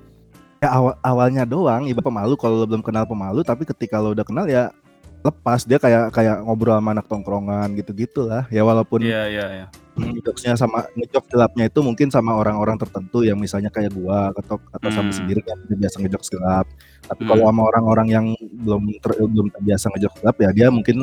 ya 0.62 0.68
awal 0.72 0.96
awalnya 1.04 1.44
doang 1.44 1.84
ibarat 1.84 2.06
pemalu 2.08 2.34
kalau 2.40 2.64
lo 2.64 2.66
belum 2.66 2.80
kenal 2.80 3.04
pemalu 3.04 3.44
tapi 3.44 3.68
ketika 3.68 4.00
lo 4.00 4.16
udah 4.16 4.24
kenal 4.24 4.48
ya 4.48 4.72
lepas 5.20 5.66
dia 5.66 5.76
kayak 5.76 6.14
kayak 6.14 6.40
ngobrol 6.46 6.78
sama 6.78 6.96
anak 6.96 7.06
tongkrongan 7.10 7.74
gitu 7.76 7.90
gitulah 7.92 8.46
ya 8.48 8.62
walaupun 8.62 9.02
Iya 9.02 9.28
iya 9.28 9.66
ngejokesnya 9.96 10.54
sama 10.54 10.84
ngejok 10.92 11.24
gelapnya 11.32 11.64
itu 11.66 11.80
mungkin 11.80 12.08
sama 12.08 12.36
orang-orang 12.36 12.76
tertentu 12.76 13.24
yang 13.24 13.40
misalnya 13.40 13.72
kayak 13.72 13.92
gua 13.92 14.28
atau 14.36 14.60
atau 14.70 14.88
sama 14.92 15.08
Hmm. 15.08 15.16
sendiri 15.16 15.40
yang 15.42 15.58
dia 15.64 15.76
biasa 15.80 15.96
ngejok 16.04 16.22
gelap 16.36 16.66
tapi 17.02 17.20
Hmm. 17.24 17.30
kalau 17.32 17.44
sama 17.48 17.62
orang-orang 17.64 18.08
yang 18.08 18.26
belum 18.60 18.82
ter- 19.00 19.18
belum 19.18 19.46
terbiasa 19.50 19.86
ngejok 19.96 20.12
gelap 20.20 20.36
ya 20.36 20.50
dia 20.52 20.66
mungkin 20.68 20.96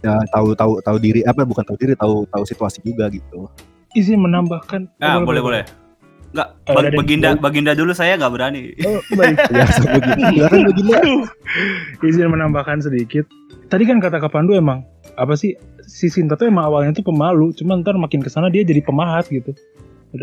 ya 0.00 0.16
tahu 0.30 0.52
tahu 0.52 0.72
tahu 0.80 0.96
diri 0.96 1.20
apa 1.22 1.44
bukan 1.44 1.64
tahu 1.64 1.76
diri 1.76 1.92
tahu 1.94 2.24
tahu 2.26 2.44
situasi 2.44 2.80
juga 2.80 3.08
gitu 3.08 3.48
Izin 3.96 4.20
menambahkan. 4.20 4.92
Ah, 5.00 5.16
boleh 5.24 5.40
boleh. 5.40 5.62
Enggak, 6.36 6.48
Eh, 6.68 6.74
Bag-. 6.76 6.96
Baginda 7.00 7.28
Baginda 7.32 7.72
dulu 7.72 7.96
saya 7.96 8.12
nggak 8.20 8.28
berani. 8.28 8.76
Oh, 8.84 9.00
baik. 9.16 9.40
silakan 10.36 10.62
begini 10.68 11.00
izin 12.04 12.28
menambahkan 12.28 12.84
sedikit. 12.84 13.24
Tadi 13.66 13.88
kan 13.88 13.96
kata 13.96 14.20
Kak 14.20 14.36
Pandu 14.36 14.52
emang 14.52 14.84
apa 15.16 15.32
sih 15.32 15.56
si 15.86 16.06
Sinta 16.06 16.34
tuh 16.34 16.46
emang 16.46 16.66
awalnya 16.66 16.92
tuh 16.92 17.02
pemalu, 17.02 17.54
cuman 17.54 17.80
ntar 17.80 17.94
makin 17.94 18.18
ke 18.18 18.28
sana 18.28 18.46
dia 18.46 18.60
jadi 18.60 18.78
pemahat 18.80 19.26
gitu. 19.28 19.54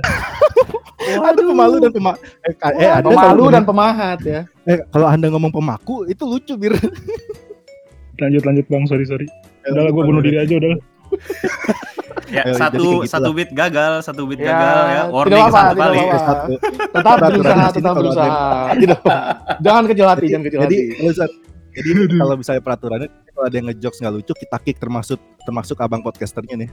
ada 1.03 1.35
pemalu 1.37 1.75
dan 1.79 1.91
pema 1.91 2.11
eh, 2.41 2.53
eh, 2.77 2.87
ada 2.89 3.05
Pemalu 3.05 3.19
kalau- 3.41 3.51
dan 3.51 3.63
pemahat 3.63 4.19
ya. 4.23 4.41
eh, 4.63 4.79
kalau 4.87 5.05
anda 5.05 5.27
ngomong 5.27 5.51
pemaku 5.51 6.03
itu 6.05 6.23
lucu 6.23 6.55
bir 6.55 6.73
Lanjut 8.15 8.43
lanjut 8.43 8.65
bang, 8.67 8.83
sorry 8.85 9.03
sorry. 9.03 9.25
Udahlah 9.65 9.89
gue 9.89 10.03
bunuh 10.05 10.21
diri 10.21 10.37
aja 10.37 10.53
udah. 10.53 10.69
Ya, 12.29 12.41
Ayo, 12.43 12.53
jadi 12.53 12.55
satu 12.55 12.77
gitu 12.77 13.09
satu 13.09 13.29
beat 13.31 13.49
gagal, 13.51 13.93
satu 13.99 14.21
beat 14.23 14.37
Ya, 14.37 14.53
gagal 14.53 14.77
ya. 14.87 15.01
Warning 15.07 15.33
apa-apa, 15.35 15.59
satu 15.59 15.75
kali. 15.75 15.97
apa-apa. 15.97 16.17
satu 16.19 16.53
Tetap 16.87 17.15
berusaha, 17.19 17.65
tetap 17.69 17.93
berusaha. 17.95 18.29
Tidak. 18.75 18.99
Jangan 19.59 19.83
kecil 19.85 20.05
hati, 20.07 20.25
jangan 20.29 20.43
kecil 20.45 20.59
jadi 20.61 20.77
hati. 20.77 21.03
Ustaz, 21.03 21.31
jadi 21.73 21.89
kalau 22.21 22.35
misalnya 22.37 22.61
peraturannya 22.61 23.09
kalau 23.33 23.45
ada 23.49 23.55
yang 23.57 23.67
ngejokes 23.69 23.99
nggak 23.99 24.13
lucu 24.13 24.33
kita 24.37 24.57
kick 24.61 24.77
termasuk 24.77 25.19
termasuk 25.43 25.77
abang 25.81 26.01
podcasternya 26.05 26.67
nih 26.67 26.69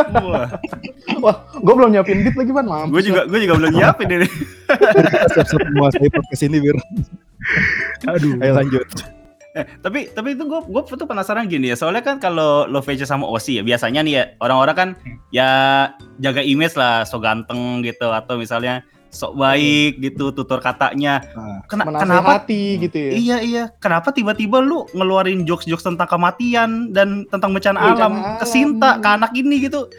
Wah, 0.00 0.48
Gue 1.64 1.74
belum 1.76 1.92
nyiapin 1.92 2.24
beat 2.24 2.32
lagi, 2.32 2.50
Ban. 2.56 2.64
Mampus. 2.64 2.88
gue 2.96 3.02
juga 3.12 3.28
gue 3.28 3.38
juga 3.44 3.54
belum 3.60 3.72
nyiapin 3.76 4.08
ini. 4.08 4.28
Siap-siap 5.36 5.60
menguasai 5.68 6.08
podcast 6.08 6.42
ini 6.48 6.56
bir 6.56 6.76
Aduh. 8.08 8.40
ayo 8.40 8.52
lanjut 8.56 8.86
Eh, 9.50 9.66
tapi 9.82 10.06
tapi 10.14 10.38
itu 10.38 10.46
gue 10.46 10.60
gue 10.62 10.82
tuh 10.94 11.10
penasaran 11.10 11.50
gini 11.50 11.74
ya 11.74 11.76
soalnya 11.76 12.06
kan 12.06 12.22
kalau 12.22 12.70
lo 12.70 12.78
VC 12.78 13.02
sama 13.02 13.26
Osi 13.26 13.58
ya 13.58 13.66
biasanya 13.66 14.06
nih 14.06 14.14
ya 14.14 14.22
orang-orang 14.38 14.76
kan 14.78 14.88
ya 15.34 15.50
jaga 16.22 16.38
image 16.38 16.78
lah 16.78 17.02
so 17.02 17.18
ganteng 17.18 17.82
gitu 17.82 18.14
atau 18.14 18.38
misalnya 18.38 18.86
sok 19.10 19.34
baik 19.34 19.98
gitu 20.00 20.30
tutur 20.30 20.58
katanya 20.58 21.18
Nah, 21.32 21.60
Kena- 21.64 21.84
kenapa 21.84 22.06
Menasehati 22.40 22.62
gitu 22.80 22.96
ya. 22.96 23.10
iya 23.12 23.36
iya 23.40 23.64
kenapa 23.76 24.10
tiba-tiba 24.10 24.58
lu 24.58 24.86
ngeluarin 24.90 25.42
jokes-jokes 25.42 25.82
tentang 25.84 26.06
kematian 26.06 26.70
dan 26.90 27.26
tentang 27.26 27.50
bencana 27.50 27.78
Bencana 27.84 27.94
alam 28.00 28.12
ke 28.38 28.46
Sinta 28.46 28.90
alam. 28.92 29.02
ke 29.02 29.08
anak 29.12 29.32
ini 29.34 29.56
gitu 29.60 29.90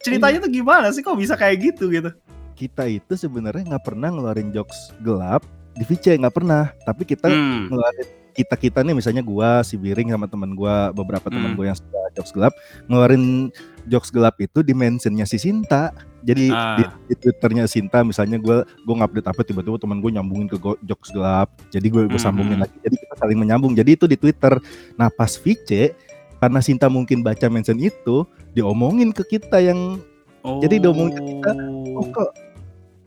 ceritanya 0.00 0.38
tuh 0.40 0.50
gimana 0.50 0.88
sih 0.88 1.00
kok 1.00 1.14
bisa 1.14 1.34
kayak 1.34 1.60
gitu 1.66 1.90
gitu 1.90 2.14
kita 2.54 2.86
itu 2.86 3.12
sebenarnya 3.12 3.66
nggak 3.68 3.84
pernah 3.84 4.08
ngeluarin 4.08 4.48
jokes 4.48 4.94
gelap 4.98 5.42
di 5.72 5.82
VC 5.82 6.14
nggak 6.14 6.32
pernah 6.32 6.70
tapi 6.80 7.02
kita 7.04 7.26
Hmm. 7.26 7.68
ngeluarin 7.68 8.06
kita 8.30 8.54
kita 8.54 8.78
nih 8.80 8.94
misalnya 8.94 9.20
gua 9.20 9.60
si 9.60 9.74
Biring 9.74 10.08
sama 10.08 10.24
teman 10.24 10.54
gua 10.54 10.88
beberapa 10.90 11.26
teman 11.26 11.50
Hmm. 11.50 11.58
gua 11.58 11.66
yang 11.66 11.76
suka 11.76 11.98
jokes 12.12 12.30
gelap 12.30 12.54
ngeluarin 12.86 13.50
jokes 13.86 14.10
gelap 14.10 14.36
itu 14.36 14.60
di 14.60 14.72
mentionnya 14.72 15.24
si 15.24 15.36
Sinta 15.36 15.92
jadi 16.20 16.52
Ah. 16.52 16.76
di, 16.76 16.84
di 17.08 17.14
twitternya 17.16 17.64
Sinta 17.64 18.04
misalnya 18.04 18.36
gua 18.36 18.68
gua 18.84 18.94
ngupdate 19.00 19.28
apa 19.28 19.40
tiba-tiba 19.40 19.80
teman 19.80 19.98
gua 19.98 20.12
nyambungin 20.12 20.48
ke 20.48 20.56
go- 20.56 20.80
jokes 20.82 21.08
gelap 21.10 21.48
jadi 21.68 21.86
gue 21.86 22.02
gue 22.04 22.12
Hmm, 22.12 22.20
sambungin 22.20 22.56
hmm. 22.56 22.64
lagi 22.64 22.76
jadi 22.80 22.96
kita 22.96 23.14
saling 23.16 23.38
menyambung 23.38 23.72
jadi 23.72 23.96
itu 23.96 24.04
di 24.04 24.14
Twitter 24.14 24.60
nah 24.94 25.08
pas 25.08 25.32
VC 25.32 25.96
karena 26.36 26.60
Sinta 26.60 26.88
mungkin 26.88 27.20
baca 27.20 27.48
mention 27.48 27.76
itu 27.76 28.24
diomongin 28.52 29.12
ke 29.12 29.24
kita 29.26 29.60
yang 29.60 30.00
Jadi 30.40 30.80
diomongin 30.80 31.12
ke 31.12 31.22
kita, 31.36 31.52
oh 31.94 32.06
kok 32.08 32.32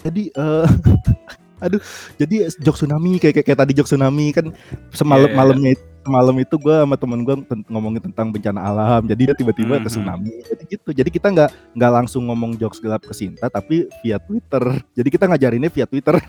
jadi 0.01 0.29
eh 0.29 0.67
aduh 1.65 1.81
jadi 2.19 2.45
jok 2.61 2.77
tsunami 2.77 3.17
kayak 3.17 3.41
kayak, 3.41 3.45
kayak 3.49 3.59
tadi 3.65 3.73
jok 3.73 3.89
tsunami 3.89 4.29
kan 4.29 4.53
semalam 4.93 5.25
Iya, 5.25 5.33
iya. 5.33 5.37
malamnya 5.41 5.69
itu 5.73 5.85
semalam 6.03 6.35
itu 6.35 6.55
gue 6.55 6.75
sama 6.75 6.95
temen 6.95 7.19
gue 7.21 7.35
ngomongin 7.65 8.01
tentang 8.03 8.27
bencana 8.27 8.59
alam 8.61 9.01
jadi 9.03 9.31
dia 9.31 9.35
tiba-tiba 9.35 9.77
ke 9.77 9.87
Mhm. 9.87 9.93
tsunami 9.93 10.31
jadi 10.43 10.63
gitu 10.67 10.89
jadi 10.91 11.09
kita 11.09 11.27
nggak 11.29 11.49
nggak 11.73 11.91
langsung 11.93 12.27
ngomong 12.27 12.55
jokes 12.55 12.77
gelap 12.77 12.99
ke 12.99 13.11
Sinta 13.11 13.47
tapi 13.47 13.87
via 13.99 14.17
Twitter 14.17 14.63
jadi 14.91 15.07
kita 15.07 15.25
ngajarinnya 15.25 15.67
via 15.67 15.85
Twitter 15.85 16.19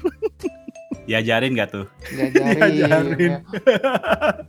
diajarin 1.05 1.53
gak 1.53 1.68
tuh 1.68 1.85
Diajarin. 2.07 2.64
Diajarin. 2.64 3.18
ya. 3.29 3.39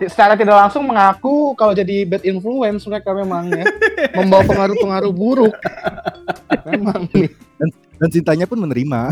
Secara 0.07 0.33
tidak 0.33 0.55
langsung 0.55 0.87
mengaku 0.87 1.51
kalau 1.51 1.75
jadi 1.75 2.07
bad 2.07 2.23
influence 2.23 2.85
mereka 2.85 3.11
memang 3.11 3.51
ya. 3.51 3.67
Membawa 4.15 4.47
pengaruh-pengaruh 4.47 5.11
buruk. 5.11 5.51
Memang 6.63 7.11
nih. 7.11 7.27
dan 7.97 8.07
Sintanya 8.09 8.45
pun 8.45 8.55
menerima 8.57 9.11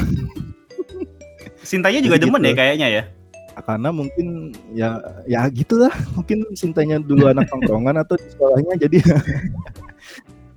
Sintanya 1.59 1.99
juga 1.99 2.15
Jadi 2.15 2.27
demen 2.27 2.39
gitu. 2.39 2.47
ya 2.47 2.55
kayaknya 2.55 2.87
ya 2.89 3.03
karena 3.61 3.89
mungkin 3.93 4.51
ya 4.73 4.97
ya 5.29 5.45
gitulah. 5.53 5.93
Mungkin 6.17 6.49
Sintanya 6.57 6.97
dulu 6.97 7.29
anak 7.29 7.49
tongkrongan 7.53 8.01
atau 8.01 8.17
di 8.17 8.27
sekolahnya 8.33 8.73
jadi 8.81 8.97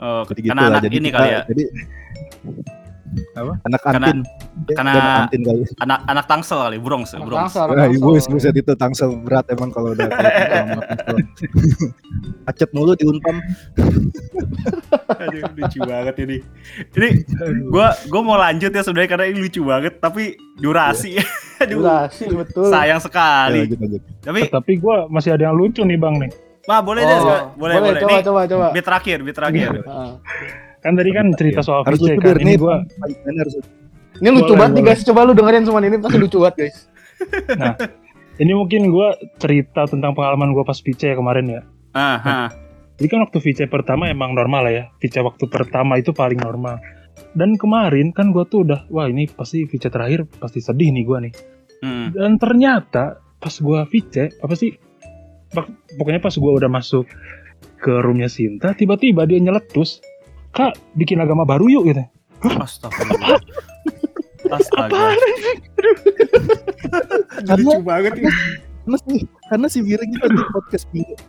oh, 0.01 0.22
jadi 0.28 0.40
gitu 0.40 0.51
karena 0.53 0.62
lah 0.64 0.70
anak 0.80 0.84
jadi 0.88 0.97
ini 0.97 1.09
kita- 1.12 1.18
kali 1.20 1.28
ya? 1.28 1.40
jadi 1.49 1.64
Apa? 3.33 3.53
anak 3.63 3.81
Karena- 3.81 4.09
antin 4.09 4.19
karena 4.69 4.91
dia 4.91 4.99
anak 4.99 5.21
antin 5.23 5.41
kali 5.43 5.61
anak 5.79 5.99
anak 6.07 6.25
tangsel 6.27 6.59
kali 6.59 6.77
bronx 6.77 7.13
Anak 7.13 7.25
bronx 7.25 7.41
tangsel, 7.51 7.63
anak 7.63 7.73
Nah, 7.73 7.85
tangsel. 7.87 8.01
ibu 8.01 8.09
buset 8.29 8.55
itu 8.55 8.73
tangsel 8.75 9.11
berat 9.19 9.47
emang 9.49 9.71
kalau 9.71 9.91
udah 9.91 10.07
kalau 10.07 10.31
tangsel. 10.83 11.17
Macet 12.43 12.71
mulu 12.71 12.93
di 12.93 13.05
Unpam. 13.05 13.37
Aduh, 15.17 15.43
lucu 15.53 15.79
banget 15.81 16.15
ini 16.19 16.37
ini 16.93 17.09
gua 17.67 17.91
gua 18.07 18.21
mau 18.23 18.37
lanjut 18.37 18.69
ya 18.69 18.81
sebenarnya 18.81 19.09
karena 19.09 19.27
ini 19.27 19.39
lucu 19.41 19.61
banget 19.61 19.97
tapi 19.97 20.25
durasi 20.57 21.17
aduh 21.63 21.81
Durasi 21.81 22.25
betul. 22.31 22.69
sayang 22.69 22.97
Ya, 22.97 23.03
sekali 23.03 23.61
lanjut, 23.65 23.79
lanjut. 23.79 24.03
tapi 24.21 24.41
Tapi 24.49 24.73
gue 24.77 24.97
masih 25.09 25.31
ada 25.31 25.45
yang 25.45 25.57
lucu 25.57 25.81
nih 25.81 25.97
bang 25.97 26.15
nih. 26.19 26.31
mah 26.65 26.81
boleh 26.81 27.01
deh 27.01 27.17
Oh, 27.17 27.55
boleh 27.55 27.75
boleh, 27.77 27.95
coba 27.97 28.11
nih 28.11 28.23
coba 28.23 28.41
coba. 28.45 28.67
bit 28.71 28.83
terakhir 28.83 29.19
bit 29.21 29.35
terakhir 29.35 29.71
Heeh. 29.79 30.11
Kan 30.87 30.95
tadi 30.95 31.11
kan 31.11 31.26
cerita 31.34 31.66
soal 31.66 31.82
Harus 31.82 31.99
lucu 31.99 32.22
kan. 32.22 32.39
Ini 32.39 32.55
gue 32.55 32.74
Ini 33.26 33.39
harus 33.43 33.55
Ini 34.22 34.28
lucu 34.30 34.55
Boleh, 34.55 34.59
banget 34.62 34.72
nih 34.78 34.84
guys. 34.87 35.01
Coba 35.03 35.26
lu 35.26 35.34
dengerin 35.34 35.66
semua 35.66 35.82
ini 35.82 35.99
pasti 35.99 36.18
lucu 36.22 36.39
banget 36.39 36.57
guys. 36.62 36.76
ini 38.43 38.53
mungkin 38.55 38.95
gue 38.95 39.09
cerita 39.43 39.91
tentang 39.91 40.14
pengalaman 40.14 40.55
gue 40.55 40.62
pas 40.62 40.78
VC 40.78 41.18
kemarin 41.18 41.47
ya. 41.51 41.61
ah, 41.99 42.22
ah. 42.22 42.49
Jadi 42.97 43.12
kan 43.12 43.20
waktu 43.28 43.39
VC 43.45 43.68
pertama 43.68 44.09
emang 44.09 44.32
normal 44.32 44.70
lah 44.70 44.72
ya. 44.72 44.84
VC 45.03 45.20
waktu 45.20 45.51
pertama 45.53 46.01
itu 46.01 46.16
paling 46.16 46.41
normal. 46.41 46.80
Dan 47.37 47.61
kemarin 47.61 48.12
kan 48.16 48.32
gue 48.32 48.45
tuh 48.49 48.64
udah, 48.64 48.89
wah 48.89 49.05
ini 49.05 49.28
pasti 49.28 49.68
VC 49.68 49.93
terakhir 49.93 50.24
pasti 50.41 50.64
sedih 50.64 50.89
nih 50.95 51.05
gue 51.05 51.18
nih. 51.28 51.34
Hmm. 51.84 52.07
Dan 52.16 52.41
ternyata 52.41 53.20
pas 53.37 53.53
gue 53.53 53.80
VC, 53.93 54.41
apa 54.41 54.55
sih? 54.57 54.72
Pokoknya 55.97 56.20
pas 56.24 56.32
gue 56.32 56.53
udah 56.57 56.70
masuk 56.72 57.05
ke 57.76 57.93
roomnya 58.01 58.32
Sinta, 58.32 58.72
tiba-tiba 58.72 59.28
dia 59.28 59.37
nyeletus, 59.41 60.01
Kak, 60.57 60.73
bikin 60.97 61.21
agama 61.21 61.45
baru 61.45 61.69
yuk 61.69 61.85
gitu. 61.87 62.03
Astagfirullah. 62.57 63.39
Astaga. 64.47 65.13
Karena- 67.45 67.73
Lucu 67.75 67.83
banget 67.83 68.13
ini. 68.17 68.31
karena 68.87 68.99
si, 69.03 69.15
karena 69.51 69.67
si 69.67 69.79
Biring 69.83 70.11
itu 70.15 70.27
di 70.31 70.43
podcast 70.49 70.85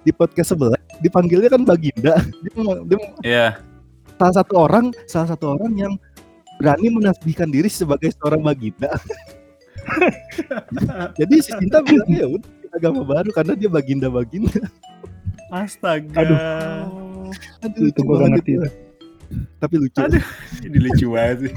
di 0.05 0.11
podcast 0.13 0.49
sebelah 0.53 0.77
dipanggilnya 1.01 1.49
kan 1.49 1.65
Baginda. 1.65 2.13
Dia, 2.45 2.51
mau- 2.55 2.85
dia 2.85 2.97
mau- 2.97 3.17
Iya. 3.21 3.47
salah 4.15 4.35
satu 4.37 4.53
orang 4.57 4.85
salah 5.05 5.27
satu 5.27 5.57
orang 5.57 5.73
yang 5.73 5.93
berani 6.57 6.89
menasbihkan 6.89 7.49
diri 7.49 7.65
sebagai 7.67 8.13
seorang 8.13 8.45
Baginda. 8.45 8.93
Jadi 11.17 11.35
si 11.41 11.51
Cinta 11.53 11.81
bilang 11.81 12.09
ya 12.09 12.25
udah 12.27 12.45
bikin 12.45 12.71
agama 12.75 13.01
baru 13.01 13.29
karena 13.33 13.53
dia 13.55 13.69
Baginda 13.69 14.07
Baginda. 14.07 14.61
Astaga. 15.49 16.13
Aduh. 16.13 16.37
Aduh, 17.65 17.83
Itu 17.89 17.99
gue 18.03 18.15
ngerti. 18.21 18.51
itu. 18.55 18.69
Tapi 19.57 19.75
lucu. 19.79 19.99
Aduh. 19.99 20.23
Ini 20.67 20.77
lucu 20.81 21.05
banget 21.13 21.37
sih. 21.47 21.53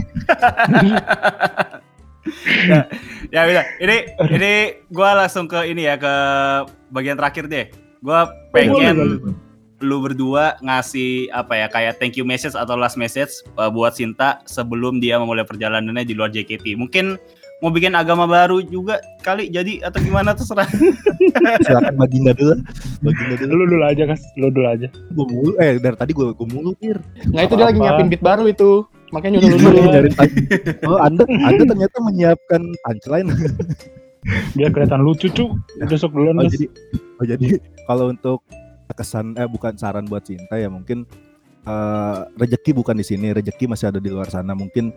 ya, 2.69 2.81
ya 3.35 3.41
udah. 3.49 3.65
Ini 3.81 3.97
ini 4.37 4.53
gua 4.93 5.25
langsung 5.25 5.49
ke 5.49 5.67
ini 5.67 5.89
ya 5.89 5.97
ke 5.97 6.15
bagian 6.93 7.17
terakhir 7.17 7.49
deh. 7.49 7.67
Gua 8.01 8.29
pengen 8.53 9.21
lu 9.81 9.97
berdua 10.05 10.61
ngasih 10.61 11.33
apa 11.33 11.57
ya 11.57 11.67
kayak 11.73 11.97
thank 11.97 12.21
you 12.21 12.25
message 12.25 12.53
atau 12.53 12.77
last 12.77 13.01
message 13.01 13.33
uh, 13.57 13.73
buat 13.73 13.97
Sinta 13.97 14.45
sebelum 14.45 15.01
dia 15.01 15.17
memulai 15.17 15.49
perjalanannya 15.49 16.05
di 16.05 16.13
luar 16.13 16.29
JKT. 16.29 16.77
Mungkin 16.77 17.17
mau 17.61 17.69
bikin 17.69 17.93
agama 17.93 18.25
baru 18.25 18.61
juga 18.61 18.97
kali 19.21 19.49
jadi 19.49 19.85
atau 19.85 20.01
gimana 20.01 20.33
terserah. 20.33 20.65
Silakan 21.65 21.95
Baginda 21.95 22.33
dulu. 22.33 22.57
Baginda 23.01 23.35
dulu. 23.37 23.53
Lu 23.55 23.65
dulu 23.69 23.85
aja, 23.85 24.03
Kas. 24.05 24.23
Lu 24.35 24.49
dulu 24.49 24.67
aja. 24.67 24.89
Gue 25.13 25.27
mulu 25.27 25.51
eh 25.57 25.77
dari 25.77 25.97
tadi 25.97 26.13
gue 26.13 26.33
gue 26.33 26.49
mulu 26.49 26.73
Pir. 26.75 26.97
Nah 27.29 27.45
itu 27.45 27.55
dia 27.55 27.67
lagi 27.67 27.79
nyiapin 27.79 28.09
beat 28.09 28.21
baru 28.21 28.45
itu. 28.47 28.85
Makanya 29.11 29.43
nyuruh 29.43 29.59
Iya, 29.59 29.67
dulu. 29.67 29.79
nyari 29.91 30.11
punch- 30.11 30.37
Oh, 30.87 30.99
Anda 30.99 31.23
Anda 31.27 31.63
ternyata 31.67 31.97
menyiapkan 32.01 32.63
punchline. 32.81 33.29
Biar 34.57 34.71
kelihatan 34.71 35.01
lucu, 35.01 35.33
cu. 35.33 35.57
Udah 35.81 35.97
sok 35.97 36.13
duluan, 36.13 36.37
Oh 36.37 36.45
jadi 36.45 36.67
oh 37.17 37.25
jadi 37.25 37.47
kalau 37.85 38.13
untuk 38.13 38.45
kesan 38.93 39.33
eh 39.35 39.49
bukan 39.49 39.75
saran 39.75 40.05
buat 40.05 40.25
Cinta 40.25 40.55
ya 40.55 40.69
mungkin 40.69 41.09
eh 41.61 42.19
rejeki 42.37 42.73
bukan 42.73 42.97
di 42.97 43.05
sini, 43.05 43.33
rejeki 43.33 43.65
masih 43.67 43.89
ada 43.89 43.99
di 43.99 44.09
luar 44.09 44.29
sana. 44.29 44.53
Mungkin 44.53 44.93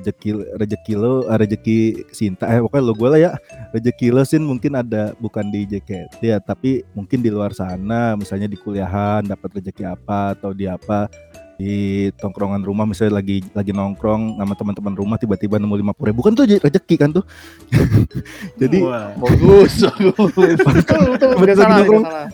rejeki 0.00 0.30
rejeki 0.60 0.92
lo, 0.94 1.24
eh, 1.26 1.38
rejeki 1.40 1.78
Cinta 2.12 2.44
eh 2.48 2.60
pokoknya 2.60 2.84
lo 2.84 2.92
gue 2.94 3.08
lah 3.08 3.20
ya. 3.20 3.32
Rejeki 3.72 4.12
lo 4.12 4.22
sin 4.22 4.44
mungkin 4.44 4.76
ada 4.76 5.16
bukan 5.18 5.48
di 5.48 5.64
JKT 5.64 6.20
ya, 6.20 6.38
tapi 6.38 6.84
mungkin 6.92 7.24
di 7.24 7.30
luar 7.32 7.56
sana, 7.56 8.14
misalnya 8.14 8.46
di 8.46 8.56
kuliahan 8.60 9.24
dapat 9.24 9.60
rejeki 9.60 9.84
apa 9.88 10.36
atau 10.36 10.52
di 10.52 10.68
apa 10.68 11.08
di 11.58 12.06
tongkrongan 12.14 12.62
rumah 12.62 12.86
misalnya 12.86 13.18
lagi 13.18 13.42
lagi 13.50 13.74
nongkrong 13.74 14.38
sama 14.38 14.54
teman-teman 14.54 14.94
rumah 14.94 15.18
tiba-tiba 15.18 15.58
nemu 15.58 15.74
lima 15.74 15.90
puluh 15.90 16.14
ribu 16.14 16.22
kan 16.22 16.38
tuh 16.38 16.46
rezeki 16.46 16.94
kan 16.94 17.10
tuh 17.10 17.26
jadi 18.62 18.78
Wah. 18.86 19.10
Bagus, 19.18 19.82
bagus. 20.14 20.58
Betul. 20.62 21.18
tidak 21.18 21.56
salah. 21.58 22.30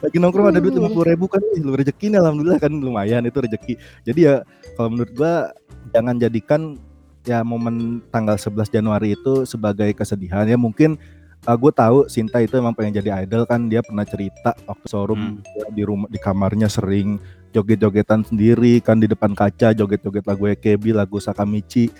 lagi 0.00 0.16
nongkrong 0.16 0.56
ada 0.56 0.58
duit 0.64 0.72
lima 0.72 0.88
puluh 0.88 1.04
ribu 1.12 1.28
kan 1.28 1.44
lu 1.60 1.76
rezeki 1.76 2.16
nih 2.16 2.18
alhamdulillah 2.24 2.56
kan 2.56 2.72
lumayan 2.72 3.28
itu 3.28 3.44
rezeki 3.44 3.76
jadi 4.08 4.20
ya 4.24 4.34
kalau 4.80 4.88
menurut 4.96 5.12
gua 5.12 5.52
jangan 5.92 6.16
jadikan 6.16 6.80
ya 7.22 7.46
momen 7.46 8.02
tanggal 8.10 8.34
11 8.34 8.70
Januari 8.70 9.14
itu 9.14 9.46
sebagai 9.46 9.90
kesedihan. 9.94 10.46
Ya 10.46 10.58
mungkin 10.58 10.98
uh, 11.46 11.56
gue 11.56 11.72
tahu 11.74 12.06
Sinta 12.10 12.42
itu 12.42 12.58
emang 12.58 12.74
pengen 12.74 12.98
jadi 13.02 13.24
idol 13.24 13.46
kan. 13.46 13.70
Dia 13.70 13.82
pernah 13.82 14.06
cerita 14.06 14.54
waktu 14.66 14.86
showroom 14.86 15.42
dia 15.42 15.66
di 15.70 15.82
rumah 15.86 16.08
di 16.10 16.18
kamarnya 16.18 16.66
sering 16.66 17.18
joget-jogetan 17.52 18.24
sendiri 18.24 18.80
kan 18.80 18.96
di 18.96 19.06
depan 19.06 19.36
kaca 19.36 19.76
joget-joget 19.76 20.24
lagu 20.26 20.44
EKB 20.50 20.94
lagu 20.94 21.18
Sakamichi. 21.22 21.90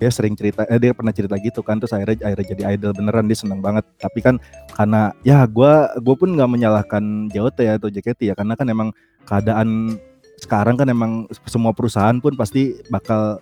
Dia 0.00 0.10
sering 0.10 0.34
cerita 0.34 0.66
eh 0.66 0.82
dia 0.82 0.90
pernah 0.90 1.14
cerita 1.14 1.38
gitu 1.38 1.62
kan 1.62 1.78
terus 1.78 1.94
akhirnya 1.94 2.26
akhirnya 2.26 2.46
jadi 2.58 2.62
idol 2.74 2.92
beneran. 2.98 3.30
Dia 3.30 3.38
seneng 3.38 3.62
banget. 3.62 3.86
Tapi 4.02 4.18
kan 4.18 4.34
karena 4.74 5.14
ya 5.22 5.46
gua 5.46 5.94
gue 5.94 6.14
pun 6.18 6.34
nggak 6.34 6.50
menyalahkan 6.50 7.30
JOT 7.30 7.58
ya 7.62 7.78
atau 7.78 7.86
JKT 7.86 8.20
ya. 8.30 8.34
Karena 8.34 8.58
kan 8.58 8.66
emang 8.66 8.90
keadaan 9.22 9.94
sekarang 10.42 10.74
kan 10.74 10.90
emang 10.90 11.30
semua 11.46 11.70
perusahaan 11.70 12.18
pun 12.18 12.34
pasti 12.34 12.82
bakal 12.90 13.38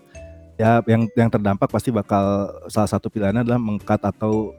ya 0.60 0.84
yang 0.84 1.08
yang 1.16 1.32
terdampak 1.32 1.72
pasti 1.72 1.88
bakal 1.88 2.52
salah 2.68 2.90
satu 2.90 3.08
pilihannya 3.08 3.48
adalah 3.48 3.56
mengkat 3.56 4.00
atau 4.04 4.52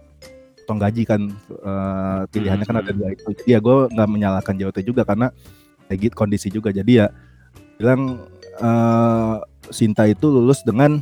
potong 0.71 0.81
gaji 0.81 1.03
kan 1.05 1.21
eh, 1.51 2.21
pilihannya 2.33 2.65
kan 2.65 2.77
ada 2.81 2.91
dua 2.95 3.13
itu. 3.13 3.29
Jadi 3.37 3.49
ya 3.53 3.59
gue 3.61 3.77
nggak 3.91 4.09
menyalahkan 4.09 4.55
JOT 4.57 4.81
juga 4.81 5.05
karena 5.05 5.29
kayak 5.85 5.99
gitu 6.09 6.15
kondisi 6.17 6.47
juga. 6.49 6.73
Jadi 6.73 7.05
ya 7.05 7.13
bilang 7.77 8.23
eh, 8.57 9.35
Sinta 9.69 10.09
itu 10.09 10.25
lulus 10.27 10.65
dengan 10.65 10.97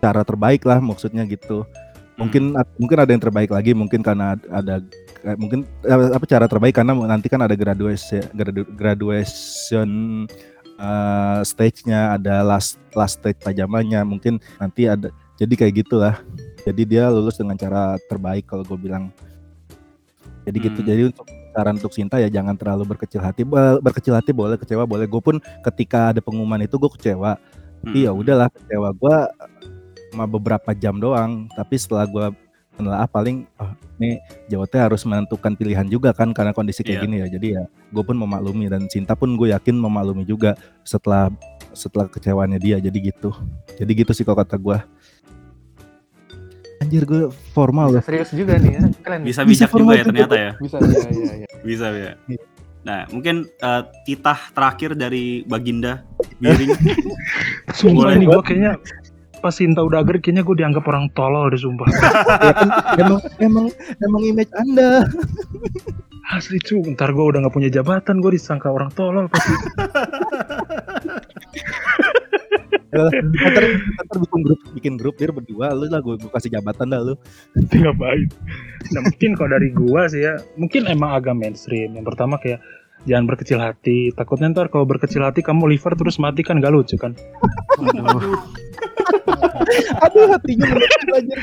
cara 0.00 0.24
terbaik 0.24 0.64
lah 0.64 0.80
maksudnya 0.80 1.28
gitu. 1.28 1.68
Mungkin 2.16 2.56
mungkin 2.80 2.96
ada 2.96 3.10
yang 3.12 3.20
terbaik 3.20 3.52
lagi 3.52 3.76
mungkin 3.76 4.00
karena 4.00 4.38
ad- 4.38 4.48
ada 4.48 4.74
kayak 5.20 5.36
mungkin 5.42 5.68
eh, 5.84 6.14
apa 6.16 6.24
cara 6.24 6.46
terbaik 6.48 6.78
karena 6.78 6.94
nanti 6.94 7.26
kan 7.28 7.42
ada 7.44 7.52
graduation 7.52 8.24
gradu- 8.32 8.70
graduation 8.72 9.88
eh, 10.76 11.40
stage-nya 11.42 12.16
ada 12.20 12.44
last 12.44 12.76
last 12.92 13.20
stage 13.20 13.40
pajamannya 13.40 14.00
mungkin 14.04 14.40
nanti 14.60 14.88
ada 14.88 15.12
jadi 15.36 15.52
kayak 15.52 15.74
gitulah. 15.84 16.16
Jadi 16.64 16.82
dia 16.82 17.06
lulus 17.12 17.38
dengan 17.38 17.54
cara 17.54 17.94
terbaik 18.10 18.48
kalau 18.48 18.64
gue 18.64 18.78
bilang. 18.80 19.12
Jadi 20.48 20.56
gitu. 20.62 20.80
Hmm. 20.82 20.88
jadi 20.88 21.02
untuk 21.10 21.26
saran 21.52 21.74
untuk 21.78 21.92
Sinta 21.94 22.16
ya 22.22 22.28
jangan 22.30 22.56
terlalu 22.56 22.96
berkecil 22.96 23.20
hati. 23.20 23.42
Be- 23.44 23.78
berkecil 23.82 24.14
hati 24.16 24.32
boleh 24.32 24.56
kecewa 24.56 24.88
boleh. 24.88 25.06
Gue 25.06 25.20
pun 25.20 25.36
ketika 25.62 26.10
ada 26.14 26.20
pengumuman 26.24 26.64
itu 26.64 26.74
gue 26.80 26.90
kecewa. 26.96 27.36
Tapi 27.84 28.08
ya 28.08 28.12
Hmm. 28.14 28.20
udahlah 28.24 28.48
kecewa 28.50 28.88
gue 28.96 29.16
cuma 30.10 30.24
beberapa 30.24 30.70
jam 30.72 30.96
doang. 30.96 31.46
Tapi 31.52 31.74
setelah 31.76 32.08
gue 32.08 32.26
menelaah 32.76 33.08
paling 33.08 33.48
oh, 33.56 33.72
ini 33.96 34.20
JOT 34.46 34.76
harus 34.76 35.02
menentukan 35.08 35.56
pilihan 35.56 35.88
juga 35.88 36.12
kan 36.12 36.36
karena 36.36 36.52
kondisi 36.52 36.84
kayak 36.84 37.00
Iya. 37.00 37.04
gini 37.08 37.16
ya 37.20 37.26
jadi 37.32 37.46
ya 37.60 37.62
gue 37.90 38.02
pun 38.04 38.16
memaklumi 38.16 38.68
dan 38.68 38.84
Sinta 38.92 39.16
pun 39.16 39.34
gue 39.34 39.50
yakin 39.52 39.76
memaklumi 39.76 40.28
juga 40.28 40.52
setelah 40.84 41.32
setelah 41.72 42.08
kecewaannya 42.08 42.60
dia 42.60 42.76
jadi 42.76 42.98
gitu 43.12 43.32
jadi 43.76 43.90
gitu 43.92 44.12
sih 44.12 44.24
kalau 44.24 44.40
kata 44.44 44.56
gue 44.60 44.76
anjir 46.80 47.02
gue 47.08 47.32
formal 47.56 47.98
loh 47.98 48.02
Serius 48.04 48.30
juga 48.36 48.60
nih 48.60 48.76
ya. 48.76 48.80
Keren. 49.00 49.20
Bisa 49.24 49.40
Bisa 49.42 49.64
bijak 49.66 49.80
juga 49.80 49.92
ya 49.96 50.04
ternyata 50.04 50.34
ya. 50.36 50.52
Bisa 50.60 50.76
ya, 50.78 51.00
ya, 51.08 51.34
ya. 51.42 51.48
Bisa 51.66 51.86
ya. 51.90 52.12
Nah, 52.86 53.00
mungkin 53.10 53.48
eh, 53.48 53.82
titah 54.06 54.38
terakhir 54.54 54.94
dari 54.94 55.42
Baginda 55.48 56.06
Biring. 56.38 56.70
Sumpah 57.80 58.12
Boleh. 58.12 58.16
ini 58.20 58.24
gue 58.30 58.42
kayaknya 58.46 58.72
pas 59.40 59.54
Sinta 59.54 59.84
udah 59.84 60.02
agar 60.02 60.18
kayaknya 60.18 60.42
gue 60.42 60.56
dianggap 60.56 60.84
orang 60.88 61.12
tolol 61.12 61.48
deh 61.52 61.60
sumpah. 61.60 61.86
ya 62.48 62.52
kan 62.56 62.68
emang 62.98 63.20
emang 63.40 63.66
emang 64.02 64.22
image 64.24 64.52
anda 64.56 65.06
Asli 66.26 66.58
cu, 66.58 66.82
ntar 66.90 67.14
gue 67.14 67.22
udah 67.22 67.46
gak 67.46 67.54
punya 67.54 67.70
jabatan 67.70 68.18
gue 68.18 68.34
disangka 68.34 68.66
orang 68.66 68.90
tolol 68.98 69.30
pasti. 69.30 69.54
Ya, 72.90 73.02
ntar, 73.12 73.62
ntar 74.08 74.16
bikin 74.24 74.40
grup 74.42 74.60
bikin 74.72 74.94
grup 74.96 75.14
biar 75.20 75.30
berdua 75.34 75.74
lu 75.76 75.86
lah 75.86 76.00
gue, 76.00 76.16
kasih 76.32 76.50
jabatan 76.54 76.90
dah 76.90 77.02
lu 77.02 77.14
ngapain 77.70 78.30
nah 78.94 79.00
mungkin 79.04 79.36
kalau 79.36 79.50
dari 79.52 79.68
gua 79.74 80.08
sih 80.08 80.22
ya 80.24 80.40
mungkin 80.56 80.88
emang 80.88 81.12
agak 81.12 81.34
mainstream 81.36 81.92
yang 81.92 82.06
pertama 82.06 82.40
kayak 82.40 82.62
jangan 83.06 83.24
berkecil 83.30 83.62
hati. 83.62 84.10
Takutnya 84.12 84.52
ntar 84.52 84.68
kalau 84.68 84.84
berkecil 84.84 85.22
hati 85.22 85.40
kamu 85.40 85.70
liver 85.72 85.94
terus 85.94 86.18
mati 86.18 86.42
kan 86.42 86.58
gak 86.58 86.74
lucu 86.74 86.98
kan? 86.98 87.14
Aduh. 90.04 90.28
Hatinya 90.30 90.66
mengecil 90.68 91.12
aja 91.14 91.34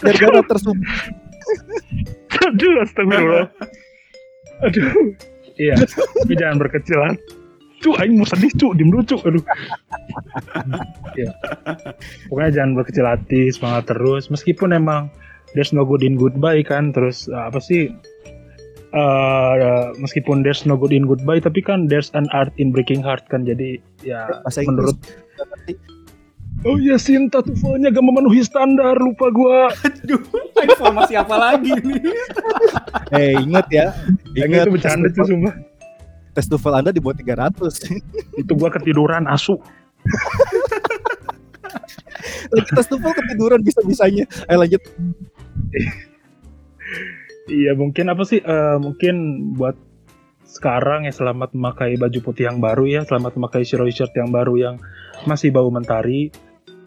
gara-gara 0.00 0.40
tersumbat. 0.46 0.88
Aduh 2.48 2.72
astagfirullah. 2.86 3.46
Aduh. 4.64 4.88
Iya 5.58 5.74
tapi 6.22 6.34
jangan 6.38 6.56
berkecil 6.62 6.98
hati. 7.02 7.22
Cu 7.78 7.94
aing 7.94 8.18
mau 8.18 8.26
sedih 8.26 8.50
cu 8.58 8.74
diem 8.74 8.90
dulu 8.90 9.06
cu 9.06 9.16
aduh. 9.22 9.44
Ya 11.14 11.30
pokoknya 12.26 12.50
jangan 12.62 12.72
berkecil 12.74 13.06
hati 13.06 13.54
semangat 13.54 13.90
terus. 13.90 14.30
Meskipun 14.30 14.74
emang 14.74 15.10
there's 15.54 15.70
no 15.70 15.86
good 15.86 16.02
in 16.02 16.18
goodbye 16.18 16.62
kan 16.66 16.90
terus 16.90 17.30
uh, 17.30 17.46
apa 17.46 17.62
sih 17.62 17.90
uh, 18.94 19.92
meskipun 19.96 20.44
there's 20.44 20.64
no 20.68 20.76
good 20.76 20.92
in 20.92 21.04
goodbye 21.08 21.40
tapi 21.40 21.60
kan 21.64 21.88
there's 21.88 22.12
an 22.14 22.28
art 22.32 22.52
in 22.56 22.70
breaking 22.72 23.00
heart 23.04 23.24
kan. 23.28 23.44
Jadi 23.44 23.80
ya 24.04 24.28
bahasa 24.44 24.62
Inggris. 24.64 24.94
menurut 24.94 24.98
Oh 26.66 26.74
iya 26.74 26.98
Sinta 26.98 27.38
tuvalnya 27.38 27.94
gak 27.94 28.02
memenuhi 28.02 28.42
standar 28.42 28.98
lupa 28.98 29.30
gua. 29.30 29.70
Aduh, 29.86 30.18
informasi 30.58 31.14
apa 31.14 31.38
lagi 31.38 31.70
nih? 31.70 32.02
eh 33.14 33.38
ingat 33.38 33.66
ya 33.70 33.94
Yang 34.34 34.50
ingat. 34.50 34.64
itu 34.66 34.70
bercanda 34.74 35.06
tuh 35.14 35.26
sumpah. 35.30 35.54
Tes 36.34 36.50
TOEFL 36.50 36.74
anda 36.82 36.90
di 36.90 36.98
bawah 36.98 37.14
300 37.14 38.42
Itu 38.42 38.58
gua 38.58 38.74
ketiduran 38.74 39.30
asu. 39.30 39.62
Lagi 42.50 42.70
tes 42.74 42.86
TOEFL 42.90 43.12
ketiduran 43.22 43.62
bisa-bisanya. 43.62 44.26
Ayo 44.50 44.58
lanjut 44.66 44.82
Iya 47.48 47.72
mungkin 47.72 48.12
apa 48.12 48.22
sih 48.28 48.44
eh, 48.44 48.76
mungkin 48.76 49.14
buat 49.56 49.74
sekarang 50.48 51.04
ya 51.04 51.12
selamat 51.12 51.52
memakai 51.52 51.96
baju 52.00 52.18
putih 52.24 52.48
yang 52.48 52.60
baru 52.60 52.88
ya 52.88 53.04
selamat 53.04 53.36
memakai 53.36 53.68
shiro 53.68 53.84
shirt 53.88 54.12
yang 54.16 54.32
baru 54.32 54.54
yang 54.56 54.74
masih 55.24 55.52
bau 55.52 55.68
mentari. 55.72 56.28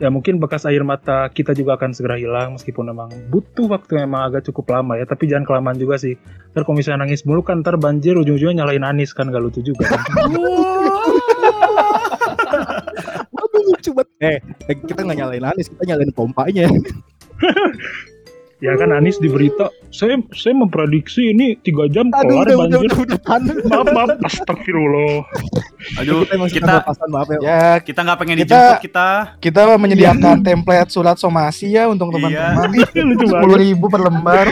Ya 0.02 0.10
mungkin 0.10 0.42
bekas 0.42 0.66
air 0.66 0.82
mata 0.82 1.30
kita 1.30 1.54
juga 1.54 1.78
akan 1.78 1.94
segera 1.94 2.18
hilang 2.18 2.58
meskipun 2.58 2.90
memang 2.90 3.14
butuh 3.30 3.70
waktu 3.70 4.02
yang 4.02 4.10
memang 4.10 4.34
agak 4.34 4.50
cukup 4.50 4.74
lama 4.74 4.98
ya 4.98 5.06
tapi 5.06 5.30
jangan 5.30 5.46
kelamaan 5.46 5.78
juga 5.78 6.02
sih. 6.02 6.18
Ntar 6.58 6.66
kalau 6.66 6.78
misalnya 6.78 7.06
nangis 7.06 7.22
mulu 7.22 7.46
kan 7.46 7.62
ntar 7.62 7.78
banjir 7.78 8.18
ujung-ujungnya 8.18 8.66
nyalain 8.66 8.82
Anis 8.82 9.14
kan 9.14 9.30
gak 9.30 9.42
lucu 9.42 9.62
juga. 9.62 9.94
Kan 9.94 10.02
Waduh 13.38 13.62
lucu 13.62 13.94
banget. 13.94 14.10
Eh 14.26 14.38
eh, 14.74 14.76
kita 14.90 15.06
nggak 15.06 15.18
nyalain 15.22 15.46
Anis 15.54 15.70
kita 15.70 15.84
nyalain 15.86 16.10
pompanya 16.18 16.66
ya 18.62 18.78
kan 18.78 18.90
Anis 18.92 19.18
di 19.18 19.26
berita 19.26 19.68
saya 19.90 20.22
saya 20.32 20.54
memprediksi 20.54 21.34
ini 21.34 21.58
tiga 21.58 21.90
jam 21.90 22.08
aduh 22.08 22.46
kelar 22.46 22.46
udah 22.46 22.56
udah 22.56 22.58
banjir 22.62 22.80
udah 22.80 23.00
udah. 23.02 23.20
Maaf 23.68 23.88
maaf 23.90 24.10
astagfirullah. 24.24 25.16
Aduh, 25.98 26.22
kita 26.24 26.46
kita 26.48 26.74
pasan 26.86 27.10
maaf 27.10 27.28
ya 27.28 27.40
Ya, 27.42 27.66
kita 27.78 28.00
nggak 28.00 28.18
pengen 28.18 28.38
Kita- 28.38 28.46
dijemput 28.46 28.86
kita. 28.86 29.08
kita 29.42 29.62
menyediakan 29.76 30.36
template 30.40 30.90
surat 30.90 31.18
somasi 31.18 31.74
ya 31.74 31.90
untuk 31.90 32.14
Iya. 32.14 32.56
teman-teman. 32.56 32.70
lucu 33.10 33.26
Sepuluh 33.28 33.58
ribu 33.58 33.86
per 33.88 34.02
lembar. 34.02 34.48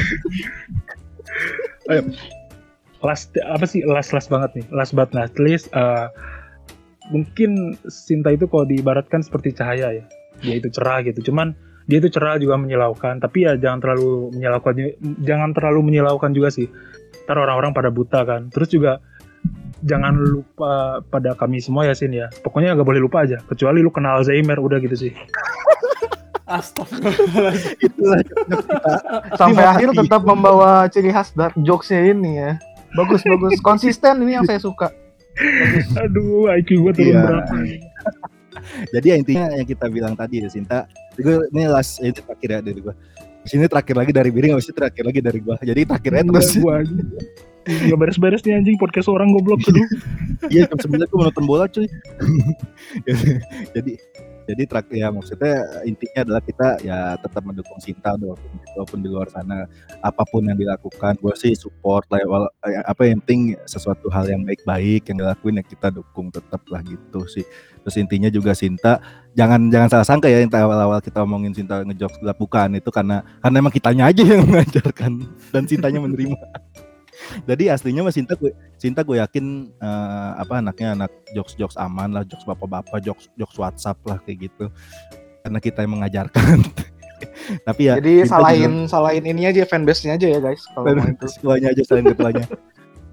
last 3.00 3.32
apa 3.40 3.64
sih? 3.64 3.86
Last 3.86 4.12
last 4.12 4.28
banget 4.28 4.50
nih. 4.56 4.66
Last 4.72 4.92
but 4.92 5.14
not 5.14 5.32
least 5.38 5.70
eh, 5.72 6.08
mungkin 7.08 7.78
Sinta 7.86 8.30
itu 8.30 8.46
kalau 8.46 8.66
diibaratkan 8.66 9.22
seperti 9.22 9.54
cahaya 9.54 9.94
ya. 9.94 10.06
Dia 10.42 10.56
itu 10.58 10.68
cerah 10.70 11.00
gitu. 11.02 11.22
Cuman 11.24 11.54
dia 11.90 11.98
itu 11.98 12.14
cerah 12.14 12.38
juga 12.38 12.54
menyilaukan 12.62 13.18
tapi 13.18 13.50
ya 13.50 13.58
jangan 13.58 13.82
terlalu 13.82 14.30
menyilaukan 14.38 14.74
jangan 15.26 15.50
terlalu 15.58 15.80
menyilaukan 15.90 16.30
juga 16.38 16.54
sih. 16.54 16.70
Ntar 17.26 17.42
orang-orang 17.42 17.74
pada 17.74 17.90
buta 17.90 18.22
kan. 18.26 18.54
Terus 18.54 18.70
juga 18.70 19.02
jangan 19.82 20.14
lupa 20.14 21.02
pada 21.10 21.34
kami 21.34 21.58
semua 21.58 21.90
ya 21.90 21.98
Sin 21.98 22.14
ya. 22.14 22.30
Pokoknya 22.46 22.78
nggak 22.78 22.86
boleh 22.86 23.02
lupa 23.02 23.26
aja 23.26 23.42
kecuali 23.50 23.82
lu 23.82 23.90
kenal 23.90 24.22
Alzheimer 24.22 24.62
udah 24.62 24.78
gitu 24.78 24.94
sih. 24.94 25.14
Sampai 29.40 29.64
akhir 29.66 29.94
tetap 29.94 30.22
membawa 30.26 30.90
ciri 30.90 31.14
khas 31.14 31.30
dark 31.38 31.54
jokesnya 31.62 32.10
ini 32.10 32.42
ya. 32.42 32.52
Bagus 32.98 33.22
bagus. 33.22 33.62
Konsisten 33.62 34.26
ini 34.26 34.42
yang 34.42 34.46
saya 34.50 34.58
suka. 34.58 34.90
aduh 35.96 36.52
IQ 36.52 36.84
gue 36.84 36.94
turun 37.00 37.16
Iya. 37.16 37.24
berapa 37.24 37.56
Jadi 38.94 39.06
ya 39.12 39.16
intinya 39.20 39.46
yang 39.54 39.68
kita 39.68 39.86
bilang 39.92 40.14
tadi 40.16 40.44
ya 40.44 40.48
Sinta, 40.48 40.88
gue 41.20 41.48
ini 41.52 41.68
last 41.68 42.00
ini 42.00 42.16
terakhir 42.16 42.50
ya 42.50 42.60
dari 42.64 42.80
gue. 42.80 42.96
Sini 43.48 43.66
terakhir 43.72 43.96
lagi 43.96 44.12
dari 44.12 44.30
Biring, 44.30 44.52
habis 44.54 44.68
itu 44.68 44.76
terakhir 44.76 45.04
lagi 45.08 45.22
dari 45.24 45.40
gue. 45.40 45.56
Jadi 45.64 45.82
terakhirnya 45.88 46.24
terus. 46.28 46.50
Gua. 46.60 46.84
Gak 47.70 47.98
beres-beres 48.02 48.42
nih 48.48 48.58
anjing 48.58 48.78
podcast 48.82 49.12
orang 49.12 49.30
goblok 49.30 49.62
aduh 49.70 49.86
Iya 50.50 50.66
jam 50.72 50.80
sembilan 50.80 51.06
gue 51.06 51.20
nonton 51.22 51.46
bola 51.46 51.66
cuy. 51.70 51.86
jadi 53.76 53.94
jadi 54.50 54.66
terakhir 54.66 54.96
ya 54.98 55.08
maksudnya 55.14 55.56
intinya 55.86 56.20
adalah 56.26 56.42
kita 56.42 56.68
ya 56.82 57.14
tetap 57.22 57.46
mendukung 57.46 57.78
Sinta 57.78 58.18
walaupun, 58.18 58.50
walaupun 58.74 59.00
di 59.06 59.08
luar 59.14 59.30
sana 59.30 59.70
apa 60.02 60.26
pun 60.26 60.42
yang 60.50 60.58
dilakukan 60.58 61.22
gue 61.22 61.34
sih 61.38 61.54
support 61.54 62.10
lah 62.10 62.18
ya, 62.66 62.82
apa 62.82 63.06
yang 63.06 63.22
penting 63.22 63.54
sesuatu 63.70 64.10
hal 64.10 64.26
yang 64.26 64.42
baik-baik 64.42 65.06
yang 65.06 65.22
dilakuin 65.22 65.62
ya 65.62 65.66
kita 65.70 65.94
dukung 65.94 66.34
tetap 66.34 66.66
lah 66.74 66.82
gitu 66.82 67.30
sih. 67.30 67.46
Terus 67.86 67.96
intinya 68.02 68.30
juga 68.34 68.58
Sinta 68.58 68.98
jangan 69.38 69.70
jangan 69.70 69.88
salah 69.94 70.08
sangka 70.10 70.28
ya 70.28 70.42
yang 70.42 70.50
awal-awal 70.50 70.98
kita 70.98 71.22
omongin 71.22 71.54
Sinta 71.54 71.86
ngejok 71.86 72.26
bukan 72.42 72.82
itu 72.82 72.90
karena 72.90 73.22
karena 73.46 73.56
emang 73.62 73.74
kitanya 73.74 74.10
aja 74.10 74.24
yang 74.26 74.42
mengajarkan 74.50 75.30
dan 75.54 75.64
Sintanya 75.70 76.02
menerima 76.02 76.38
jadi 77.46 77.76
aslinya 77.76 78.02
mah 78.02 78.14
Sinta 78.14 78.34
gue 78.34 78.52
Sinta 78.76 79.02
gue 79.02 79.18
yakin 79.18 79.46
eh, 79.72 80.32
apa 80.38 80.60
anaknya 80.60 80.96
anak 80.96 81.12
jokes 81.32 81.54
jokes 81.56 81.78
aman 81.78 82.14
lah 82.14 82.24
jokes 82.24 82.44
bapak-bapak 82.44 83.02
jokes 83.02 83.30
jokes 83.36 83.58
WhatsApp 83.58 83.98
lah 84.06 84.18
kayak 84.24 84.50
gitu. 84.50 84.68
Karena 85.40 85.60
kita 85.60 85.84
yang 85.84 85.94
mengajarkan. 86.00 86.58
Tapi 87.68 87.82
ya 87.90 88.00
Jadi 88.00 88.24
Sinta 88.24 88.32
salahin 88.40 88.74
salahin 88.88 89.24
ini 89.28 89.44
aja 89.48 89.66
fanbase-nya 89.66 90.16
aja 90.16 90.28
ya 90.30 90.40
guys 90.40 90.64
kalau 90.72 90.94
juga- 90.94 91.12
itu. 91.12 91.26
ketuanya 91.40 91.68
aja 91.74 91.82
selain 91.84 92.06
ketuanya. 92.08 92.46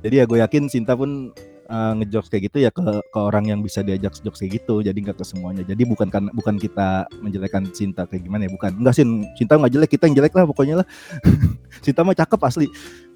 Jadi 0.05 0.15
ya 0.15 0.25
gue 0.29 0.39
yakin 0.39 0.63
Sinta 0.71 0.93
pun 0.95 1.33
eh, 1.67 1.93
ngejokes 2.01 2.29
kayak 2.31 2.43
gitu 2.51 2.59
ya 2.63 2.71
ke 2.71 2.83
ke 2.83 3.19
orang 3.19 3.51
yang 3.51 3.61
bisa 3.61 3.83
diajak 3.83 4.15
jokes 4.23 4.41
kayak 4.41 4.63
gitu 4.63 4.81
jadi 4.81 4.95
nggak 4.95 5.19
ke 5.19 5.25
semuanya 5.27 5.63
jadi 5.67 5.83
bukan 5.85 6.09
karena 6.09 6.31
bukan 6.33 6.57
kita 6.57 7.11
menjelekkan 7.21 7.67
cinta 7.75 8.07
kayak 8.07 8.25
gimana 8.25 8.47
ya 8.47 8.51
bukan 8.55 8.71
enggak 8.79 8.95
sih 8.97 9.05
cinta 9.37 9.59
nggak 9.59 9.73
jelek 9.75 9.91
kita 9.93 10.05
yang 10.09 10.17
jelek 10.23 10.33
lah 10.35 10.45
pokoknya 10.47 10.75
lah 10.83 10.87
cinta 11.85 12.01
mah 12.07 12.15
cakep 12.17 12.41
asli 12.47 12.67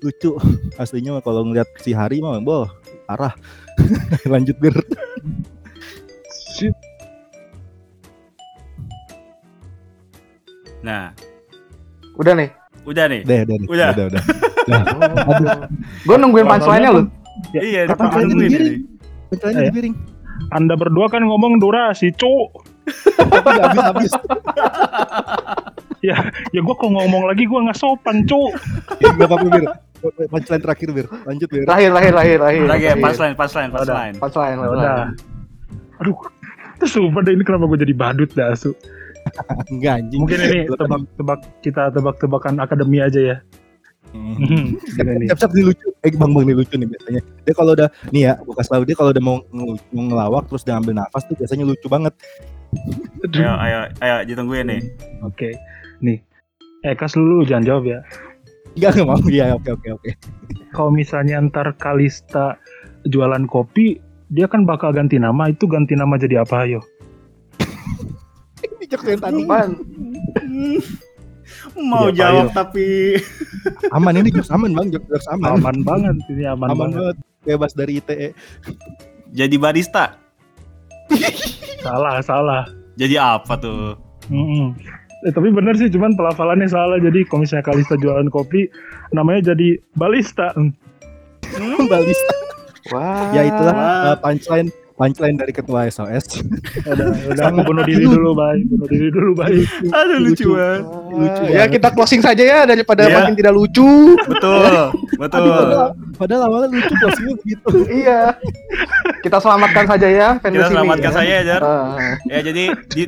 lucu 0.03 0.35
aslinya 0.83 1.19
mah 1.19 1.23
kalau 1.23 1.47
ngeliat 1.47 1.69
si 1.81 1.95
Hari 1.95 2.19
mah 2.21 2.39
boh 2.43 2.67
parah 3.07 3.35
lanjut 4.33 4.57
bir. 4.61 4.75
Nah, 10.81 11.13
Udah 12.17 12.33
nih. 12.37 12.49
udah 12.89 13.05
nih. 13.09 13.21
deh 13.25 13.41
deh 13.45 13.57
deh. 13.61 13.69
Udah. 13.69 13.89
udah 13.93 14.07
udah 14.13 14.23
Nah, 14.69 14.83
aduh 15.29 15.49
Gue 16.05 16.17
nungguin 16.17 16.47
punchline-nya 16.49 16.91
lu. 16.93 17.03
Ya, 17.51 17.61
iya, 17.61 17.81
nungguin 17.89 18.29
sendiri. 18.31 18.55
ini. 18.55 18.77
Bentarnya 19.29 19.61
Eh. 19.61 19.67
di 19.67 19.75
piring 19.75 19.95
Anda 20.51 20.75
berdua 20.75 21.07
kan 21.07 21.23
ngomong 21.23 21.59
durasi, 21.59 22.11
cu. 22.13 22.49
tapi 23.15 23.51
habis 23.55 23.83
habis 23.85 24.11
Ya, 26.01 26.17
ya 26.51 26.61
gue 26.61 26.75
kalau 26.75 26.97
ngomong 26.97 27.29
lagi 27.29 27.45
gue 27.45 27.61
nggak 27.61 27.77
sopan, 27.77 28.25
cu. 28.25 28.49
nggak 28.99 29.21
apa-apa 29.23 29.47
bir 29.47 29.65
punchline 30.27 30.63
terakhir 30.65 30.89
bir 30.91 31.07
lanjut 31.23 31.45
bir 31.47 31.61
Terakhir, 31.63 31.93
terakhir, 31.93 32.13
terakhir, 32.15 32.37
terakhir. 32.41 32.63
Lagi 32.65 32.85
ya, 32.85 32.95
punchline, 32.97 33.35
punchline, 33.37 33.71
punchline. 33.71 34.15
Punchline, 34.17 34.49
Ya 34.51 34.59
punchline. 34.59 34.81
udah. 34.81 34.99
Aduh, 36.01 36.17
sumpah 36.83 37.21
deh 37.21 37.33
ini 37.33 37.45
kenapa 37.45 37.65
gue 37.67 37.79
jadi 37.79 37.93
badut 37.93 38.31
dah, 38.33 38.57
Su. 38.57 38.73
enggak 39.69 40.01
anjing 40.01 40.21
Mungkin 40.25 40.39
ini 40.41 40.59
tebak-tebak 40.67 41.41
kita 41.61 41.93
tebak-tebakan 41.93 42.55
akademi 42.59 42.99
aja 42.99 43.21
ya. 43.21 43.37
Hmm. 44.11 44.75
Gini 44.97 45.13
nih. 45.25 45.29
Siap-siap 45.31 45.53
nih 45.55 45.65
lucu. 45.71 45.87
Eh 46.03 46.11
bang 46.15 46.33
bang 46.35 46.45
nih 46.51 46.57
lucu 46.59 46.75
nih 46.75 46.89
biasanya. 46.91 47.23
Dia 47.47 47.55
kalau 47.55 47.73
udah 47.79 47.89
nih 48.11 48.23
ya, 48.27 48.33
gue 48.43 48.55
kasih 48.59 48.71
tau 48.75 48.85
dia 48.87 48.97
kalau 48.99 49.11
udah 49.15 49.23
mau, 49.23 49.37
mau 49.95 50.05
ngelawak 50.11 50.51
terus 50.51 50.63
dia 50.67 50.75
ngambil 50.79 50.95
nafas 51.05 51.23
tuh 51.27 51.37
biasanya 51.39 51.65
lucu 51.67 51.87
banget. 51.87 52.15
Ayo, 53.35 53.53
ayo, 53.59 53.79
ayo, 53.99 54.17
ditungguin 54.27 54.71
nih. 54.71 54.83
Oke, 55.27 55.59
nih. 56.03 56.23
Eh, 56.87 56.95
kas 56.95 57.13
dulu 57.13 57.43
jangan 57.45 57.67
jawab 57.67 57.85
ya. 57.87 58.01
Enggak 58.79 58.91
nggak 58.97 59.07
mau. 59.07 59.19
Iya 59.27 59.45
oke 59.59 59.71
oke 59.75 59.89
oke. 60.01 60.11
Kalau 60.71 60.91
misalnya 60.95 61.43
ntar 61.43 61.75
Kalista 61.77 62.57
jualan 63.05 63.45
kopi, 63.51 63.99
dia 64.31 64.47
kan 64.47 64.65
bakal 64.65 64.95
ganti 64.95 65.19
nama. 65.19 65.51
Itu 65.51 65.67
ganti 65.67 65.99
nama 65.99 66.15
jadi 66.17 66.47
apa, 66.47 66.65
ayo? 66.65 66.81
Ini 68.65 68.87
tadi. 68.89 69.43
Apaan? 69.45 69.71
Mau 71.77 72.07
Iya, 72.07 72.17
jawab 72.21 72.47
ayo. 72.47 72.55
tapi 72.55 72.87
Aman 73.97 74.17
ini 74.17 74.29
jokes 74.31 74.49
aman 74.49 74.73
bang, 74.73 74.89
jokes, 74.91 75.07
jokes 75.07 75.29
aman. 75.29 75.57
Aman 75.57 75.77
banget, 75.81 76.17
ini 76.29 76.45
aman, 76.45 76.69
Aman 76.69 76.91
banget. 76.91 77.15
banget. 77.15 77.17
Bebas 77.43 77.73
dari 77.73 77.93
E. 77.93 77.99
ITE. 77.99 78.29
jadi 79.31 79.57
barista. 79.57 80.17
Salah, 81.81 82.21
salah. 82.21 82.63
Jadi 82.95 83.17
apa 83.17 83.57
tuh? 83.57 83.97
Mm-mm. 84.29 84.77
Eh, 85.21 85.33
tapi 85.33 85.49
bener 85.49 85.73
sih, 85.75 85.89
cuman 85.89 86.13
pelafalannya 86.13 86.65
salah. 86.67 86.97
Jadi 86.97 87.25
kalau 87.25 87.43
misalnya 87.43 87.65
Kalista 87.65 87.97
jualan 87.97 88.29
kopi, 88.29 88.69
namanya 89.11 89.53
jadi 89.53 89.81
balista. 89.95 90.53
Hmm. 90.53 90.73
Balista. 91.91 92.35
Wah. 92.91 93.33
Ya 93.33 93.43
itulah 93.45 93.75
Wah. 93.75 94.05
uh, 94.07 94.17
punchline 94.19 94.69
punchline 95.01 95.33
dari 95.35 95.49
ketua 95.51 95.89
SOS. 95.89 96.45
Udah, 96.85 97.09
udah 97.33 97.65
bunuh 97.65 97.83
diri 97.83 98.05
dulu, 98.05 98.37
bye. 98.37 98.61
Bunuh 98.61 98.85
diri 98.85 99.09
dulu, 99.09 99.33
bye. 99.33 99.57
Aduh 99.89 100.19
lucu 100.21 100.45
Lucu. 100.45 100.49
banget. 100.53 100.83
Lucu 101.11 101.43
ya 101.49 101.65
kita 101.67 101.89
closing 101.91 102.21
saja 102.21 102.43
ya 102.45 102.59
daripada 102.63 103.09
Iya. 103.09 103.17
makin 103.17 103.35
tidak 103.35 103.57
lucu. 103.57 104.13
Betul, 104.29 104.93
betul. 105.25 105.41
Aduh, 105.41 105.53
padahal, 105.57 105.89
padahal 106.15 106.43
awalnya 106.45 106.69
lucu 106.77 106.93
closingnya 106.95 107.35
begitu. 107.41 107.69
iya. 107.89 108.21
Kita 109.21 109.37
selamatkan 109.37 109.85
saja 109.89 110.09
ya 110.09 110.29
Kita 110.37 110.45
fanbase 110.45 110.61
ini. 110.61 110.73
selamatkan 110.77 111.11
ya. 111.11 111.17
saya 111.17 111.33
ya, 111.33 111.43
Jar. 111.49 111.61
Ah. 111.65 111.97
Ya 112.29 112.39
jadi 112.45 112.65
di 112.93 113.03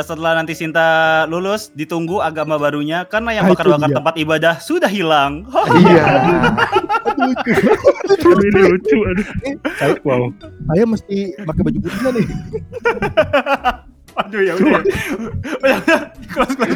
setelah 0.00 0.32
nanti 0.32 0.56
Sinta 0.56 0.88
lulus, 1.28 1.68
ditunggu 1.70 2.16
agama 2.18 2.56
barunya 2.56 3.04
karena 3.04 3.36
yang 3.36 3.44
Ah, 3.44 3.52
bakar-bakar 3.52 3.92
dia. 3.92 3.96
tempat 4.00 4.14
ibadah 4.16 4.54
sudah 4.56 4.88
hilang. 4.88 5.44
iya. 5.84 6.06
Aduh, 7.12 8.40
ini 8.40 8.60
lucu. 8.72 8.96
Aduh. 9.04 9.26
Saya, 9.76 9.92
Wow. 10.00 10.32
saya 10.72 10.84
mesti 10.88 11.18
pakai 11.36 11.62
baju 11.62 11.78
putih 11.84 12.00
nih. 12.08 12.26
Aduh 14.12 14.40
ya 14.40 14.52
udah. 14.56 14.80
Udah, 15.60 15.76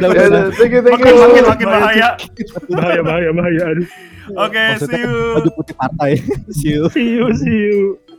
udah. 0.09 0.43
Makin 0.53 1.05
you. 1.05 1.17
makin 1.17 1.43
makin 1.45 1.67
bahaya. 1.69 2.09
Bahaya, 2.67 3.01
bahaya, 3.01 3.29
bahaya. 3.31 3.63
Aduh. 3.73 3.87
Oke, 4.35 4.65
see 4.83 5.01
you. 5.01 5.15
Baju 5.41 5.49
putih 5.55 5.73
partai. 5.73 6.11
See 6.57 6.73
you. 6.75 6.85
See 6.93 7.17
you, 7.17 7.25
see 7.33 7.57
you. 7.65 7.77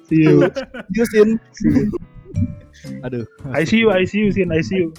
See 0.08 0.22
you. 0.24 0.36
See 0.90 0.96
you 0.96 1.04
Sin. 1.06 1.28
See 1.54 1.68
you, 1.70 1.86
I 3.52 3.64
see 3.64 3.78
you, 3.78 4.30
Sin. 4.32 4.52
I 4.52 4.60
see 4.62 4.76
you. 4.76 4.92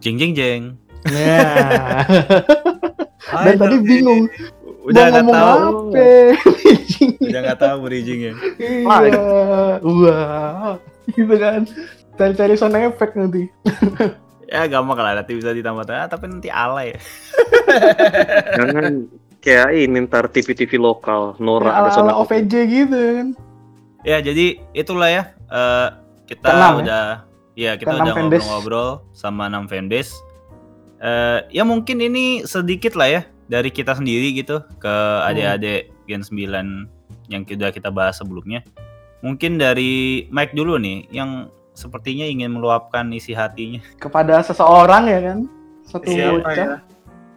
Jeng 0.00 0.16
jeng 0.16 0.32
jeng. 0.32 0.62
Nah. 1.04 2.04
Hai, 3.20 3.44
Dan 3.52 3.56
tadi 3.60 3.76
bingung 3.84 4.24
Udah 4.88 5.12
nggak 5.12 5.28
tahu. 5.28 5.92
apa. 5.92 6.08
Udah 7.20 7.40
nggak 7.44 7.58
tahu 7.60 7.76
bridgingnya. 7.84 8.32
Iya. 8.56 9.20
Wah. 9.84 10.80
Gitu 11.04 11.34
kan. 11.36 11.68
Cari-cari 12.16 12.56
sound 12.56 12.80
effect 12.80 13.12
nanti. 13.12 13.44
Ya 14.50 14.66
gampang 14.66 14.98
lah 14.98 15.14
nanti 15.14 15.38
bisa 15.38 15.54
ditambah 15.54 15.86
ah, 15.86 16.10
tapi 16.10 16.26
nanti 16.26 16.50
alay. 16.50 16.98
Jangan 18.58 19.06
kayak 19.38 19.68
ini 19.72 19.98
ntar 20.04 20.26
TV-TV 20.28 20.74
lokal, 20.76 21.38
Ya, 21.38 21.42
Nora 21.42 21.70
ada 21.70 21.88
ala-ala 21.88 21.94
sana. 21.94 22.12
OVJ 22.18 22.54
gitu 22.66 22.98
kan. 22.98 23.28
Ya 24.02 24.18
jadi 24.18 24.58
itulah 24.72 25.06
ya 25.06 25.22
eh, 25.46 25.88
kita 26.26 26.48
Keenam 26.50 26.72
ya? 26.72 26.80
udah 26.82 27.04
ya 27.54 27.70
kita 27.76 27.94
Keenam 27.94 28.04
udah 28.10 28.14
ngobrol-ngobrol 28.16 28.88
sama 29.12 29.46
6 29.46 29.70
fanbase. 29.70 30.12
Eh 30.98 31.38
ya 31.52 31.62
mungkin 31.62 32.02
ini 32.02 32.42
sedikit 32.42 32.98
lah 32.98 33.08
ya 33.08 33.22
dari 33.46 33.70
kita 33.70 33.94
sendiri 33.94 34.34
gitu 34.34 34.60
ke 34.82 34.90
Hmm. 34.90 35.28
adik-adik 35.30 35.94
Gen 36.08 36.26
9 36.26 36.90
yang 37.30 37.42
sudah 37.46 37.70
kita 37.70 37.88
bahas 37.94 38.18
sebelumnya. 38.18 38.66
Mungkin 39.20 39.60
dari 39.60 40.26
Mike 40.32 40.56
dulu 40.56 40.80
nih 40.80 41.06
yang 41.12 41.52
sepertinya 41.80 42.28
ingin 42.28 42.52
meluapkan 42.52 43.08
isi 43.10 43.32
hatinya. 43.32 43.80
Kepada 43.96 44.44
seseorang 44.44 45.08
ya 45.08 45.20
kan. 45.24 45.38
Satu 45.88 46.06
Siapa 46.06 46.44
bocah. 46.44 46.52
ya? 46.54 46.68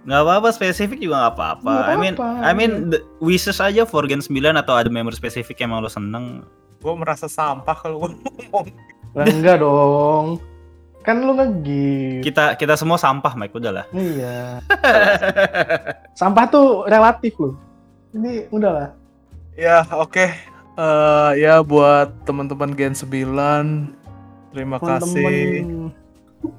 Nggak 0.03 0.19
apa-apa 0.19 0.49
spesifik 0.51 0.99
juga 0.99 1.15
nggak 1.23 1.33
apa-apa. 1.39 1.73
I 1.87 1.95
mean, 1.95 2.13
apa-apa. 2.19 2.43
I 2.43 2.51
mean 2.51 2.71
the- 2.91 3.03
wishes 3.23 3.63
aja 3.63 3.87
for 3.87 4.03
Gen 4.03 4.19
9 4.19 4.35
atau 4.59 4.75
ada 4.75 4.91
member 4.91 5.15
spesifik 5.15 5.63
yang 5.63 5.71
emang 5.71 5.87
lo 5.87 5.89
seneng. 5.89 6.43
Gue 6.83 6.91
merasa 6.99 7.31
sampah 7.31 7.71
kalau 7.73 8.03
gue 8.03 8.19
ngomong. 8.19 8.67
Lah, 9.15 9.23
enggak 9.23 9.63
dong. 9.63 10.43
Kan 11.03 11.23
lu 11.23 11.35
nge-gift. 11.35 12.23
Kita 12.23 12.59
kita 12.59 12.75
semua 12.75 12.99
sampah 12.99 13.31
Mike 13.35 13.55
udahlah. 13.55 13.87
Iya. 13.91 14.59
Sampah 16.19 16.45
tuh 16.47 16.87
relatif 16.87 17.35
loh. 17.35 17.55
Ini 18.15 18.47
udahlah. 18.49 18.95
Ya 19.55 19.83
oke. 19.91 20.31
Eh, 20.73 21.31
ya 21.37 21.61
buat 21.61 22.25
teman-teman 22.25 22.73
Gen 22.73 22.97
9 22.97 24.02
terima 24.53 24.77
kasih. 24.77 25.09
Temen-temen 25.65 25.91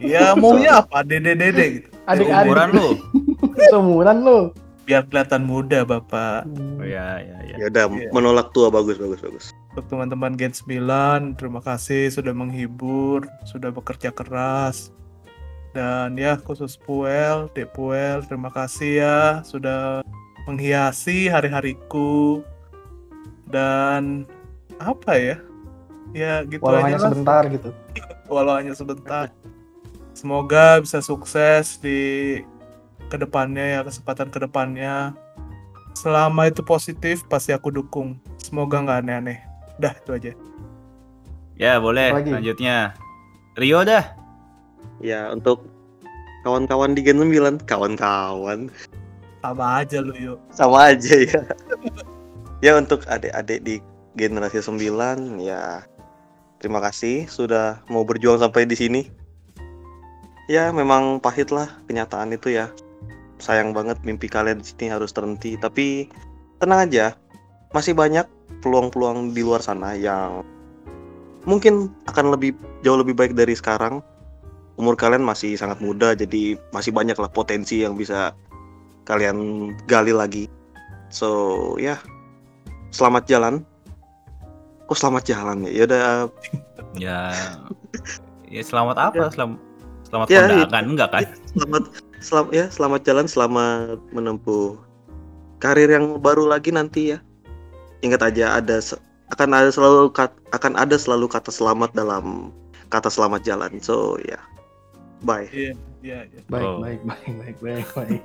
Ya 0.01 0.33
maunya 0.33 0.81
apa? 0.81 1.05
Dede 1.05 1.37
dede 1.37 1.65
gitu. 1.79 1.89
adik-adik 2.05 2.49
Umuran 2.49 2.71
lu. 2.73 2.89
seumuran 3.71 4.19
lu. 4.21 4.39
Biar 4.85 5.05
kelihatan 5.05 5.45
muda 5.45 5.85
Bapak. 5.85 6.45
Oh 6.77 6.85
ya 6.85 7.21
ya 7.21 7.37
ya. 7.45 7.55
Ya 7.57 7.67
udah 7.69 7.85
Iya. 7.91 8.09
menolak 8.11 8.53
tua 8.53 8.69
bagus 8.69 8.97
bagus 8.97 9.21
bagus. 9.21 9.45
Untuk 9.71 9.89
teman-teman 9.89 10.37
Gen 10.37 10.53
9, 10.53 11.35
terima 11.35 11.59
kasih 11.59 12.09
sudah 12.09 12.33
menghibur, 12.33 13.25
sudah 13.45 13.69
bekerja 13.69 14.09
keras. 14.09 14.89
Dan 15.75 16.15
ya 16.15 16.39
khusus 16.39 16.79
Puel, 16.79 17.51
Dek 17.53 17.75
Puel, 17.75 18.23
terima 18.25 18.49
kasih 18.49 19.03
ya 19.03 19.19
sudah 19.43 20.01
menghiasi 20.47 21.27
hari-hariku. 21.27 22.41
Dan 23.45 24.25
apa 24.79 25.13
ya? 25.15 25.37
Ya 26.15 26.47
gitu 26.47 26.63
Walau 26.63 26.79
aja 26.79 26.87
hanya 26.87 26.99
lah. 26.99 27.11
sebentar 27.11 27.43
gitu. 27.51 27.71
walau 28.33 28.55
hanya 28.55 28.73
sebentar. 28.73 29.27
Semoga 30.15 30.79
bisa 30.79 31.03
sukses 31.03 31.83
di 31.83 32.39
ke 33.11 33.17
depannya 33.19 33.77
ya 33.77 33.81
kesempatan 33.83 34.31
ke 34.31 34.39
depannya. 34.39 35.11
Selama 35.93 36.47
itu 36.47 36.63
positif 36.63 37.27
pasti 37.27 37.51
aku 37.51 37.71
dukung. 37.71 38.15
Semoga 38.39 38.79
nggak 38.79 38.99
aneh-aneh. 39.03 39.39
Dah 39.77 39.91
itu 39.91 40.11
aja. 40.15 40.33
Ya 41.55 41.79
boleh 41.79 42.15
Apalagi? 42.15 42.31
lanjutnya. 42.31 42.95
Rio 43.55 43.83
dah. 43.83 44.15
Ya 45.03 45.31
untuk 45.31 45.67
kawan-kawan 46.43 46.95
di 46.95 47.03
Gen 47.03 47.19
9, 47.19 47.59
kawan-kawan 47.65 48.71
Sama 49.41 49.83
aja 49.83 49.99
lu 50.01 50.15
yuk. 50.15 50.39
sama 50.51 50.95
aja 50.95 51.15
ya. 51.21 51.43
ya 52.65 52.73
untuk 52.77 53.03
adik-adik 53.05 53.61
di 53.61 53.75
generasi 54.15 54.63
9 54.63 54.79
ya 55.39 55.83
terima 56.65 56.81
kasih 56.81 57.29
sudah 57.29 57.85
mau 57.93 58.09
berjuang 58.09 58.41
sampai 58.41 58.65
di 58.65 58.73
sini. 58.73 59.03
Ya, 60.49 60.73
memang 60.73 61.21
pahit 61.21 61.53
lah 61.53 61.69
kenyataan 61.85 62.33
itu 62.33 62.57
ya. 62.57 62.73
Sayang 63.37 63.77
banget 63.77 64.01
mimpi 64.01 64.33
kalian 64.33 64.65
di 64.65 64.73
sini 64.73 64.89
harus 64.89 65.13
terhenti, 65.13 65.61
tapi 65.61 66.09
tenang 66.65 66.89
aja. 66.89 67.13
Masih 67.77 67.93
banyak 67.93 68.25
peluang-peluang 68.65 69.37
di 69.37 69.45
luar 69.45 69.61
sana 69.61 69.93
yang 69.93 70.41
mungkin 71.45 71.93
akan 72.09 72.33
lebih 72.33 72.57
jauh 72.81 72.97
lebih 72.97 73.13
baik 73.13 73.37
dari 73.37 73.53
sekarang. 73.53 74.01
Umur 74.81 74.97
kalian 74.97 75.21
masih 75.21 75.61
sangat 75.61 75.85
muda, 75.85 76.17
jadi 76.17 76.57
masih 76.73 76.97
banyak 76.97 77.21
lah 77.21 77.29
potensi 77.29 77.85
yang 77.85 77.93
bisa 77.93 78.33
kalian 79.05 79.69
gali 79.85 80.17
lagi. 80.17 80.49
So, 81.13 81.77
ya, 81.77 82.01
selamat 82.89 83.29
jalan. 83.29 83.69
Kok 84.85 84.97
selamat 84.97 85.23
jalan 85.25 85.57
ya? 85.65 85.71
Ya 85.73 85.83
udah 85.89 86.05
Ya, 86.95 87.19
ya 88.47 88.63
selamat 88.63 88.97
apa? 89.11 89.25
Selamat 89.35 89.59
selamat 90.07 90.27
Ya, 90.31 90.41
kondangan 90.47 90.85
enggak 90.87 91.09
kan? 91.11 91.23
selamat 91.55 91.85
selamat 92.23 92.51
ya 92.55 92.65
selamat 92.71 93.01
jalan 93.03 93.27
selamat 93.27 93.99
menempuh 94.15 94.79
karir 95.59 95.91
yang 95.91 96.19
baru 96.19 96.47
lagi 96.47 96.71
nanti 96.71 97.15
ya 97.15 97.19
ingat 98.01 98.23
aja 98.31 98.59
ada 98.59 98.79
akan 99.33 99.49
ada 99.51 99.71
selalu 99.75 100.11
kat- 100.13 100.39
akan 100.55 100.73
ada 100.79 100.95
selalu 100.99 101.27
kata 101.27 101.51
selamat 101.51 101.91
dalam 101.95 102.51
kata 102.91 103.11
selamat 103.11 103.43
jalan 103.43 103.77
so 103.83 104.19
ya 104.23 104.39
bye 105.25 105.47
Iya, 105.51 105.73
iya, 106.05 106.19
iya. 106.31 106.41
Baik, 106.47 106.69
Oh. 106.69 106.79
baik, 106.85 107.01
baik, 107.07 107.33
baik, 107.41 107.57
baik, 107.65 107.87
baik. 107.97 108.23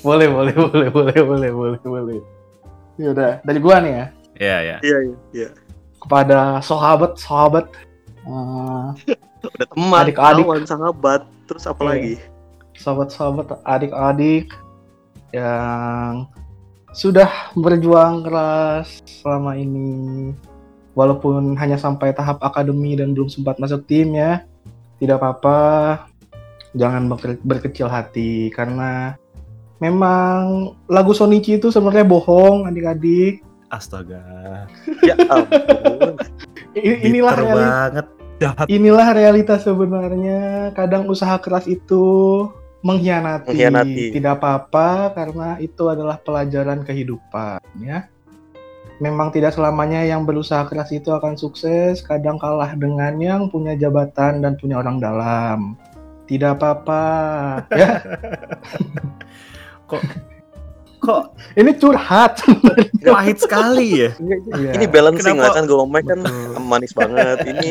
boleh, 0.00 0.28
boleh, 0.30 0.54
boleh, 0.56 0.88
boleh, 0.90 1.20
boleh, 1.20 1.50
boleh, 1.52 1.80
boleh. 1.84 2.20
Ya 2.96 3.12
udah, 3.12 3.30
dari 3.44 3.60
gua 3.60 3.76
nih 3.84 3.92
ya. 3.92 4.06
Iya, 4.34 4.56
ya. 4.62 4.76
iya 4.82 4.98
iya 5.04 5.16
iya 5.30 5.48
Kepada 6.04 6.60
sahabat, 6.60 7.16
sahabat. 7.16 7.72
eh, 8.24 8.86
udah 9.44 9.66
teman 9.68 10.00
Adik-adik. 10.04 10.44
kawan 10.44 10.64
sahabat 10.64 11.20
terus 11.44 11.64
apa 11.64 11.80
Iya. 11.82 11.88
lagi 11.90 12.14
sahabat-sahabat, 12.74 13.46
adik-adik 13.62 14.50
yang 15.30 16.26
sudah 16.90 17.30
berjuang 17.54 18.22
keras 18.22 18.98
selama 19.04 19.54
ini. 19.54 20.32
Walaupun 20.94 21.54
hanya 21.54 21.74
sampai 21.74 22.10
tahap 22.10 22.38
akademi 22.38 22.94
dan 22.94 23.12
belum 23.12 23.26
sempat 23.26 23.58
masuk 23.58 23.82
tim 23.84 24.14
ya. 24.14 24.46
Tidak 24.98 25.18
apa-apa. 25.18 25.58
Jangan 26.72 27.06
berke- 27.06 27.42
berkecil 27.42 27.86
hati 27.86 28.50
karena 28.50 29.14
memang 29.78 30.70
lagu 30.86 31.10
Sonichi 31.10 31.58
itu 31.58 31.70
sebenarnya 31.70 32.06
bohong 32.06 32.66
adik-adik. 32.66 33.42
Astaga. 33.74 34.22
ya 35.02 35.14
ampun 35.26 36.14
inilah 36.78 37.34
Bitter 37.34 37.44
reali- 37.46 37.66
banget. 37.66 38.06
Jahat. 38.34 38.66
inilah 38.66 39.08
realitas 39.14 39.62
sebenarnya. 39.62 40.74
Kadang 40.74 41.06
usaha 41.06 41.38
keras 41.38 41.70
itu 41.70 42.02
mengkhianati. 42.82 43.54
Mengkhianati. 43.54 44.04
Tidak 44.10 44.32
apa-apa 44.34 45.14
karena 45.14 45.56
itu 45.62 45.86
adalah 45.86 46.18
pelajaran 46.18 46.82
kehidupan 46.82 47.62
ya. 47.78 48.10
Memang 49.02 49.34
tidak 49.34 49.54
selamanya 49.54 50.02
yang 50.06 50.22
berusaha 50.22 50.66
keras 50.70 50.94
itu 50.94 51.10
akan 51.10 51.34
sukses, 51.34 51.98
kadang 51.98 52.38
kalah 52.38 52.78
dengan 52.78 53.18
yang 53.18 53.50
punya 53.50 53.74
jabatan 53.74 54.38
dan 54.42 54.54
punya 54.54 54.78
orang 54.82 55.02
dalam. 55.02 55.74
Tidak 56.30 56.58
apa-apa 56.58 57.02
ya. 57.74 58.02
Kok 59.90 60.02
kok 61.04 61.22
Ini 61.52 61.70
curhat. 61.74 62.40
pahit 63.04 63.38
sekali 63.38 63.88
ya? 64.00 64.10
Iya. 64.50 64.70
ini 64.74 64.86
balancing 64.86 65.36
Kenapa- 65.36 65.44
lah 65.44 65.50
kan 65.52 65.64
gue 65.64 65.76
kan 66.02 66.18
manis 66.70 66.92
banget 66.92 67.38
ini 67.44 67.68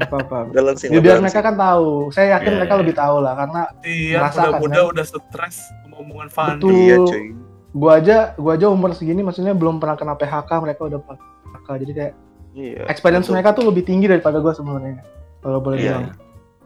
apa-apa. 0.00 0.48
balancing 0.50 0.88
biar 0.94 1.18
mereka 1.18 1.40
kan 1.40 1.54
tahu. 1.54 2.08
Saya 2.08 2.38
yakin 2.38 2.48
Iya, 2.48 2.56
mereka 2.56 2.72
iya, 2.72 2.80
lebih 2.80 2.94
tahu 2.94 3.16
lah 3.18 3.32
karena 3.36 3.62
Iya, 3.82 4.16
muda-muda 4.22 4.72
kan? 4.78 4.90
udah 4.90 5.04
stres 5.04 5.56
sama 5.82 5.94
omongan 5.98 6.28
Fandi. 6.28 6.66
Iya 6.66 6.96
cuy 7.00 7.24
gua 7.72 7.92
aja 7.96 8.16
gua 8.36 8.52
aja 8.52 8.68
umur 8.68 8.92
segini 8.92 9.20
maksudnya 9.20 9.52
belum 9.52 9.76
pernah 9.76 9.96
kena 9.96 10.12
PHK 10.12 10.50
mereka 10.60 10.84
udah 10.84 10.98
pernah 10.98 11.20
PHK 11.48 11.68
jadi 11.80 11.92
kayak 11.94 12.12
iya 12.52 12.84
experience 12.84 13.24
betul. 13.24 13.34
mereka 13.34 13.48
tuh 13.52 13.64
lebih 13.64 13.82
tinggi 13.82 14.04
daripada 14.06 14.38
gua 14.38 14.52
sebenarnya 14.52 15.00
kalau 15.40 15.58
boleh 15.58 15.76
Iya, 15.76 15.84
bilang 15.98 16.06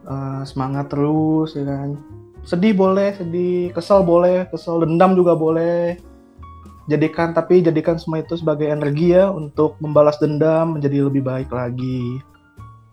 Eh, 0.03 0.43
semangat 0.45 0.87
terus 0.87 1.51
ya 1.53 1.63
kan 1.63 1.99
sedih 2.47 2.73
boleh 2.73 3.13
sedih 3.19 3.75
kesel 3.75 4.07
boleh 4.07 4.47
kesel 4.49 4.87
dendam 4.87 5.19
juga 5.19 5.35
boleh 5.35 5.99
jadikan 6.87 7.35
tapi 7.35 7.61
jadikan 7.61 7.99
semua 7.99 8.23
itu 8.23 8.39
sebagai 8.39 8.71
energi 8.71 9.13
ya 9.19 9.27
untuk 9.29 9.75
membalas 9.83 10.17
dendam 10.23 10.79
menjadi 10.79 11.11
lebih 11.11 11.27
baik 11.27 11.51
lagi 11.51 12.23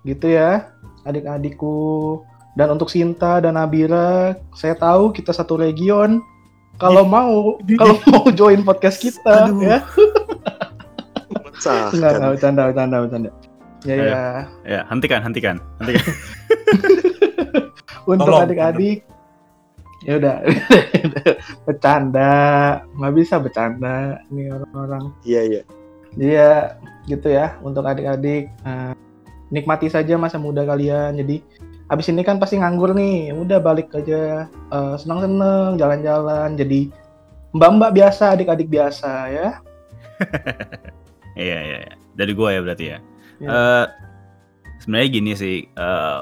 gitu 0.04 0.34
ya 0.34 0.74
adik-adikku 1.06 2.20
dan 2.58 2.74
untuk 2.74 2.90
Sinta 2.90 3.38
dan 3.40 3.56
Nabira 3.56 4.34
saya 4.58 4.74
tahu 4.74 5.14
kita 5.14 5.30
satu 5.30 5.62
region 5.62 6.20
kalau 6.82 7.06
mau 7.06 7.62
kalau 7.78 7.96
mau 8.10 8.26
join 8.34 8.66
podcast 8.66 8.98
kita 8.98 9.54
Aduh. 9.54 9.62
ya. 9.62 9.78
Enggak, 11.64 11.94
enggak, 11.96 12.32
bercanda, 12.36 12.62
bercanda, 12.68 12.98
bercanda. 13.06 13.30
Ya, 13.84 13.94
Ayo. 13.96 14.04
ya. 14.04 14.24
Ya, 14.68 14.82
hentikan, 14.90 15.20
hentikan. 15.24 15.56
Hentikan. 15.80 16.06
Untuk 18.12 18.36
adik-adik, 18.36 19.08
ya 20.04 20.20
udah, 20.20 20.36
bercanda, 21.68 22.34
nggak 22.96 23.14
bisa 23.16 23.36
bercanda 23.40 24.20
nih 24.30 24.52
orang-orang. 24.52 25.04
iya 25.24 25.42
iya 25.48 25.62
Iya, 26.18 26.78
gitu 27.10 27.28
ya. 27.34 27.58
Untuk 27.66 27.86
adik-adik, 27.86 28.50
eh, 28.50 28.94
nikmati 29.50 29.90
saja 29.90 30.14
masa 30.18 30.38
muda 30.38 30.62
kalian. 30.66 31.18
Jadi, 31.18 31.42
habis 31.90 32.10
ini 32.10 32.22
kan 32.22 32.38
pasti 32.38 32.62
nganggur 32.62 32.94
nih. 32.94 33.34
Ya 33.34 33.34
Udah 33.34 33.60
balik 33.62 33.90
aja, 33.98 34.46
eh, 34.50 34.96
senang-senang, 35.02 35.78
jalan-jalan. 35.82 36.54
Jadi, 36.54 36.94
mbak-mbak 37.54 37.98
biasa, 37.98 38.38
adik-adik 38.38 38.70
biasa 38.70 39.12
ya. 39.30 39.48
Iya, 41.34 41.60
iya, 41.66 41.78
iya. 41.82 41.94
Dari 42.14 42.38
gua 42.38 42.54
ya 42.54 42.62
berarti 42.62 42.94
ya. 42.94 43.02
Iya. 43.42 43.50
Eh, 43.50 43.86
sebenarnya 44.86 45.10
gini 45.10 45.32
sih, 45.34 45.66
eh, 45.66 46.22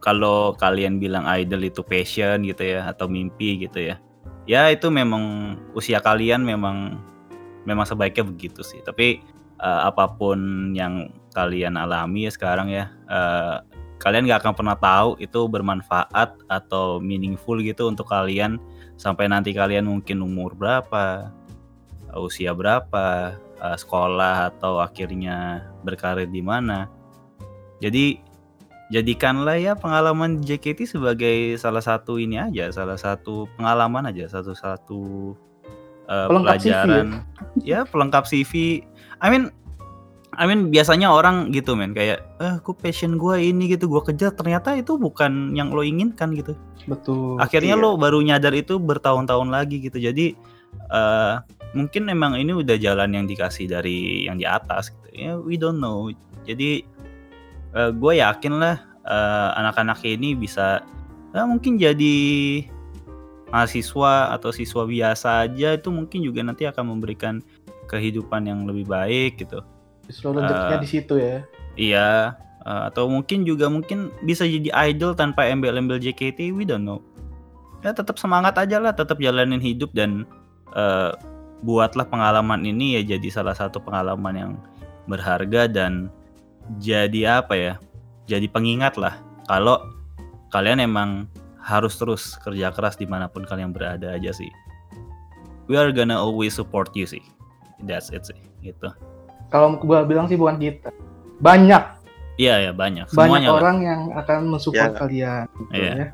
kalau 0.00 0.56
kalian 0.56 0.96
bilang 0.96 1.28
idol 1.28 1.60
itu 1.64 1.84
passion 1.84 2.42
gitu 2.42 2.64
ya 2.64 2.88
atau 2.88 3.06
mimpi 3.06 3.60
gitu 3.60 3.92
ya. 3.92 3.96
Ya 4.48 4.66
itu 4.72 4.88
memang 4.88 5.54
usia 5.76 6.00
kalian 6.00 6.42
memang 6.42 6.98
memang 7.68 7.84
sebaiknya 7.84 8.24
begitu 8.26 8.64
sih. 8.64 8.80
Tapi 8.80 9.20
eh, 9.60 9.80
apa 9.84 10.08
pun 10.08 10.72
yang 10.72 11.12
kalian 11.36 11.76
alami 11.76 12.26
ya 12.26 12.32
sekarang 12.32 12.72
ya, 12.72 12.88
eh, 13.06 13.56
kalian 14.00 14.24
nggak 14.26 14.40
akan 14.40 14.54
pernah 14.56 14.76
tahu 14.80 15.20
itu 15.20 15.40
bermanfaat 15.46 16.40
atau 16.48 16.98
meaningful 16.98 17.60
gitu 17.60 17.86
untuk 17.92 18.08
kalian 18.08 18.56
sampai 18.96 19.28
nanti 19.28 19.52
kalian 19.52 19.86
mungkin 19.86 20.24
umur 20.24 20.56
berapa, 20.56 21.28
usia 22.16 22.56
berapa, 22.56 23.36
eh, 23.36 23.76
sekolah 23.76 24.56
atau 24.56 24.80
akhirnya 24.80 25.68
berkarir 25.84 26.26
di 26.26 26.40
mana. 26.40 26.88
Jadi 27.80 28.29
jadikanlah 28.90 29.56
ya 29.56 29.72
pengalaman 29.74 30.42
JKT 30.42 30.84
sebagai 30.84 31.54
salah 31.56 31.80
satu 31.80 32.18
ini 32.18 32.36
aja, 32.36 32.68
salah 32.74 32.98
satu 32.98 33.46
pengalaman 33.54 34.10
aja, 34.10 34.26
satu-satu 34.26 35.00
eh, 36.10 36.26
Pelengkap 36.26 36.56
CV 36.58 36.66
ya? 36.66 36.82
pelajaran. 36.82 37.06
Ya 37.62 37.80
pelengkap 37.86 38.24
CV. 38.26 38.82
I 39.22 39.28
mean, 39.30 39.54
I 40.34 40.46
mean 40.46 40.74
biasanya 40.74 41.06
orang 41.06 41.54
gitu 41.54 41.74
men 41.74 41.94
kayak, 41.94 42.22
eh, 42.38 42.58
aku 42.58 42.74
passion 42.74 43.14
gue 43.14 43.38
ini 43.38 43.70
gitu, 43.70 43.86
gue 43.86 44.02
kejar 44.02 44.34
ternyata 44.34 44.74
itu 44.74 44.98
bukan 44.98 45.54
yang 45.54 45.70
lo 45.70 45.82
inginkan 45.82 46.34
gitu 46.34 46.54
Betul. 46.86 47.38
akhirnya 47.38 47.74
Iya. 47.78 47.82
lo 47.82 47.94
baru 47.94 48.22
nyadar 48.22 48.54
itu 48.54 48.78
bertahun-tahun 48.78 49.50
lagi 49.50 49.82
gitu 49.82 49.98
jadi 49.98 50.34
eh 50.90 51.34
mungkin 51.74 52.02
memang 52.06 52.34
ini 52.38 52.50
udah 52.54 52.74
jalan 52.78 53.10
yang 53.14 53.26
dikasih 53.26 53.66
dari 53.66 54.26
yang 54.26 54.38
di 54.38 54.46
atas 54.46 54.90
gitu 54.90 55.08
ya 55.14 55.34
we 55.38 55.54
don't 55.54 55.78
know 55.78 56.10
jadi 56.46 56.82
gue 57.74 58.12
yakin 58.18 58.54
lah 58.58 58.76
eh, 59.06 59.48
anak-anak 59.58 60.02
ini 60.06 60.34
bisa 60.34 60.82
eh, 61.34 61.46
mungkin 61.46 61.78
jadi 61.78 62.18
mahasiswa 63.50 64.30
atau 64.34 64.54
siswa 64.54 64.86
biasa 64.86 65.46
aja 65.46 65.74
itu 65.74 65.90
mungkin 65.90 66.22
juga 66.22 66.40
nanti 66.46 66.66
akan 66.70 66.94
memberikan 66.96 67.42
kehidupan 67.90 68.46
yang 68.46 68.62
lebih 68.66 68.86
baik 68.86 69.42
gitu 69.42 69.62
rezekinya 70.10 70.76
Eh, 70.76 70.82
di 70.82 70.88
situ 70.88 71.14
ya. 71.16 71.36
Iya, 71.78 72.10
eh, 72.66 72.82
atau 72.90 73.06
mungkin 73.06 73.46
juga 73.46 73.70
mungkin 73.70 74.10
bisa 74.26 74.42
jadi 74.42 74.70
idol 74.90 75.14
tanpa 75.14 75.46
embel-embel 75.46 76.02
JKT, 76.02 76.50
we 76.50 76.66
don't 76.66 76.82
know. 76.82 76.98
Ya 77.80 77.96
tetap 77.96 78.20
semangat 78.20 78.58
aja 78.60 78.76
lah, 78.82 78.92
tetap 78.92 79.16
jalanin 79.22 79.62
hidup 79.62 79.94
dan 79.94 80.26
eh, 80.74 81.14
buatlah 81.62 82.08
pengalaman 82.08 82.64
ini 82.64 83.00
ya 83.00 83.16
jadi 83.16 83.28
salah 83.28 83.52
satu 83.52 83.80
pengalaman 83.84 84.34
yang 84.34 84.52
berharga 85.08 85.68
dan 85.68 86.08
jadi 86.78 87.40
apa 87.40 87.54
ya? 87.54 87.74
Jadi 88.24 88.46
pengingat 88.46 88.94
lah 88.94 89.18
kalau 89.44 89.80
kalian 90.48 90.80
emang 90.80 91.26
harus 91.58 91.94
terus 91.94 92.34
kerja 92.38 92.70
keras 92.70 92.94
di 92.94 93.04
mana 93.04 93.26
pun 93.26 93.42
kalian 93.42 93.70
berada 93.70 94.12
aja 94.12 94.30
sih. 94.30 94.48
We 95.66 95.74
are 95.74 95.90
gonna 95.90 96.16
always 96.16 96.52
support 96.52 96.90
you 96.92 97.04
sih. 97.04 97.22
That's 97.80 98.10
it 98.10 98.22
sih, 98.22 98.36
gitu. 98.60 98.90
Kalau 99.48 99.78
gua 99.78 100.02
bilang 100.02 100.26
sih 100.26 100.34
bukan 100.34 100.58
kita. 100.58 100.90
Banyak 101.38 102.02
Iya 102.36 102.56
ya 102.58 102.72
banyak. 102.72 103.04
banyak 103.06 103.12
Semuanya 103.12 103.48
lah. 103.50 103.60
orang 103.60 103.76
yang 103.80 104.00
akan 104.14 104.38
mensupport 104.48 104.92
Ya. 104.92 104.96
kalian. 104.96 105.44
gitu 105.50 105.72
Iya. 105.74 105.92
ya. 105.92 106.06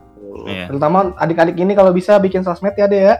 Iya. 0.44 0.64
Terutama 0.66 0.98
adik-adik 1.14 1.54
ini 1.54 1.72
kalau 1.72 1.90
bisa 1.90 2.18
bikin 2.18 2.42
sosmed 2.42 2.74
ya 2.74 2.86
deh 2.86 3.02
ya. 3.04 3.16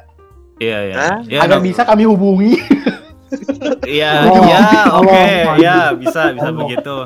Iya 0.58 0.78
iya. 0.82 0.94
Hah? 0.96 1.16
Ya, 1.22 1.40
Agar 1.40 1.58
no- 1.60 1.64
bisa 1.64 1.82
kami 1.84 2.02
hubungi. 2.02 2.58
Iya, 3.82 4.10
iya, 4.26 4.60
oke, 4.92 5.10
Allah. 5.10 5.56
ya 5.58 5.76
bisa 5.92 6.30
bisa 6.30 6.48
Allah. 6.48 6.58
begitu. 6.62 6.96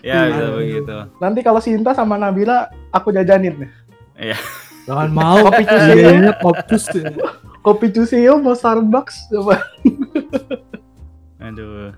Ya 0.00 0.26
bisa 0.26 0.44
Iya. 0.44 0.54
begitu. 0.54 0.96
Nanti 1.18 1.40
kalau 1.40 1.58
Sinta 1.58 1.92
sama 1.92 2.16
Nabila 2.16 2.66
aku 2.90 3.10
jajanin 3.10 3.54
nih. 3.56 3.70
Iya. 4.30 4.38
Jangan 4.82 5.08
mau. 5.10 5.36
Kopi 5.46 5.62
cuci. 5.62 5.90
Iya, 5.94 6.32
kopcus. 6.36 6.84
Kopi 7.62 7.86
Cusio 7.90 8.34
mau 8.36 8.52
Starbucks 8.52 9.30
coba. 9.30 9.62
Aduh. 11.46 11.94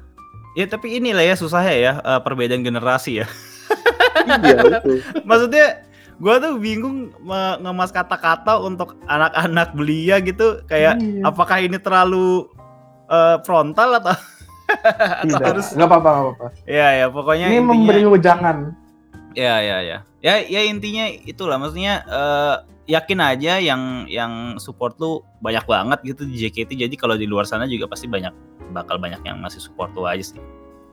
Ya 0.54 0.64
tapi 0.66 0.94
inilah 0.94 1.24
ya 1.24 1.34
susahnya 1.34 1.74
ya 1.74 1.92
eh, 1.98 2.20
perbedaan 2.20 2.62
generasi 2.62 3.24
ya. 3.24 3.26
Iya, 4.24 4.56
betul. 4.60 4.96
Maksudnya 5.28 5.66
gua 6.16 6.38
tuh 6.38 6.56
bingung 6.56 7.10
ngemas 7.58 7.90
kata-kata 7.90 8.60
untuk 8.60 8.94
anak-anak 9.04 9.74
belia 9.74 10.20
gitu 10.20 10.62
kayak 10.64 10.94
Iya. 10.96 11.26
apakah 11.26 11.58
ini 11.58 11.74
terlalu 11.76 12.46
eh, 13.06 13.36
frontal 13.42 13.98
atau 13.98 14.14
Tidak. 15.22 15.40
harus 15.40 15.66
Nggak 15.72 15.88
apa-apa, 15.88 16.08
nggak 16.10 16.24
apa-apa. 16.24 16.46
ya 16.64 16.88
ya 16.94 17.06
pokoknya 17.08 17.46
Ini 17.46 17.56
intinya 17.58 17.68
memberi 17.70 18.02
wejangan. 18.08 18.56
ya 19.34 19.54
ya 19.58 19.78
ya 19.82 19.98
ya 20.22 20.34
ya 20.40 20.60
intinya 20.62 21.04
itulah 21.10 21.58
maksudnya 21.58 22.00
eh, 22.02 22.56
yakin 22.86 23.18
aja 23.18 23.58
yang 23.58 23.82
yang 24.06 24.32
support 24.56 24.94
lu 24.96 25.20
banyak 25.40 25.64
banget 25.64 25.98
gitu 26.04 26.22
di 26.22 26.36
JKT 26.38 26.76
jadi 26.78 26.94
kalau 26.94 27.16
di 27.16 27.24
luar 27.24 27.44
sana 27.44 27.64
juga 27.64 27.88
pasti 27.88 28.06
banyak 28.06 28.30
bakal 28.70 28.96
banyak 28.96 29.20
yang 29.22 29.40
masih 29.40 29.58
support 29.58 29.92
lu 29.92 30.04
aja 30.04 30.20
sih. 30.22 30.40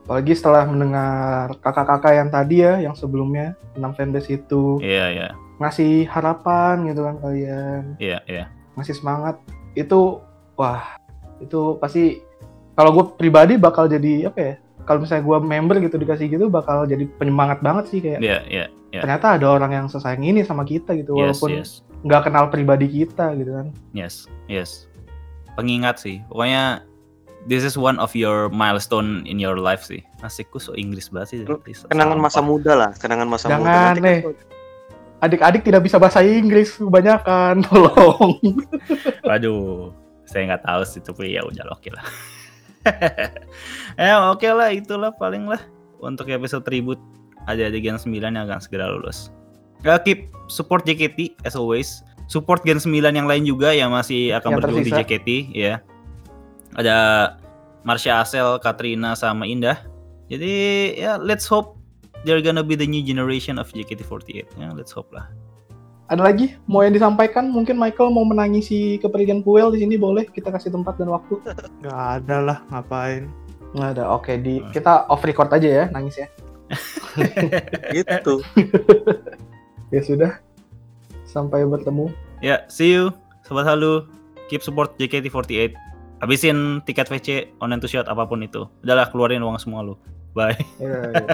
Apalagi 0.02 0.34
setelah 0.34 0.66
mendengar 0.66 1.54
kakak-kakak 1.62 2.12
yang 2.12 2.26
tadi 2.26 2.56
ya, 2.58 2.74
yang 2.76 2.90
sebelumnya 2.90 3.54
tentang 3.70 3.94
fanbase 3.94 4.34
itu. 4.34 4.82
Iya 4.82 5.06
iya. 5.08 5.28
Ngasih 5.62 6.10
harapan 6.10 6.90
gitu 6.90 7.06
kan 7.06 7.22
kalian, 7.22 7.82
iya 8.02 8.18
iya. 8.26 8.50
Ngasih 8.74 8.98
semangat. 8.98 9.38
Itu 9.78 10.18
wah 10.58 10.98
itu 11.42 11.76
pasti 11.76 12.22
kalau 12.72 12.90
gue 12.94 13.04
pribadi 13.18 13.58
bakal 13.58 13.84
jadi 13.86 14.30
apa 14.30 14.38
ya? 14.40 14.54
Kalau 14.82 15.02
misalnya 15.06 15.22
gue 15.22 15.38
member 15.38 15.76
gitu 15.78 15.94
dikasih 15.94 16.26
gitu 16.26 16.50
bakal 16.50 16.86
jadi 16.86 17.06
penyemangat 17.18 17.62
banget 17.62 17.84
sih 17.86 17.98
kayak 18.02 18.18
iya 18.18 18.42
iya 18.50 18.66
iya 18.90 19.00
ternyata 19.00 19.38
ada 19.38 19.46
orang 19.46 19.70
yang 19.72 19.86
sesayang 19.86 20.26
ini 20.26 20.42
sama 20.42 20.66
kita 20.66 20.98
gitu 20.98 21.14
yes 21.14 21.38
walaupun 21.38 21.50
yes 21.54 21.70
nggak 22.02 22.26
kenal 22.26 22.50
pribadi 22.50 22.90
kita 22.90 23.30
gitu 23.38 23.54
kan. 23.54 23.66
yes 23.94 24.26
yes 24.50 24.90
pengingat 25.54 26.02
sih 26.02 26.18
pokoknya 26.26 26.82
this 27.46 27.62
is 27.62 27.78
one 27.78 27.94
of 28.02 28.10
your 28.18 28.50
milestone 28.50 29.22
in 29.22 29.38
your 29.38 29.54
life 29.54 29.86
sih 29.86 30.02
asikku 30.26 30.58
so 30.58 30.74
Inggris 30.74 31.14
banget 31.14 31.28
sih 31.30 31.38
Kenangan 31.86 32.18
masa 32.18 32.42
muda 32.42 32.72
lah, 32.74 32.90
kenangan 32.98 33.30
masa 33.30 33.46
muda. 33.46 33.54
Jangan 33.54 33.70
Nanti 33.70 34.00
kan- 34.02 34.02
nih. 34.02 34.20
Adik-adik 35.22 35.62
tidak 35.62 35.86
bisa 35.86 36.02
bahasa 36.02 36.18
Inggris 36.26 36.74
kebanyakan, 36.74 37.62
tolong. 37.70 38.42
Waduh, 39.22 39.94
saya 40.26 40.54
nggak 40.54 40.64
tahu 40.64 40.82
sih 40.86 41.00
tapi 41.02 41.34
ya 41.34 41.42
udah 41.44 41.64
oke 41.72 41.90
lah. 41.92 42.06
eh 44.02 44.14
oke 44.14 44.48
lah 44.50 44.74
itulah 44.74 45.14
paling 45.14 45.46
lah 45.46 45.60
untuk 46.02 46.26
episode 46.30 46.66
tribute 46.66 46.98
ada 47.46 47.70
Gen 47.74 47.98
9 47.98 48.10
yang 48.10 48.46
akan 48.46 48.58
segera 48.62 48.90
lulus. 48.90 49.30
Ya, 49.82 49.98
keep 49.98 50.30
support 50.46 50.86
JKT 50.86 51.42
as 51.42 51.58
always. 51.58 52.06
Support 52.30 52.62
Gen 52.62 52.78
9 52.78 53.02
yang 53.02 53.26
lain 53.26 53.42
juga 53.42 53.74
yang 53.74 53.90
masih 53.90 54.30
akan 54.38 54.54
Yang 54.54 54.58
berjuang 54.62 54.86
di. 54.86 54.92
JKT 54.94 55.28
ya. 55.54 55.74
Ada 56.78 56.96
Marsha 57.82 58.22
Asel, 58.22 58.62
Katrina 58.62 59.18
sama 59.18 59.44
Indah. 59.44 59.82
Jadi 60.30 60.54
ya 60.96 61.18
let's 61.18 61.44
hope 61.44 61.76
they're 62.22 62.40
gonna 62.40 62.62
be 62.62 62.78
the 62.78 62.86
new 62.86 63.02
generation 63.02 63.58
of 63.58 63.68
JKT48. 63.74 64.46
Ya, 64.54 64.70
let's 64.70 64.94
hope 64.94 65.10
lah. 65.10 65.26
Ada 66.12 66.28
lagi 66.28 66.52
mau 66.68 66.84
yang 66.84 66.92
disampaikan? 66.92 67.48
Mungkin 67.48 67.80
Michael 67.80 68.12
mau 68.12 68.28
menangisi 68.28 69.00
kepergian 69.00 69.40
Puel 69.40 69.72
di 69.72 69.80
sini 69.80 69.96
boleh 69.96 70.28
kita 70.28 70.52
kasih 70.52 70.68
tempat 70.68 71.00
dan 71.00 71.08
waktu. 71.08 71.40
Gak 71.88 72.00
ada 72.20 72.36
lah, 72.44 72.58
ngapain. 72.68 73.32
Nggak 73.72 73.88
ada. 73.96 74.04
Oke, 74.12 74.36
di 74.36 74.60
kita 74.76 75.08
off 75.08 75.24
record 75.24 75.48
aja 75.48 75.64
ya 75.64 75.84
nangis 75.88 76.20
ya. 76.20 76.28
gitu. 77.96 78.44
Ya 79.92 80.00
sudah. 80.00 80.40
Sampai 81.28 81.68
bertemu. 81.68 82.08
Ya, 82.40 82.64
see 82.72 82.96
you, 82.96 83.12
sobat 83.44 83.68
halu. 83.68 84.08
Keep 84.48 84.64
support 84.64 84.96
JKT48. 84.96 85.76
Habisin 86.24 86.80
tiket 86.88 87.12
VC, 87.12 87.52
online 87.60 87.76
to 87.76 87.88
shot 87.92 88.08
apa 88.08 88.24
pun 88.24 88.40
itu. 88.40 88.64
Udahlah 88.80 89.12
keluarin 89.12 89.44
uang 89.44 89.60
semua 89.60 89.84
lu. 89.84 90.00
Bye. 90.32 90.56
Ya, 90.80 91.12
ya. 91.12 91.28